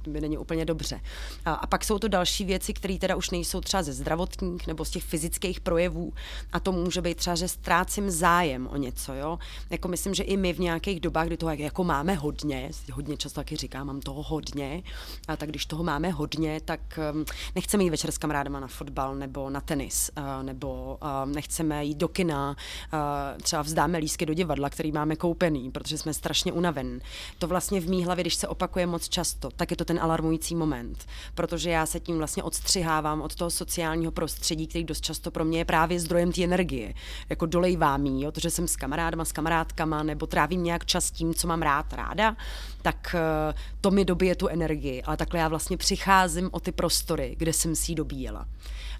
mi 0.07 0.21
není 0.21 0.37
úplně 0.37 0.65
dobře. 0.65 1.01
A, 1.45 1.53
a 1.53 1.67
pak 1.67 1.83
jsou 1.83 1.99
to 1.99 2.07
další 2.07 2.45
věci, 2.45 2.73
které 2.73 2.97
teda 2.97 3.15
už 3.15 3.29
nejsou 3.29 3.61
třeba 3.61 3.83
ze 3.83 3.93
zdravotních 3.93 4.67
nebo 4.67 4.85
z 4.85 4.89
těch 4.89 5.03
fyzických 5.03 5.59
projevů 5.59 6.13
a 6.53 6.59
to 6.59 6.71
může 6.71 7.01
být 7.01 7.17
třeba, 7.17 7.35
že 7.35 7.47
ztrácím 7.47 8.11
zájem 8.11 8.67
o 8.71 8.77
něco, 8.77 9.13
jo. 9.13 9.39
Jako 9.69 9.87
myslím, 9.87 10.13
že 10.13 10.23
i 10.23 10.37
my 10.37 10.53
v 10.53 10.59
nějakých 10.59 10.99
dobách, 10.99 11.27
kdy 11.27 11.37
toho 11.37 11.51
jako 11.51 11.83
máme 11.83 12.13
hodně, 12.13 12.69
hodně 12.93 13.17
často 13.17 13.39
taky 13.39 13.55
říkám, 13.55 13.87
mám 13.87 13.99
toho 13.99 14.23
hodně, 14.23 14.83
a 15.27 15.37
tak 15.37 15.49
když 15.49 15.65
toho 15.65 15.83
máme 15.83 16.09
hodně, 16.09 16.61
tak 16.65 16.99
um, 17.13 17.25
nechceme 17.55 17.83
jít 17.83 17.89
večer 17.89 18.11
s 18.11 18.17
kamarádama 18.17 18.59
na 18.59 18.67
fotbal 18.67 19.15
nebo 19.15 19.49
na 19.49 19.61
tenis, 19.61 20.11
uh, 20.17 20.43
nebo 20.43 20.97
uh, 21.01 21.31
nechceme 21.33 21.85
jít 21.85 21.97
do 21.97 22.07
kina, 22.07 22.55
uh, 22.93 23.41
třeba 23.41 23.61
vzdáme 23.61 23.97
lísky 23.97 24.25
do 24.25 24.33
divadla, 24.33 24.69
který 24.69 24.91
máme 24.91 25.15
koupený, 25.15 25.71
protože 25.71 25.97
jsme 25.97 26.13
strašně 26.13 26.51
unaven. 26.51 27.01
To 27.39 27.47
vlastně 27.47 27.81
v 27.81 27.89
mý 27.89 28.05
hlavě, 28.05 28.23
když 28.23 28.35
se 28.35 28.47
opakuje 28.47 28.87
moc 28.87 29.09
často, 29.09 29.49
tak 29.55 29.71
je 29.71 29.77
to 29.77 29.85
ten 29.85 29.96
ten 29.97 30.03
alarmující 30.03 30.55
moment, 30.55 31.05
protože 31.35 31.69
já 31.69 31.85
se 31.85 31.99
tím 31.99 32.17
vlastně 32.17 32.43
odstřihávám 32.43 33.21
od 33.21 33.35
toho 33.35 33.51
sociálního 33.51 34.11
prostředí, 34.11 34.67
který 34.67 34.83
dost 34.83 35.01
často 35.01 35.31
pro 35.31 35.45
mě 35.45 35.57
je 35.57 35.65
právě 35.65 35.99
zdrojem 35.99 36.31
té 36.31 36.43
energie. 36.43 36.93
Jako 37.29 37.45
dolejvám 37.45 38.05
jí, 38.05 38.21
jo, 38.21 38.31
to, 38.31 38.39
že 38.39 38.49
jsem 38.49 38.67
s 38.67 38.75
kamarádama, 38.75 39.25
s 39.25 39.31
kamarádkama, 39.31 40.03
nebo 40.03 40.27
trávím 40.27 40.63
nějak 40.63 40.85
čas 40.85 41.11
tím, 41.11 41.33
co 41.33 41.47
mám 41.47 41.61
rád, 41.61 41.93
ráda, 41.93 42.35
tak 42.81 43.15
eh, 43.15 43.53
to 43.81 43.91
mi 43.91 44.05
dobije 44.05 44.35
tu 44.35 44.47
energii. 44.47 45.03
Ale 45.03 45.17
takhle 45.17 45.39
já 45.39 45.47
vlastně 45.47 45.77
přicházím 45.77 46.49
o 46.51 46.59
ty 46.59 46.71
prostory, 46.71 47.35
kde 47.37 47.53
jsem 47.53 47.75
si 47.75 47.91
ji 47.91 47.95
dobíjela. 47.95 48.47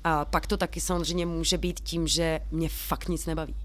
A 0.04 0.26
pak 0.26 0.48
to 0.48 0.58
taky 0.58 0.82
samozřejmě 0.82 1.26
může 1.26 1.58
být 1.58 1.80
tím, 1.80 2.08
že 2.08 2.40
mě 2.52 2.70
fakt 2.70 3.10
nic 3.10 3.26
nebaví. 3.26 3.56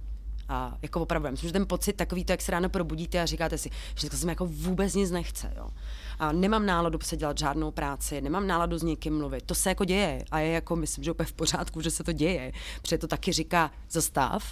A 0.49 0.77
jako 0.83 1.01
opravdu, 1.01 1.31
myslím, 1.31 1.49
že 1.49 1.53
ten 1.53 1.67
pocit 1.67 1.93
takový 1.93 2.25
to, 2.25 2.33
jak 2.33 2.43
se 2.43 2.53
ráno 2.53 2.69
probudíte 2.69 3.21
a 3.21 3.27
říkáte 3.27 3.59
si, 3.59 3.71
že 3.95 4.11
to 4.11 4.17
se 4.17 4.27
mi 4.27 4.33
jako 4.33 4.47
vůbec 4.47 4.95
nic 4.95 5.11
nechce. 5.11 5.53
Jo 5.57 5.69
a 6.23 6.33
nemám 6.33 6.67
náladu 6.67 6.99
se 7.03 7.17
dělat 7.17 7.39
žádnou 7.39 7.71
práci, 7.71 8.21
nemám 8.21 8.47
náladu 8.47 8.79
s 8.79 8.83
někým 8.83 9.19
mluvit. 9.19 9.43
To 9.47 9.55
se 9.55 9.69
jako 9.69 9.85
děje 9.85 10.25
a 10.31 10.39
je 10.39 10.53
jako, 10.53 10.77
myslím, 10.77 11.05
že 11.05 11.11
úplně 11.11 11.27
v 11.27 11.33
pořádku, 11.33 11.81
že 11.81 11.91
se 11.91 12.05
to 12.05 12.13
děje. 12.13 12.53
Protože 12.83 12.99
to 12.99 13.07
taky 13.07 13.33
říká 13.33 13.71
zastav, 13.91 14.45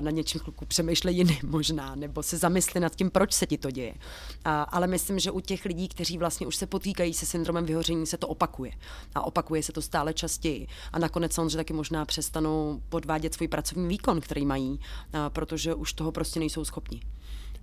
na 0.00 0.10
něčím 0.10 0.40
chvilku 0.40 0.66
přemýšlej 0.66 1.16
jiný 1.16 1.38
možná, 1.46 1.94
nebo 1.94 2.22
se 2.22 2.36
zamysli 2.36 2.80
nad 2.80 2.96
tím, 2.96 3.10
proč 3.10 3.32
se 3.32 3.46
ti 3.46 3.58
to 3.58 3.70
děje. 3.70 3.94
A, 4.44 4.62
ale 4.62 4.86
myslím, 4.86 5.18
že 5.18 5.30
u 5.30 5.40
těch 5.40 5.64
lidí, 5.64 5.88
kteří 5.88 6.18
vlastně 6.18 6.46
už 6.46 6.56
se 6.56 6.66
potýkají 6.66 7.14
se 7.14 7.26
syndromem 7.26 7.66
vyhoření, 7.66 8.06
se 8.06 8.16
to 8.16 8.28
opakuje. 8.28 8.72
A 9.14 9.20
opakuje 9.20 9.62
se 9.62 9.72
to 9.72 9.82
stále 9.82 10.14
častěji. 10.14 10.66
A 10.92 10.98
nakonec 10.98 11.32
samozřejmě 11.32 11.56
taky 11.56 11.72
možná 11.72 12.04
přestanou 12.04 12.80
podvádět 12.88 13.34
svůj 13.34 13.48
pracovní 13.48 13.88
výkon, 13.88 14.20
který 14.20 14.46
mají, 14.46 14.80
protože 15.28 15.74
už 15.74 15.92
toho 15.92 16.12
prostě 16.12 16.40
nejsou 16.40 16.64
schopni. 16.64 17.02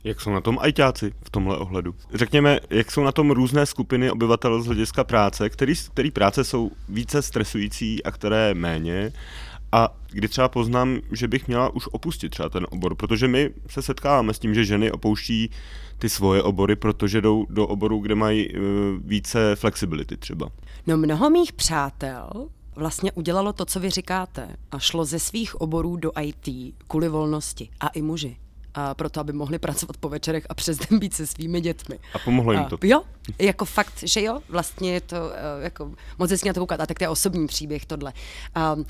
Jak 0.04 0.22
jsou 0.22 0.30
na 0.30 0.42
tom 0.42 0.58
ajťáci 0.62 1.14
v 1.24 1.30
tomhle 1.30 1.58
ohledu? 1.58 1.96
Řekněme, 2.14 2.60
jak 2.70 2.92
jsou 2.92 3.04
na 3.04 3.12
tom 3.12 3.32
různé 3.32 3.66
skupiny 3.66 4.12
obyvatel 4.12 4.62
z 4.62 4.66
hlediska 4.66 5.04
práce, 5.04 5.50
který, 5.50 5.74
který 5.76 6.12
práce 6.12 6.44
jsou 6.44 6.72
více 6.90 7.22
stresující 7.22 8.04
a 8.04 8.12
které 8.12 8.54
méně. 8.54 9.12
A 9.72 9.96
kdy 10.12 10.28
třeba 10.28 10.50
poznám, 10.50 11.00
že 11.12 11.28
bych 11.28 11.48
měla 11.48 11.70
už 11.70 11.88
opustit 11.92 12.32
třeba 12.32 12.50
ten 12.50 12.68
obor, 12.70 12.96
protože 12.96 13.28
my 13.28 13.50
se 13.68 13.82
setkáváme 13.82 14.34
s 14.34 14.40
tím, 14.40 14.54
že 14.54 14.66
ženy 14.66 14.92
opouští 14.92 15.50
ty 15.98 16.10
svoje 16.10 16.44
obory, 16.44 16.76
protože 16.76 17.22
jdou 17.22 17.46
do 17.50 17.68
oboru, 17.68 18.00
kde 18.00 18.16
mají 18.16 18.50
uh, 18.50 18.62
více 19.04 19.56
flexibility 19.56 20.18
třeba. 20.18 20.50
No 20.88 20.98
mnoho 20.98 21.30
mých 21.30 21.54
přátel 21.54 22.30
vlastně 22.76 23.12
udělalo 23.12 23.54
to, 23.54 23.66
co 23.66 23.80
vy 23.80 23.90
říkáte 23.90 24.56
a 24.72 24.80
šlo 24.80 25.06
ze 25.06 25.20
svých 25.20 25.62
oborů 25.62 25.96
do 25.96 26.12
IT 26.22 26.76
kvůli 26.88 27.10
volnosti 27.10 27.70
a 27.80 27.88
i 27.88 28.02
muži 28.02 28.38
a 28.80 28.94
proto, 28.94 29.20
aby 29.20 29.34
mohli 29.34 29.60
pracovat 29.60 29.98
po 29.98 30.10
večerech 30.10 30.46
a 30.50 30.54
přes 30.54 30.78
den 30.78 31.00
být 31.00 31.14
se 31.14 31.28
svými 31.28 31.62
dětmi. 31.62 32.00
A 32.14 32.20
pomohlo 32.20 32.54
jim 32.54 32.66
to? 32.66 32.76
A, 32.76 32.80
jo, 32.84 33.02
jako 33.40 33.66
fakt, 33.66 34.04
že 34.04 34.22
jo, 34.22 34.40
vlastně 34.50 34.94
je 34.94 35.02
to 35.02 35.16
uh, 35.16 35.64
jako 35.64 35.92
moc 36.20 36.32
hezky 36.32 36.48
na 36.50 36.54
to 36.54 36.60
koukat, 36.60 36.82
a 36.82 36.86
tak 36.86 37.00
to 37.00 37.04
je 37.04 37.10
osobní 37.10 37.48
příběh 37.48 37.86
tohle. 37.86 38.14
Um, 38.76 38.86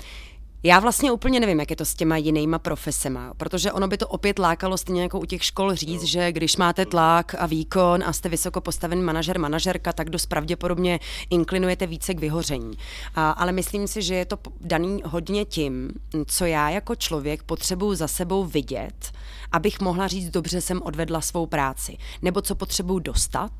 já 0.62 0.80
vlastně 0.80 1.12
úplně 1.12 1.40
nevím, 1.40 1.60
jak 1.60 1.70
je 1.70 1.76
to 1.76 1.84
s 1.84 1.94
těma 1.94 2.16
jinýma 2.16 2.58
profesema, 2.58 3.34
protože 3.36 3.72
ono 3.72 3.88
by 3.88 3.96
to 3.96 4.08
opět 4.08 4.38
lákalo 4.38 4.78
stejně 4.78 5.02
jako 5.02 5.20
u 5.20 5.24
těch 5.24 5.44
škol 5.44 5.74
říct, 5.74 6.02
že 6.02 6.32
když 6.32 6.56
máte 6.56 6.86
tlak 6.86 7.34
a 7.38 7.46
výkon 7.46 8.04
a 8.04 8.12
jste 8.12 8.28
vysoko 8.28 8.60
postavený 8.60 9.02
manažer, 9.02 9.38
manažerka, 9.38 9.92
tak 9.92 10.10
dost 10.10 10.26
pravděpodobně 10.26 11.00
inklinujete 11.30 11.86
více 11.86 12.14
k 12.14 12.20
vyhoření. 12.20 12.72
A, 13.14 13.30
ale 13.30 13.52
myslím 13.52 13.86
si, 13.86 14.02
že 14.02 14.14
je 14.14 14.24
to 14.24 14.38
daný 14.60 15.02
hodně 15.04 15.44
tím, 15.44 15.90
co 16.26 16.44
já 16.44 16.70
jako 16.70 16.94
člověk 16.94 17.42
potřebuju 17.42 17.94
za 17.94 18.08
sebou 18.08 18.44
vidět, 18.44 19.12
abych 19.52 19.80
mohla 19.80 20.08
říct, 20.08 20.30
dobře 20.30 20.60
jsem 20.60 20.82
odvedla 20.82 21.20
svou 21.20 21.46
práci, 21.46 21.96
nebo 22.22 22.42
co 22.42 22.54
potřebuju 22.54 22.98
dostat, 22.98 23.52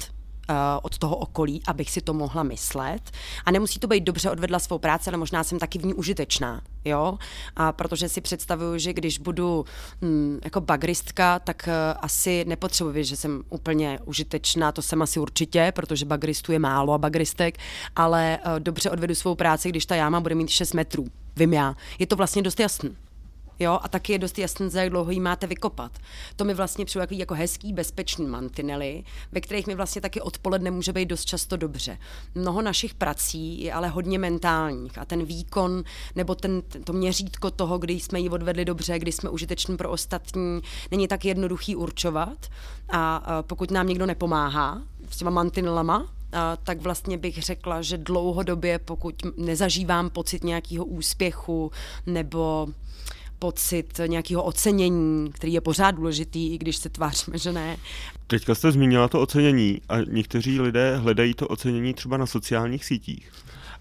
od 0.82 0.98
toho 0.98 1.16
okolí, 1.16 1.62
abych 1.66 1.90
si 1.90 2.00
to 2.00 2.14
mohla 2.14 2.42
myslet. 2.42 3.10
A 3.44 3.50
nemusí 3.50 3.80
to 3.80 3.86
být 3.86 4.04
dobře 4.04 4.30
odvedla 4.30 4.58
svou 4.58 4.78
práci, 4.78 5.10
ale 5.10 5.16
možná 5.16 5.44
jsem 5.44 5.58
taky 5.58 5.78
v 5.78 5.84
ní 5.84 5.94
užitečná. 5.94 6.62
Jo? 6.84 7.18
A 7.56 7.72
protože 7.72 8.08
si 8.08 8.20
představuju, 8.20 8.78
že 8.78 8.92
když 8.92 9.18
budu 9.18 9.64
hm, 10.02 10.38
jako 10.44 10.60
bagristka, 10.60 11.38
tak 11.38 11.68
uh, 11.68 11.98
asi 12.00 12.44
nepotřebuji, 12.44 13.04
že 13.04 13.16
jsem 13.16 13.42
úplně 13.50 13.98
užitečná, 14.04 14.72
to 14.72 14.82
jsem 14.82 15.02
asi 15.02 15.20
určitě, 15.20 15.72
protože 15.74 16.04
bagristů 16.04 16.52
je 16.52 16.58
málo 16.58 16.92
a 16.92 16.98
bagristek, 16.98 17.58
ale 17.96 18.38
uh, 18.46 18.60
dobře 18.60 18.90
odvedu 18.90 19.14
svou 19.14 19.34
práci, 19.34 19.68
když 19.68 19.86
ta 19.86 19.94
jáma 19.94 20.20
bude 20.20 20.34
mít 20.34 20.48
6 20.48 20.72
metrů. 20.72 21.06
Vím 21.36 21.52
já. 21.52 21.74
Je 21.98 22.06
to 22.06 22.16
vlastně 22.16 22.42
dost 22.42 22.60
jasný 22.60 22.96
jo, 23.60 23.78
a 23.82 23.88
taky 23.88 24.12
je 24.12 24.18
dost 24.18 24.38
jasný, 24.38 24.70
za 24.70 24.82
jak 24.82 24.90
dlouho 24.90 25.10
ji 25.10 25.20
máte 25.20 25.46
vykopat. 25.46 25.98
To 26.36 26.44
mi 26.44 26.54
vlastně 26.54 26.84
přijde 26.84 27.06
jako, 27.10 27.34
hezký, 27.34 27.72
bezpečný 27.72 28.26
mantinely, 28.26 29.04
ve 29.32 29.40
kterých 29.40 29.66
mi 29.66 29.74
vlastně 29.74 30.02
taky 30.02 30.20
odpoledne 30.20 30.70
může 30.70 30.92
být 30.92 31.06
dost 31.06 31.24
často 31.24 31.56
dobře. 31.56 31.98
Mnoho 32.34 32.62
našich 32.62 32.94
prací 32.94 33.62
je 33.62 33.72
ale 33.72 33.88
hodně 33.88 34.18
mentálních 34.18 34.98
a 34.98 35.04
ten 35.04 35.24
výkon 35.24 35.84
nebo 36.14 36.34
ten, 36.34 36.62
to 36.84 36.92
měřítko 36.92 37.50
toho, 37.50 37.78
kdy 37.78 37.92
jsme 37.92 38.20
ji 38.20 38.28
odvedli 38.28 38.64
dobře, 38.64 38.98
kdy 38.98 39.12
jsme 39.12 39.30
užiteční 39.30 39.76
pro 39.76 39.90
ostatní, 39.90 40.60
není 40.90 41.08
tak 41.08 41.24
jednoduchý 41.24 41.76
určovat 41.76 42.46
a 42.92 43.22
pokud 43.42 43.70
nám 43.70 43.86
někdo 43.86 44.06
nepomáhá 44.06 44.82
s 45.10 45.16
těma 45.16 45.30
mantinelama, 45.30 46.06
tak 46.64 46.80
vlastně 46.80 47.18
bych 47.18 47.42
řekla, 47.42 47.82
že 47.82 47.98
dlouhodobě, 47.98 48.78
pokud 48.78 49.14
nezažívám 49.36 50.10
pocit 50.10 50.44
nějakého 50.44 50.84
úspěchu 50.84 51.70
nebo 52.06 52.68
pocit 53.40 54.00
nějakého 54.06 54.42
ocenění, 54.42 55.32
který 55.32 55.52
je 55.52 55.60
pořád 55.60 55.90
důležitý, 55.90 56.54
i 56.54 56.58
když 56.58 56.76
se 56.76 56.88
tváříme, 56.88 57.38
že 57.38 57.52
ne. 57.52 57.76
Teďka 58.26 58.54
jste 58.54 58.72
zmínila 58.72 59.08
to 59.08 59.20
ocenění 59.20 59.80
a 59.88 60.00
někteří 60.00 60.60
lidé 60.60 60.96
hledají 60.96 61.34
to 61.34 61.48
ocenění 61.48 61.94
třeba 61.94 62.16
na 62.16 62.26
sociálních 62.26 62.84
sítích. 62.84 63.32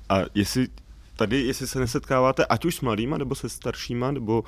A 0.09 0.19
jestli 0.35 0.67
tady, 1.15 1.41
jestli 1.41 1.67
se 1.67 1.79
nesetkáváte, 1.79 2.45
ať 2.45 2.65
už 2.65 2.75
s 2.75 2.81
mladýma, 2.81 3.17
nebo 3.17 3.35
se 3.35 3.49
staršíma, 3.49 4.11
nebo 4.11 4.43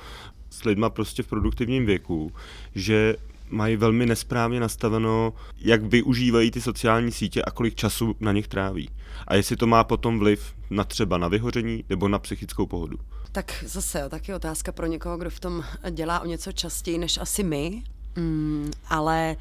s 0.50 0.64
lidma 0.64 0.90
prostě 0.90 1.22
v 1.22 1.26
produktivním 1.26 1.86
věku, 1.86 2.32
že 2.74 3.16
mají 3.50 3.76
velmi 3.76 4.06
nesprávně 4.06 4.60
nastaveno, 4.60 5.32
jak 5.58 5.82
využívají 5.82 6.50
ty 6.50 6.60
sociální 6.60 7.12
sítě 7.12 7.42
a 7.42 7.50
kolik 7.50 7.74
času 7.74 8.16
na 8.20 8.32
nich 8.32 8.48
tráví. 8.48 8.90
A 9.28 9.34
jestli 9.34 9.56
to 9.56 9.66
má 9.66 9.84
potom 9.84 10.18
vliv 10.18 10.54
na 10.70 10.84
třeba 10.84 11.18
na 11.18 11.28
vyhoření 11.28 11.84
nebo 11.88 12.08
na 12.08 12.18
psychickou 12.18 12.66
pohodu. 12.66 12.98
Tak 13.32 13.64
zase, 13.66 14.08
taky 14.08 14.34
otázka 14.34 14.72
pro 14.72 14.86
někoho, 14.86 15.16
kdo 15.16 15.30
v 15.30 15.40
tom 15.40 15.64
dělá 15.90 16.20
o 16.20 16.26
něco 16.26 16.52
častěji 16.52 16.98
než 16.98 17.18
asi 17.18 17.42
my, 17.42 17.82
mm, 18.16 18.70
ale 18.88 19.36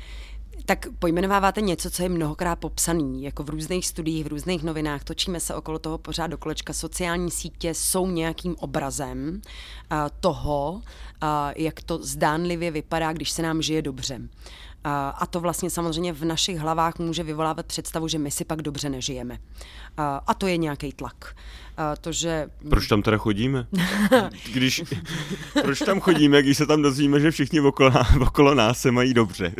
tak 0.66 0.88
pojmenováváte 1.00 1.62
něco, 1.62 1.92
co 1.92 2.04
je 2.04 2.10
mnohokrát 2.10 2.56
popsaný, 2.56 3.24
jako 3.24 3.44
v 3.44 3.50
různých 3.50 3.88
studiích, 3.88 4.26
v 4.26 4.28
různých 4.28 4.64
novinách, 4.64 5.04
točíme 5.04 5.40
se 5.40 5.56
okolo 5.56 5.80
toho 5.80 5.98
pořád 5.98 6.28
do 6.28 6.38
kolečka. 6.38 6.74
Sociální 6.74 7.32
sítě 7.32 7.74
jsou 7.74 8.08
nějakým 8.08 8.56
obrazem 8.60 9.42
uh, 9.92 9.98
toho, 10.20 10.72
uh, 10.72 11.30
jak 11.56 11.84
to 11.84 11.98
zdánlivě 12.04 12.72
vypadá, 12.72 13.14
když 13.14 13.32
se 13.32 13.42
nám 13.42 13.62
žije 13.62 13.82
dobře. 13.82 14.22
A 15.14 15.28
to 15.30 15.40
vlastně 15.40 15.70
samozřejmě 15.70 16.14
v 16.14 16.26
našich 16.26 16.58
hlavách 16.58 17.00
může 17.00 17.24
vyvolávat 17.24 17.66
představu, 17.66 18.08
že 18.08 18.18
my 18.18 18.32
si 18.32 18.46
pak 18.46 18.62
dobře 18.62 18.90
nežijeme. 18.90 19.38
A 20.28 20.34
to 20.34 20.48
je 20.48 20.58
nějaký 20.58 20.94
tlak. 20.94 21.36
To, 22.02 22.12
že... 22.12 22.50
Proč 22.70 22.88
tam 22.88 23.02
teda 23.02 23.18
chodíme? 23.18 23.68
Když, 24.54 24.84
proč 25.62 25.80
tam 25.80 26.00
chodíme, 26.00 26.42
když 26.42 26.58
se 26.58 26.66
tam 26.66 26.82
dozvíme, 26.82 27.20
že 27.20 27.32
všichni 27.32 27.60
okolo, 27.62 27.92
okolo 28.22 28.56
nás 28.56 28.80
se 28.80 28.92
mají 28.92 29.14
dobře? 29.14 29.54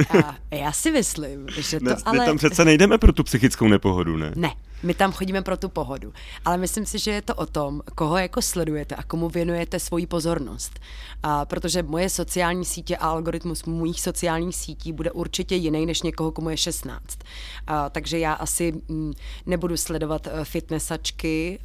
A 0.52 0.56
já 0.56 0.72
si 0.72 0.92
myslím, 0.92 1.48
že 1.58 1.80
to 1.80 1.86
ne, 1.86 1.96
ale... 2.06 2.26
Tam 2.26 2.38
přece 2.38 2.66
nejdeme 2.66 2.98
pro 2.98 3.14
tu 3.14 3.24
psychickou 3.24 3.68
nepohodu, 3.68 4.18
ne? 4.18 4.32
Ne, 4.36 4.54
my 4.84 4.94
tam 4.94 5.12
chodíme 5.12 5.42
pro 5.42 5.58
tu 5.58 5.70
pohodu. 5.70 6.14
Ale 6.46 6.58
myslím 6.58 6.86
si, 6.86 7.00
že 7.00 7.12
je 7.12 7.22
to 7.22 7.36
o 7.36 7.46
tom, 7.46 7.82
koho 7.96 8.18
jako 8.18 8.42
sledujete 8.42 8.96
a 8.96 9.04
komu 9.04 9.30
věnujete 9.30 9.80
svoji 9.80 10.08
pozornost. 10.08 10.80
A 11.24 11.46
protože 11.46 11.84
moje 11.84 12.10
sociální 12.10 12.66
sítě 12.66 12.98
a 12.98 13.08
algoritmus 13.08 13.66
mých 13.66 14.02
sociálních 14.02 14.56
sítí 14.56 14.94
bude 14.94 15.12
určitě 15.12 15.56
jiný 15.56 15.86
než 15.86 16.02
někoho, 16.02 16.32
komu 16.32 16.50
je 16.50 16.58
16. 16.58 17.20
A, 17.68 17.90
takže 17.90 18.20
já 18.20 18.34
asi 18.34 18.74
m, 18.90 18.96
mm, 18.96 19.14
nebudu 19.46 19.78
sledovat 19.78 20.28
uh, 20.28 20.44
fitnessačky, 20.44 21.60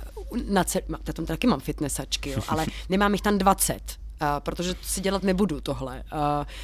na 0.46 0.64
cel, 0.64 0.82
tam 1.12 1.26
taky 1.26 1.46
mám 1.46 1.60
fitnessačky, 1.60 2.30
jo, 2.30 2.40
ale 2.48 2.66
nemám 2.88 3.12
jich 3.12 3.22
tam 3.22 3.38
20 3.38 4.06
Uh, 4.22 4.28
protože 4.40 4.74
si 4.82 5.00
dělat 5.00 5.22
nebudu 5.22 5.60
tohle. 5.60 6.02
Uh, 6.12 6.18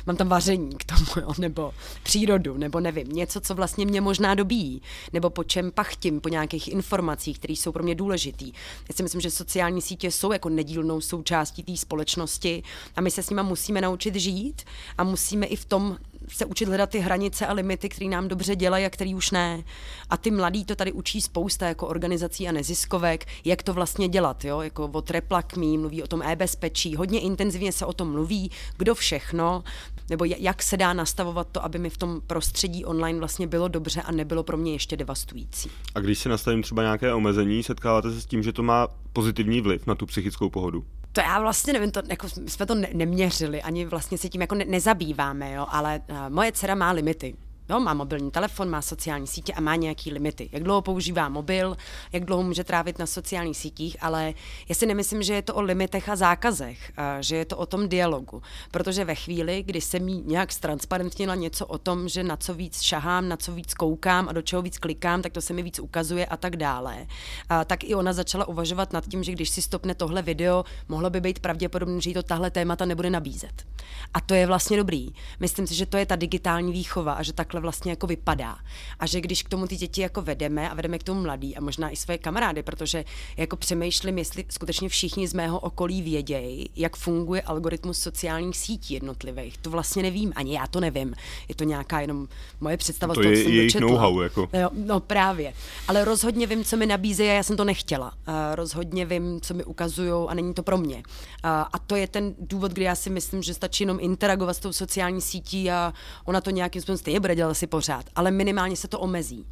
mám 0.06 0.16
tam 0.16 0.28
vaření 0.28 0.76
k 0.76 0.84
tomu, 0.84 1.06
jo, 1.20 1.32
nebo 1.38 1.72
přírodu, 2.02 2.56
nebo 2.58 2.80
nevím, 2.80 3.08
něco, 3.08 3.40
co 3.40 3.54
vlastně 3.54 3.86
mě 3.86 4.00
možná 4.00 4.34
dobíjí, 4.34 4.82
nebo 5.12 5.30
po 5.30 5.44
čem 5.44 5.70
pachtím, 5.70 6.20
po 6.20 6.28
nějakých 6.28 6.68
informacích, 6.68 7.38
které 7.38 7.52
jsou 7.52 7.72
pro 7.72 7.82
mě 7.82 7.94
důležitý. 7.94 8.46
Já 8.88 8.94
si 8.94 9.02
myslím, 9.02 9.20
že 9.20 9.30
sociální 9.30 9.82
sítě 9.82 10.10
jsou 10.10 10.32
jako 10.32 10.48
nedílnou 10.48 11.00
součástí 11.00 11.62
té 11.62 11.76
společnosti 11.76 12.62
a 12.96 13.00
my 13.00 13.10
se 13.10 13.22
s 13.22 13.30
nimi 13.30 13.42
musíme 13.42 13.80
naučit 13.80 14.14
žít 14.14 14.62
a 14.98 15.04
musíme 15.04 15.46
i 15.46 15.56
v 15.56 15.64
tom 15.64 15.98
se 16.28 16.44
učit 16.44 16.68
hledat 16.68 16.90
ty 16.90 16.98
hranice 16.98 17.46
a 17.46 17.52
limity, 17.52 17.88
které 17.88 18.08
nám 18.08 18.28
dobře 18.28 18.56
dělají 18.56 18.84
a 18.84 18.90
který 18.90 19.14
už 19.14 19.30
ne. 19.30 19.62
A 20.10 20.16
ty 20.16 20.30
mladí 20.30 20.64
to 20.64 20.76
tady 20.76 20.92
učí 20.92 21.20
spousta 21.20 21.66
jako 21.66 21.86
organizací 21.86 22.48
a 22.48 22.52
neziskovek, 22.52 23.26
jak 23.44 23.62
to 23.62 23.72
vlastně 23.72 24.08
dělat, 24.08 24.44
jo? 24.44 24.60
jako 24.60 24.90
o 24.92 25.02
treplakmí, 25.02 25.78
mluví 25.78 26.02
o 26.02 26.06
tom 26.06 26.22
e-bezpečí, 26.22 26.96
hodně 26.96 27.20
intenzivně 27.20 27.72
se 27.72 27.86
o 27.86 27.92
tom 27.92 28.12
mluví, 28.12 28.50
kdo 28.78 28.94
všechno, 28.94 29.64
nebo 30.10 30.24
jak 30.24 30.62
se 30.62 30.76
dá 30.76 30.92
nastavovat 30.92 31.48
to, 31.52 31.64
aby 31.64 31.78
mi 31.78 31.90
v 31.90 31.96
tom 31.96 32.20
prostředí 32.26 32.84
online 32.84 33.18
vlastně 33.18 33.46
bylo 33.46 33.68
dobře 33.68 34.02
a 34.02 34.12
nebylo 34.12 34.42
pro 34.42 34.56
mě 34.56 34.72
ještě 34.72 34.96
devastující. 34.96 35.70
A 35.94 36.00
když 36.00 36.18
si 36.18 36.28
nastavím 36.28 36.62
třeba 36.62 36.82
nějaké 36.82 37.14
omezení, 37.14 37.62
setkáváte 37.62 38.12
se 38.12 38.20
s 38.20 38.26
tím, 38.26 38.42
že 38.42 38.52
to 38.52 38.62
má 38.62 38.88
pozitivní 39.12 39.60
vliv 39.60 39.86
na 39.86 39.94
tu 39.94 40.06
psychickou 40.06 40.50
pohodu? 40.50 40.84
To 41.12 41.20
já 41.20 41.40
vlastně 41.40 41.72
nevím, 41.72 41.90
to, 41.90 42.02
jako, 42.08 42.28
jsme 42.28 42.66
to 42.66 42.74
ne- 42.74 42.88
neměřili, 42.92 43.62
ani 43.62 43.84
vlastně 43.84 44.18
se 44.18 44.28
tím 44.28 44.40
jako 44.40 44.54
ne- 44.54 44.64
nezabýváme, 44.64 45.52
jo, 45.52 45.66
ale 45.70 46.00
uh, 46.10 46.16
moje 46.28 46.52
dcera 46.52 46.74
má 46.74 46.90
limity. 46.90 47.34
No, 47.68 47.80
má 47.80 47.94
mobilní 47.94 48.30
telefon, 48.30 48.70
má 48.70 48.82
sociální 48.82 49.26
sítě 49.26 49.52
a 49.52 49.60
má 49.60 49.76
nějaký 49.76 50.12
limity. 50.12 50.48
Jak 50.52 50.62
dlouho 50.62 50.82
používá 50.82 51.28
mobil, 51.28 51.76
jak 52.12 52.24
dlouho 52.24 52.42
může 52.42 52.64
trávit 52.64 52.98
na 52.98 53.06
sociálních 53.06 53.56
sítích, 53.56 53.96
ale 54.00 54.34
já 54.68 54.74
si 54.74 54.86
nemyslím, 54.86 55.22
že 55.22 55.34
je 55.34 55.42
to 55.42 55.54
o 55.54 55.62
limitech 55.62 56.08
a 56.08 56.16
zákazech, 56.16 56.92
a 56.96 57.22
že 57.22 57.36
je 57.36 57.44
to 57.44 57.56
o 57.56 57.66
tom 57.66 57.88
dialogu. 57.88 58.42
Protože 58.70 59.04
ve 59.04 59.14
chvíli, 59.14 59.62
kdy 59.62 59.80
se 59.80 59.98
mi 59.98 60.12
nějak 60.12 60.52
ztransparentnila 60.52 61.34
něco 61.34 61.66
o 61.66 61.78
tom, 61.78 62.08
že 62.08 62.22
na 62.22 62.36
co 62.36 62.54
víc 62.54 62.80
šahám, 62.80 63.28
na 63.28 63.36
co 63.36 63.52
víc 63.52 63.74
koukám 63.74 64.28
a 64.28 64.32
do 64.32 64.42
čeho 64.42 64.62
víc 64.62 64.78
klikám, 64.78 65.22
tak 65.22 65.32
to 65.32 65.40
se 65.40 65.52
mi 65.52 65.62
víc 65.62 65.78
ukazuje 65.78 66.26
a 66.26 66.36
tak 66.36 66.56
dále. 66.56 67.06
A 67.48 67.64
tak 67.64 67.84
i 67.84 67.94
ona 67.94 68.12
začala 68.12 68.48
uvažovat 68.48 68.92
nad 68.92 69.06
tím, 69.08 69.22
že 69.22 69.32
když 69.32 69.50
si 69.50 69.62
stopne 69.62 69.94
tohle 69.94 70.22
video, 70.22 70.64
mohlo 70.88 71.10
by 71.10 71.20
být 71.20 71.38
pravděpodobné, 71.38 72.00
že 72.00 72.10
jí 72.10 72.14
to 72.14 72.22
tahle 72.22 72.50
témata 72.50 72.84
nebude 72.84 73.10
nabízet. 73.10 73.66
A 74.14 74.20
to 74.20 74.34
je 74.34 74.46
vlastně 74.46 74.76
dobrý. 74.76 75.08
Myslím 75.40 75.66
si, 75.66 75.74
že 75.74 75.86
to 75.86 75.96
je 75.96 76.06
ta 76.06 76.16
digitální 76.16 76.72
výchova 76.72 77.12
a 77.12 77.22
že 77.22 77.32
tak 77.32 77.51
takhle 77.52 77.60
vlastně 77.60 77.92
jako 77.92 78.06
vypadá. 78.06 78.56
A 78.98 79.06
že 79.06 79.20
když 79.20 79.42
k 79.42 79.48
tomu 79.48 79.66
ty 79.66 79.76
děti 79.76 80.00
jako 80.00 80.22
vedeme 80.22 80.70
a 80.70 80.74
vedeme 80.74 80.98
k 80.98 81.02
tomu 81.02 81.22
mladý 81.22 81.56
a 81.56 81.60
možná 81.60 81.90
i 81.90 81.96
své 81.96 82.18
kamarády, 82.18 82.62
protože 82.62 83.04
jako 83.36 83.56
přemýšlím, 83.56 84.18
jestli 84.18 84.44
skutečně 84.48 84.88
všichni 84.88 85.28
z 85.28 85.34
mého 85.34 85.60
okolí 85.60 86.02
vědějí, 86.02 86.70
jak 86.76 86.96
funguje 86.96 87.42
algoritmus 87.42 87.98
sociálních 87.98 88.56
sítí 88.56 88.94
jednotlivých. 88.94 89.58
To 89.58 89.70
vlastně 89.70 90.02
nevím, 90.02 90.32
ani 90.36 90.54
já 90.54 90.66
to 90.66 90.80
nevím. 90.80 91.14
Je 91.48 91.54
to 91.54 91.64
nějaká 91.64 92.00
jenom 92.00 92.28
moje 92.60 92.76
představa. 92.76 93.14
To 93.14 93.20
toho, 93.20 93.32
je 93.32 93.42
jejich 93.42 93.74
know-how, 93.74 94.20
jako. 94.20 94.48
Jo, 94.52 94.70
no 94.72 95.00
právě. 95.00 95.52
Ale 95.88 96.04
rozhodně 96.04 96.46
vím, 96.46 96.64
co 96.64 96.76
mi 96.76 96.86
nabízejí 96.86 97.30
a 97.30 97.32
já 97.32 97.42
jsem 97.42 97.56
to 97.56 97.64
nechtěla. 97.64 98.12
Uh, 98.28 98.34
rozhodně 98.54 99.06
vím, 99.06 99.40
co 99.40 99.54
mi 99.54 99.64
ukazují 99.64 100.28
a 100.28 100.34
není 100.34 100.54
to 100.54 100.62
pro 100.62 100.78
mě. 100.78 100.96
Uh, 100.96 101.02
a 101.44 101.78
to 101.86 101.96
je 101.96 102.08
ten 102.08 102.34
důvod, 102.38 102.72
kdy 102.72 102.84
já 102.84 102.94
si 102.94 103.10
myslím, 103.10 103.42
že 103.42 103.54
stačí 103.54 103.82
jenom 103.84 103.98
interagovat 104.00 104.56
s 104.56 104.60
tou 104.60 104.72
sociální 104.72 105.20
sítí 105.20 105.70
a 105.70 105.92
ona 106.24 106.40
to 106.40 106.50
nějakým 106.50 106.82
způsobem 106.82 106.98
stejně 106.98 107.20
bude 107.20 107.34
dělat 107.42 107.50
asi 107.50 107.66
pořád. 107.66 108.10
Ale 108.14 108.30
minimálně 108.30 108.76
se 108.76 108.88
to 108.88 109.00
omezí. 109.00 109.46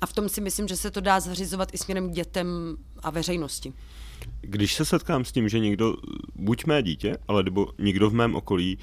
A 0.00 0.06
v 0.06 0.12
tom 0.12 0.28
si 0.28 0.40
myslím, 0.40 0.68
že 0.68 0.76
se 0.76 0.90
to 0.90 1.00
dá 1.00 1.20
zařizovat 1.20 1.74
i 1.74 1.78
směrem 1.78 2.10
k 2.10 2.14
dětem 2.14 2.76
a 3.02 3.10
veřejnosti. 3.10 3.72
Když 4.40 4.74
se 4.74 4.84
setkám 4.84 5.24
s 5.24 5.32
tím, 5.32 5.48
že 5.48 5.58
někdo, 5.58 5.94
buď 6.34 6.66
mé 6.66 6.82
dítě, 6.82 7.16
ale 7.28 7.42
nebo 7.42 7.68
někdo 7.78 8.10
v 8.10 8.14
mém 8.14 8.34
okolí, 8.34 8.78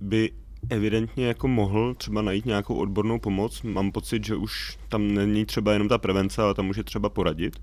by 0.00 0.32
evidentně 0.70 1.26
jako 1.26 1.48
mohl 1.48 1.94
třeba 1.94 2.22
najít 2.22 2.46
nějakou 2.46 2.74
odbornou 2.74 3.18
pomoc, 3.18 3.62
mám 3.62 3.92
pocit, 3.92 4.24
že 4.24 4.36
už 4.36 4.78
tam 4.88 5.14
není 5.14 5.46
třeba 5.46 5.72
jenom 5.72 5.88
ta 5.88 5.98
prevence, 5.98 6.42
ale 6.42 6.54
tam 6.54 6.66
může 6.66 6.84
třeba 6.84 7.08
poradit. 7.08 7.56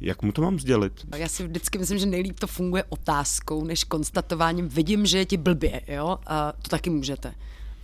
Jak 0.00 0.22
mu 0.22 0.32
to 0.32 0.42
mám 0.42 0.58
sdělit? 0.58 0.92
Já 1.16 1.28
si 1.28 1.46
vždycky 1.46 1.78
myslím, 1.78 1.98
že 1.98 2.06
nejlíp 2.06 2.40
to 2.40 2.46
funguje 2.46 2.84
otázkou, 2.88 3.64
než 3.64 3.84
konstatováním. 3.84 4.68
Vidím, 4.68 5.06
že 5.06 5.18
je 5.18 5.24
ti 5.24 5.36
blbě, 5.36 5.80
jo? 5.88 6.18
A 6.26 6.52
to 6.52 6.68
taky 6.68 6.90
můžete 6.90 7.34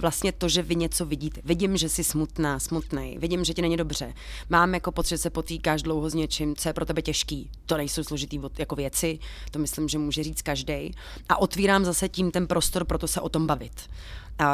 vlastně 0.00 0.32
to, 0.32 0.48
že 0.48 0.62
vy 0.62 0.76
něco 0.76 1.06
vidíte. 1.06 1.40
Vidím, 1.44 1.76
že 1.76 1.88
jsi 1.88 2.04
smutná, 2.04 2.58
smutný, 2.58 3.16
vidím, 3.18 3.44
že 3.44 3.54
ti 3.54 3.62
není 3.62 3.76
dobře. 3.76 4.14
Mám 4.50 4.74
jako 4.74 4.92
pocit, 4.92 5.08
že 5.08 5.18
se 5.18 5.30
potýkáš 5.30 5.82
dlouho 5.82 6.10
s 6.10 6.14
něčím, 6.14 6.56
co 6.56 6.68
je 6.68 6.72
pro 6.72 6.84
tebe 6.84 7.02
těžký. 7.02 7.50
To 7.66 7.76
nejsou 7.76 8.04
složitý 8.04 8.40
jako 8.58 8.76
věci, 8.76 9.18
to 9.50 9.58
myslím, 9.58 9.88
že 9.88 9.98
může 9.98 10.22
říct 10.22 10.42
každý. 10.42 10.94
A 11.28 11.40
otvírám 11.40 11.84
zase 11.84 12.08
tím 12.08 12.30
ten 12.30 12.46
prostor 12.46 12.84
pro 12.84 12.98
to 12.98 13.08
se 13.08 13.20
o 13.20 13.28
tom 13.28 13.46
bavit 13.46 13.88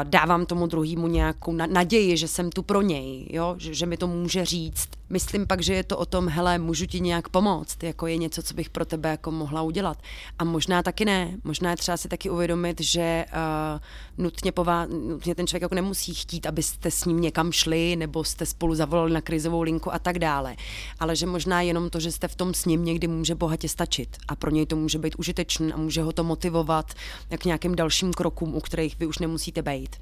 dávám 0.03 0.45
tomu 0.45 0.67
druhému 0.67 1.07
nějakou 1.07 1.51
naději, 1.53 2.17
že 2.17 2.27
jsem 2.27 2.49
tu 2.49 2.63
pro 2.63 2.81
něj, 2.81 3.27
jo? 3.29 3.55
Že, 3.57 3.73
že 3.73 3.85
mi 3.85 3.97
to 3.97 4.07
může 4.07 4.45
říct. 4.45 4.89
Myslím 5.09 5.47
pak, 5.47 5.61
že 5.61 5.73
je 5.73 5.83
to 5.83 5.97
o 5.97 6.05
tom, 6.05 6.27
hele, 6.27 6.57
můžu 6.57 6.85
ti 6.85 6.99
nějak 6.99 7.29
pomoct, 7.29 7.83
jako 7.83 8.07
je 8.07 8.17
něco, 8.17 8.43
co 8.43 8.53
bych 8.53 8.69
pro 8.69 8.85
tebe 8.85 9.09
jako 9.09 9.31
mohla 9.31 9.61
udělat. 9.61 9.97
A 10.39 10.43
možná 10.43 10.83
taky 10.83 11.05
ne, 11.05 11.37
možná 11.43 11.69
je 11.69 11.77
třeba 11.77 11.97
si 11.97 12.07
taky 12.07 12.29
uvědomit, 12.29 12.81
že 12.81 13.25
uh, 13.27 14.23
nutně, 14.23 14.51
pová, 14.51 14.85
nutně 14.85 15.35
ten 15.35 15.47
člověk 15.47 15.61
jako 15.61 15.75
nemusí 15.75 16.13
chtít, 16.13 16.45
abyste 16.45 16.91
s 16.91 17.05
ním 17.05 17.21
někam 17.21 17.51
šli, 17.51 17.95
nebo 17.95 18.23
jste 18.23 18.45
spolu 18.45 18.75
zavolali 18.75 19.13
na 19.13 19.21
krizovou 19.21 19.61
linku 19.61 19.93
a 19.93 19.99
tak 19.99 20.19
dále. 20.19 20.55
Ale 20.99 21.15
že 21.15 21.25
možná 21.25 21.61
jenom 21.61 21.89
to, 21.89 21.99
že 21.99 22.11
jste 22.11 22.27
v 22.27 22.35
tom 22.35 22.53
s 22.53 22.65
ním 22.65 22.85
někdy 22.85 23.07
může 23.07 23.35
bohatě 23.35 23.69
stačit 23.69 24.17
a 24.27 24.35
pro 24.35 24.51
něj 24.51 24.65
to 24.65 24.75
může 24.75 24.99
být 24.99 25.15
užitečný 25.15 25.73
a 25.73 25.77
může 25.77 26.01
ho 26.01 26.11
to 26.11 26.23
motivovat 26.23 26.93
k 27.37 27.45
nějakým 27.45 27.75
dalším 27.75 28.13
krokům, 28.13 28.55
u 28.55 28.61
kterých 28.61 28.99
vy 28.99 29.05
už 29.05 29.17
nemusíte 29.17 29.61
být. 29.61 29.95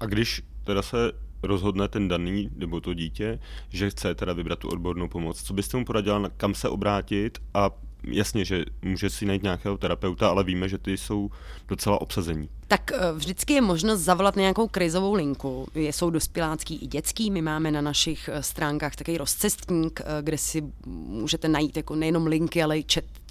A 0.00 0.06
když 0.06 0.42
teda 0.64 0.82
se 0.82 1.12
rozhodne 1.42 1.88
ten 1.88 2.08
daný 2.08 2.50
nebo 2.56 2.80
to 2.80 2.94
dítě, 2.94 3.38
že 3.68 3.90
chce 3.90 4.14
teda 4.14 4.32
vybrat 4.32 4.58
tu 4.58 4.68
odbornou 4.68 5.08
pomoc, 5.08 5.42
co 5.42 5.54
byste 5.54 5.76
mu 5.76 5.84
poradila, 5.84 6.30
kam 6.36 6.54
se 6.54 6.68
obrátit 6.68 7.38
a 7.54 7.70
jasně, 8.04 8.44
že 8.44 8.64
může 8.82 9.10
si 9.10 9.26
najít 9.26 9.42
nějakého 9.42 9.78
terapeuta, 9.78 10.28
ale 10.28 10.44
víme, 10.44 10.68
že 10.68 10.78
ty 10.78 10.96
jsou 10.96 11.30
docela 11.68 12.00
obsazení. 12.00 12.48
Tak 12.70 12.92
eh, 12.92 13.12
vždycky 13.12 13.52
je 13.52 13.60
možnost 13.60 14.00
zavolat 14.00 14.36
nějakou 14.36 14.68
krizovou 14.68 15.14
linku. 15.14 15.66
Jsou 15.74 16.10
dospělácký 16.10 16.78
i 16.82 16.86
dětský. 16.86 17.30
My 17.30 17.42
máme 17.42 17.70
na 17.70 17.80
našich 17.80 18.30
eh, 18.32 18.42
stránkách 18.42 18.96
takový 18.96 19.18
rozcestník, 19.18 20.00
eh, 20.00 20.04
kde 20.22 20.38
si 20.38 20.62
můžete 20.86 21.48
najít 21.48 21.76
jako 21.76 21.94
nejenom 21.94 22.26
linky, 22.26 22.62
ale 22.62 22.78
i 22.78 22.84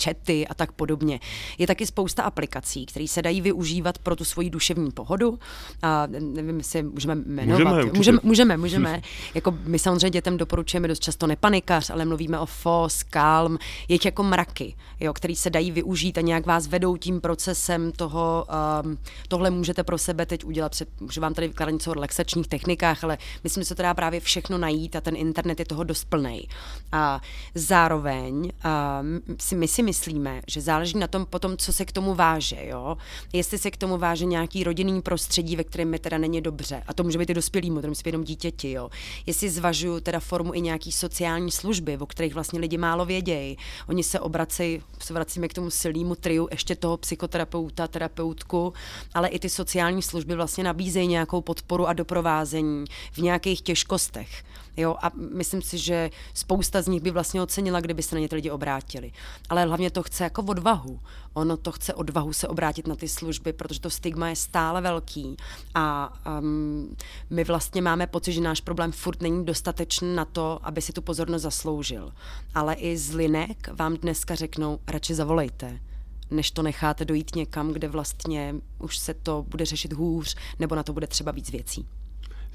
chaty 0.04 0.48
a 0.48 0.54
tak 0.54 0.72
podobně. 0.72 1.20
Je 1.58 1.68
taky 1.68 1.86
spousta 1.86 2.24
aplikací, 2.24 2.86
které 2.86 3.08
se 3.08 3.22
dají 3.22 3.42
využívat 3.42 3.98
pro 3.98 4.16
tu 4.16 4.24
svoji 4.24 4.50
duševní 4.50 4.92
pohodu. 4.92 5.40
A 5.82 6.08
nevím, 6.08 6.58
jestli 6.58 6.84
můžeme 6.84 7.16
jmenovat. 7.16 7.60
Můžeme, 7.60 7.84
můžeme, 7.94 8.20
můžeme. 8.24 8.58
můžeme. 8.58 9.02
jako 9.34 9.58
my 9.66 9.80
samozřejmě 9.80 10.10
dětem 10.10 10.38
doporučujeme 10.38 10.88
dost 10.88 11.00
často 11.00 11.28
nepanikař, 11.28 11.90
ale 11.90 12.06
mluvíme 12.06 12.40
o 12.40 12.46
FOS, 12.46 13.04
Calm, 13.04 13.58
je 13.88 13.98
jako 14.06 14.24
mraky, 14.24 14.76
jo, 15.00 15.14
který 15.14 15.36
se 15.36 15.50
dají 15.50 15.72
využít 15.72 16.18
a 16.18 16.22
nějak 16.22 16.46
vás 16.46 16.68
vedou 16.68 16.98
tím 16.98 17.22
procesem 17.22 17.92
toho, 17.92 18.46
um, 18.84 18.98
tohle 19.30 19.50
můžete 19.50 19.84
pro 19.84 19.98
sebe 19.98 20.26
teď 20.26 20.46
udělat, 20.46 20.76
můžu 21.00 21.22
vám 21.22 21.34
tady 21.34 21.48
vykládat 21.48 21.72
něco 21.72 21.92
o 21.92 21.94
relaxačních 21.94 22.48
technikách, 22.48 23.04
ale 23.04 23.18
myslím, 23.44 23.62
že 23.62 23.68
se 23.68 23.76
to 23.76 23.84
dá 23.84 23.94
právě 23.94 24.20
všechno 24.20 24.58
najít 24.58 24.96
a 24.96 25.02
ten 25.02 25.16
internet 25.16 25.60
je 25.60 25.66
toho 25.66 25.84
dost 25.84 26.06
plný. 26.06 26.48
A 26.92 27.22
zároveň 27.56 28.52
a 28.64 29.04
si, 29.40 29.56
my 29.56 29.68
si 29.68 29.84
myslíme, 29.84 30.42
že 30.48 30.62
záleží 30.62 30.98
na 30.98 31.08
tom 31.08 31.26
potom, 31.26 31.58
co 31.58 31.74
se 31.74 31.86
k 31.86 31.92
tomu 31.92 32.16
váže, 32.16 32.66
jo? 32.66 32.98
Jestli 33.34 33.58
se 33.58 33.72
k 33.72 33.78
tomu 33.78 33.98
váže 33.98 34.26
nějaký 34.26 34.64
rodinný 34.64 35.02
prostředí, 35.02 35.56
ve 35.56 35.64
kterém 35.64 35.90
mi 35.90 36.00
teda 36.00 36.18
není 36.18 36.42
dobře, 36.42 36.84
a 36.88 36.94
to 36.94 37.04
může 37.04 37.18
být 37.18 37.30
i 37.30 37.34
dospělý, 37.34 37.70
to 37.70 37.88
být 37.88 38.06
jenom 38.06 38.24
dítěti, 38.24 38.72
jo? 38.72 38.90
Jestli 39.26 39.50
zvažuju 39.50 40.00
teda 40.00 40.20
formu 40.20 40.54
i 40.54 40.62
nějaký 40.62 40.92
sociální 40.92 41.52
služby, 41.52 41.98
o 41.98 42.06
kterých 42.06 42.34
vlastně 42.34 42.60
lidi 42.60 42.78
málo 42.78 43.06
vědějí. 43.06 43.58
Oni 43.88 44.04
se 44.04 44.20
obracejí, 44.20 44.82
se 45.00 45.14
vracíme 45.14 45.48
k 45.48 45.54
tomu 45.54 45.70
silnému 45.70 46.16
triu 46.16 46.48
ještě 46.52 46.76
toho 46.76 46.98
psychoterapeuta, 46.98 47.88
terapeutku, 47.88 48.74
ale 49.20 49.28
i 49.28 49.40
ty 49.40 49.50
sociální 49.50 50.02
služby 50.02 50.36
vlastně 50.36 50.64
nabízejí 50.64 51.08
nějakou 51.08 51.42
podporu 51.42 51.88
a 51.88 51.94
doprovázení 51.94 52.86
v 53.12 53.18
nějakých 53.18 53.62
těžkostech. 53.62 54.44
Jo, 54.78 54.96
a 55.02 55.12
myslím 55.16 55.62
si, 55.62 55.78
že 55.78 56.10
spousta 56.34 56.82
z 56.82 56.88
nich 56.88 57.02
by 57.02 57.12
vlastně 57.12 57.42
ocenila, 57.42 57.80
kdyby 57.80 58.04
se 58.04 58.16
na 58.16 58.22
ně 58.22 58.30
ty 58.30 58.36
lidi 58.36 58.52
obrátili. 58.52 59.12
Ale 59.50 59.66
hlavně 59.66 59.92
to 59.92 60.04
chce 60.04 60.24
jako 60.24 60.44
odvahu. 60.44 61.00
Ono 61.34 61.58
to 61.58 61.72
chce 61.72 61.94
odvahu 61.94 62.34
se 62.34 62.48
obrátit 62.48 62.88
na 62.88 62.96
ty 62.96 63.08
služby, 63.08 63.54
protože 63.54 63.80
to 63.80 63.90
stigma 63.90 64.30
je 64.30 64.36
stále 64.36 64.82
velký. 64.82 65.38
A 65.76 66.14
um, 66.40 66.96
my 67.30 67.44
vlastně 67.44 67.82
máme 67.82 68.08
pocit, 68.08 68.34
že 68.34 68.42
náš 68.42 68.62
problém 68.62 68.92
furt 68.92 69.22
není 69.22 69.46
dostatečný 69.46 70.16
na 70.16 70.26
to, 70.26 70.60
aby 70.64 70.82
si 70.82 70.94
tu 70.94 71.02
pozornost 71.02 71.42
zasloužil. 71.42 72.14
Ale 72.56 72.74
i 72.74 72.98
z 72.98 73.14
linek 73.14 73.70
vám 73.74 73.98
dneska 73.98 74.36
řeknou, 74.36 74.80
radši 74.88 75.16
zavolejte 75.16 75.89
než 76.32 76.52
to 76.52 76.64
necháte 76.64 77.06
dojít 77.06 77.36
někam, 77.36 77.74
kde 77.74 77.88
vlastně 77.88 78.56
už 78.80 78.98
se 78.98 79.14
to 79.14 79.46
bude 79.48 79.66
řešit 79.66 79.94
hůř, 79.94 80.36
nebo 80.60 80.76
na 80.76 80.84
to 80.84 80.94
bude 80.94 81.08
třeba 81.08 81.32
víc 81.32 81.52
věcí. 81.52 81.86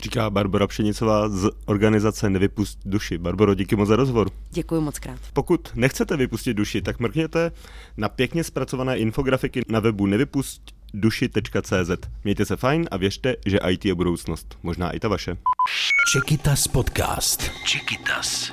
Říká 0.03 0.31
Barbara 0.31 0.67
Pšenicová 0.67 1.29
z 1.29 1.51
organizace 1.67 2.31
Nevypust 2.31 2.79
duši. 2.85 3.19
Barbaro, 3.19 3.55
díky 3.55 3.77
moc 3.77 3.89
za 3.89 3.97
rozhovor. 3.97 4.31
Děkuji 4.51 4.81
moc 4.81 4.99
krát. 4.99 5.19
Pokud 5.33 5.71
nechcete 5.75 6.17
vypustit 6.17 6.55
duši, 6.55 6.83
tak 6.83 7.01
mrkněte 7.01 7.53
na 7.97 8.09
pěkně 8.09 8.45
zpracované 8.45 8.99
infografiky 8.99 9.63
na 9.69 9.81
webu 9.81 10.07
nevypustduši.cz. 10.07 12.09
Mějte 12.25 12.45
se 12.45 12.57
fajn 12.57 12.89
a 12.91 12.97
věřte, 12.97 13.37
že 13.47 13.59
IT 13.71 13.85
je 13.85 13.95
budoucnost. 13.95 14.59
Možná 14.63 14.91
i 14.91 15.01
ta 15.01 15.09
vaše. 15.09 15.37
Čekytas 16.13 16.69
podcast. 16.69 17.51
Čekytas. 17.67 18.53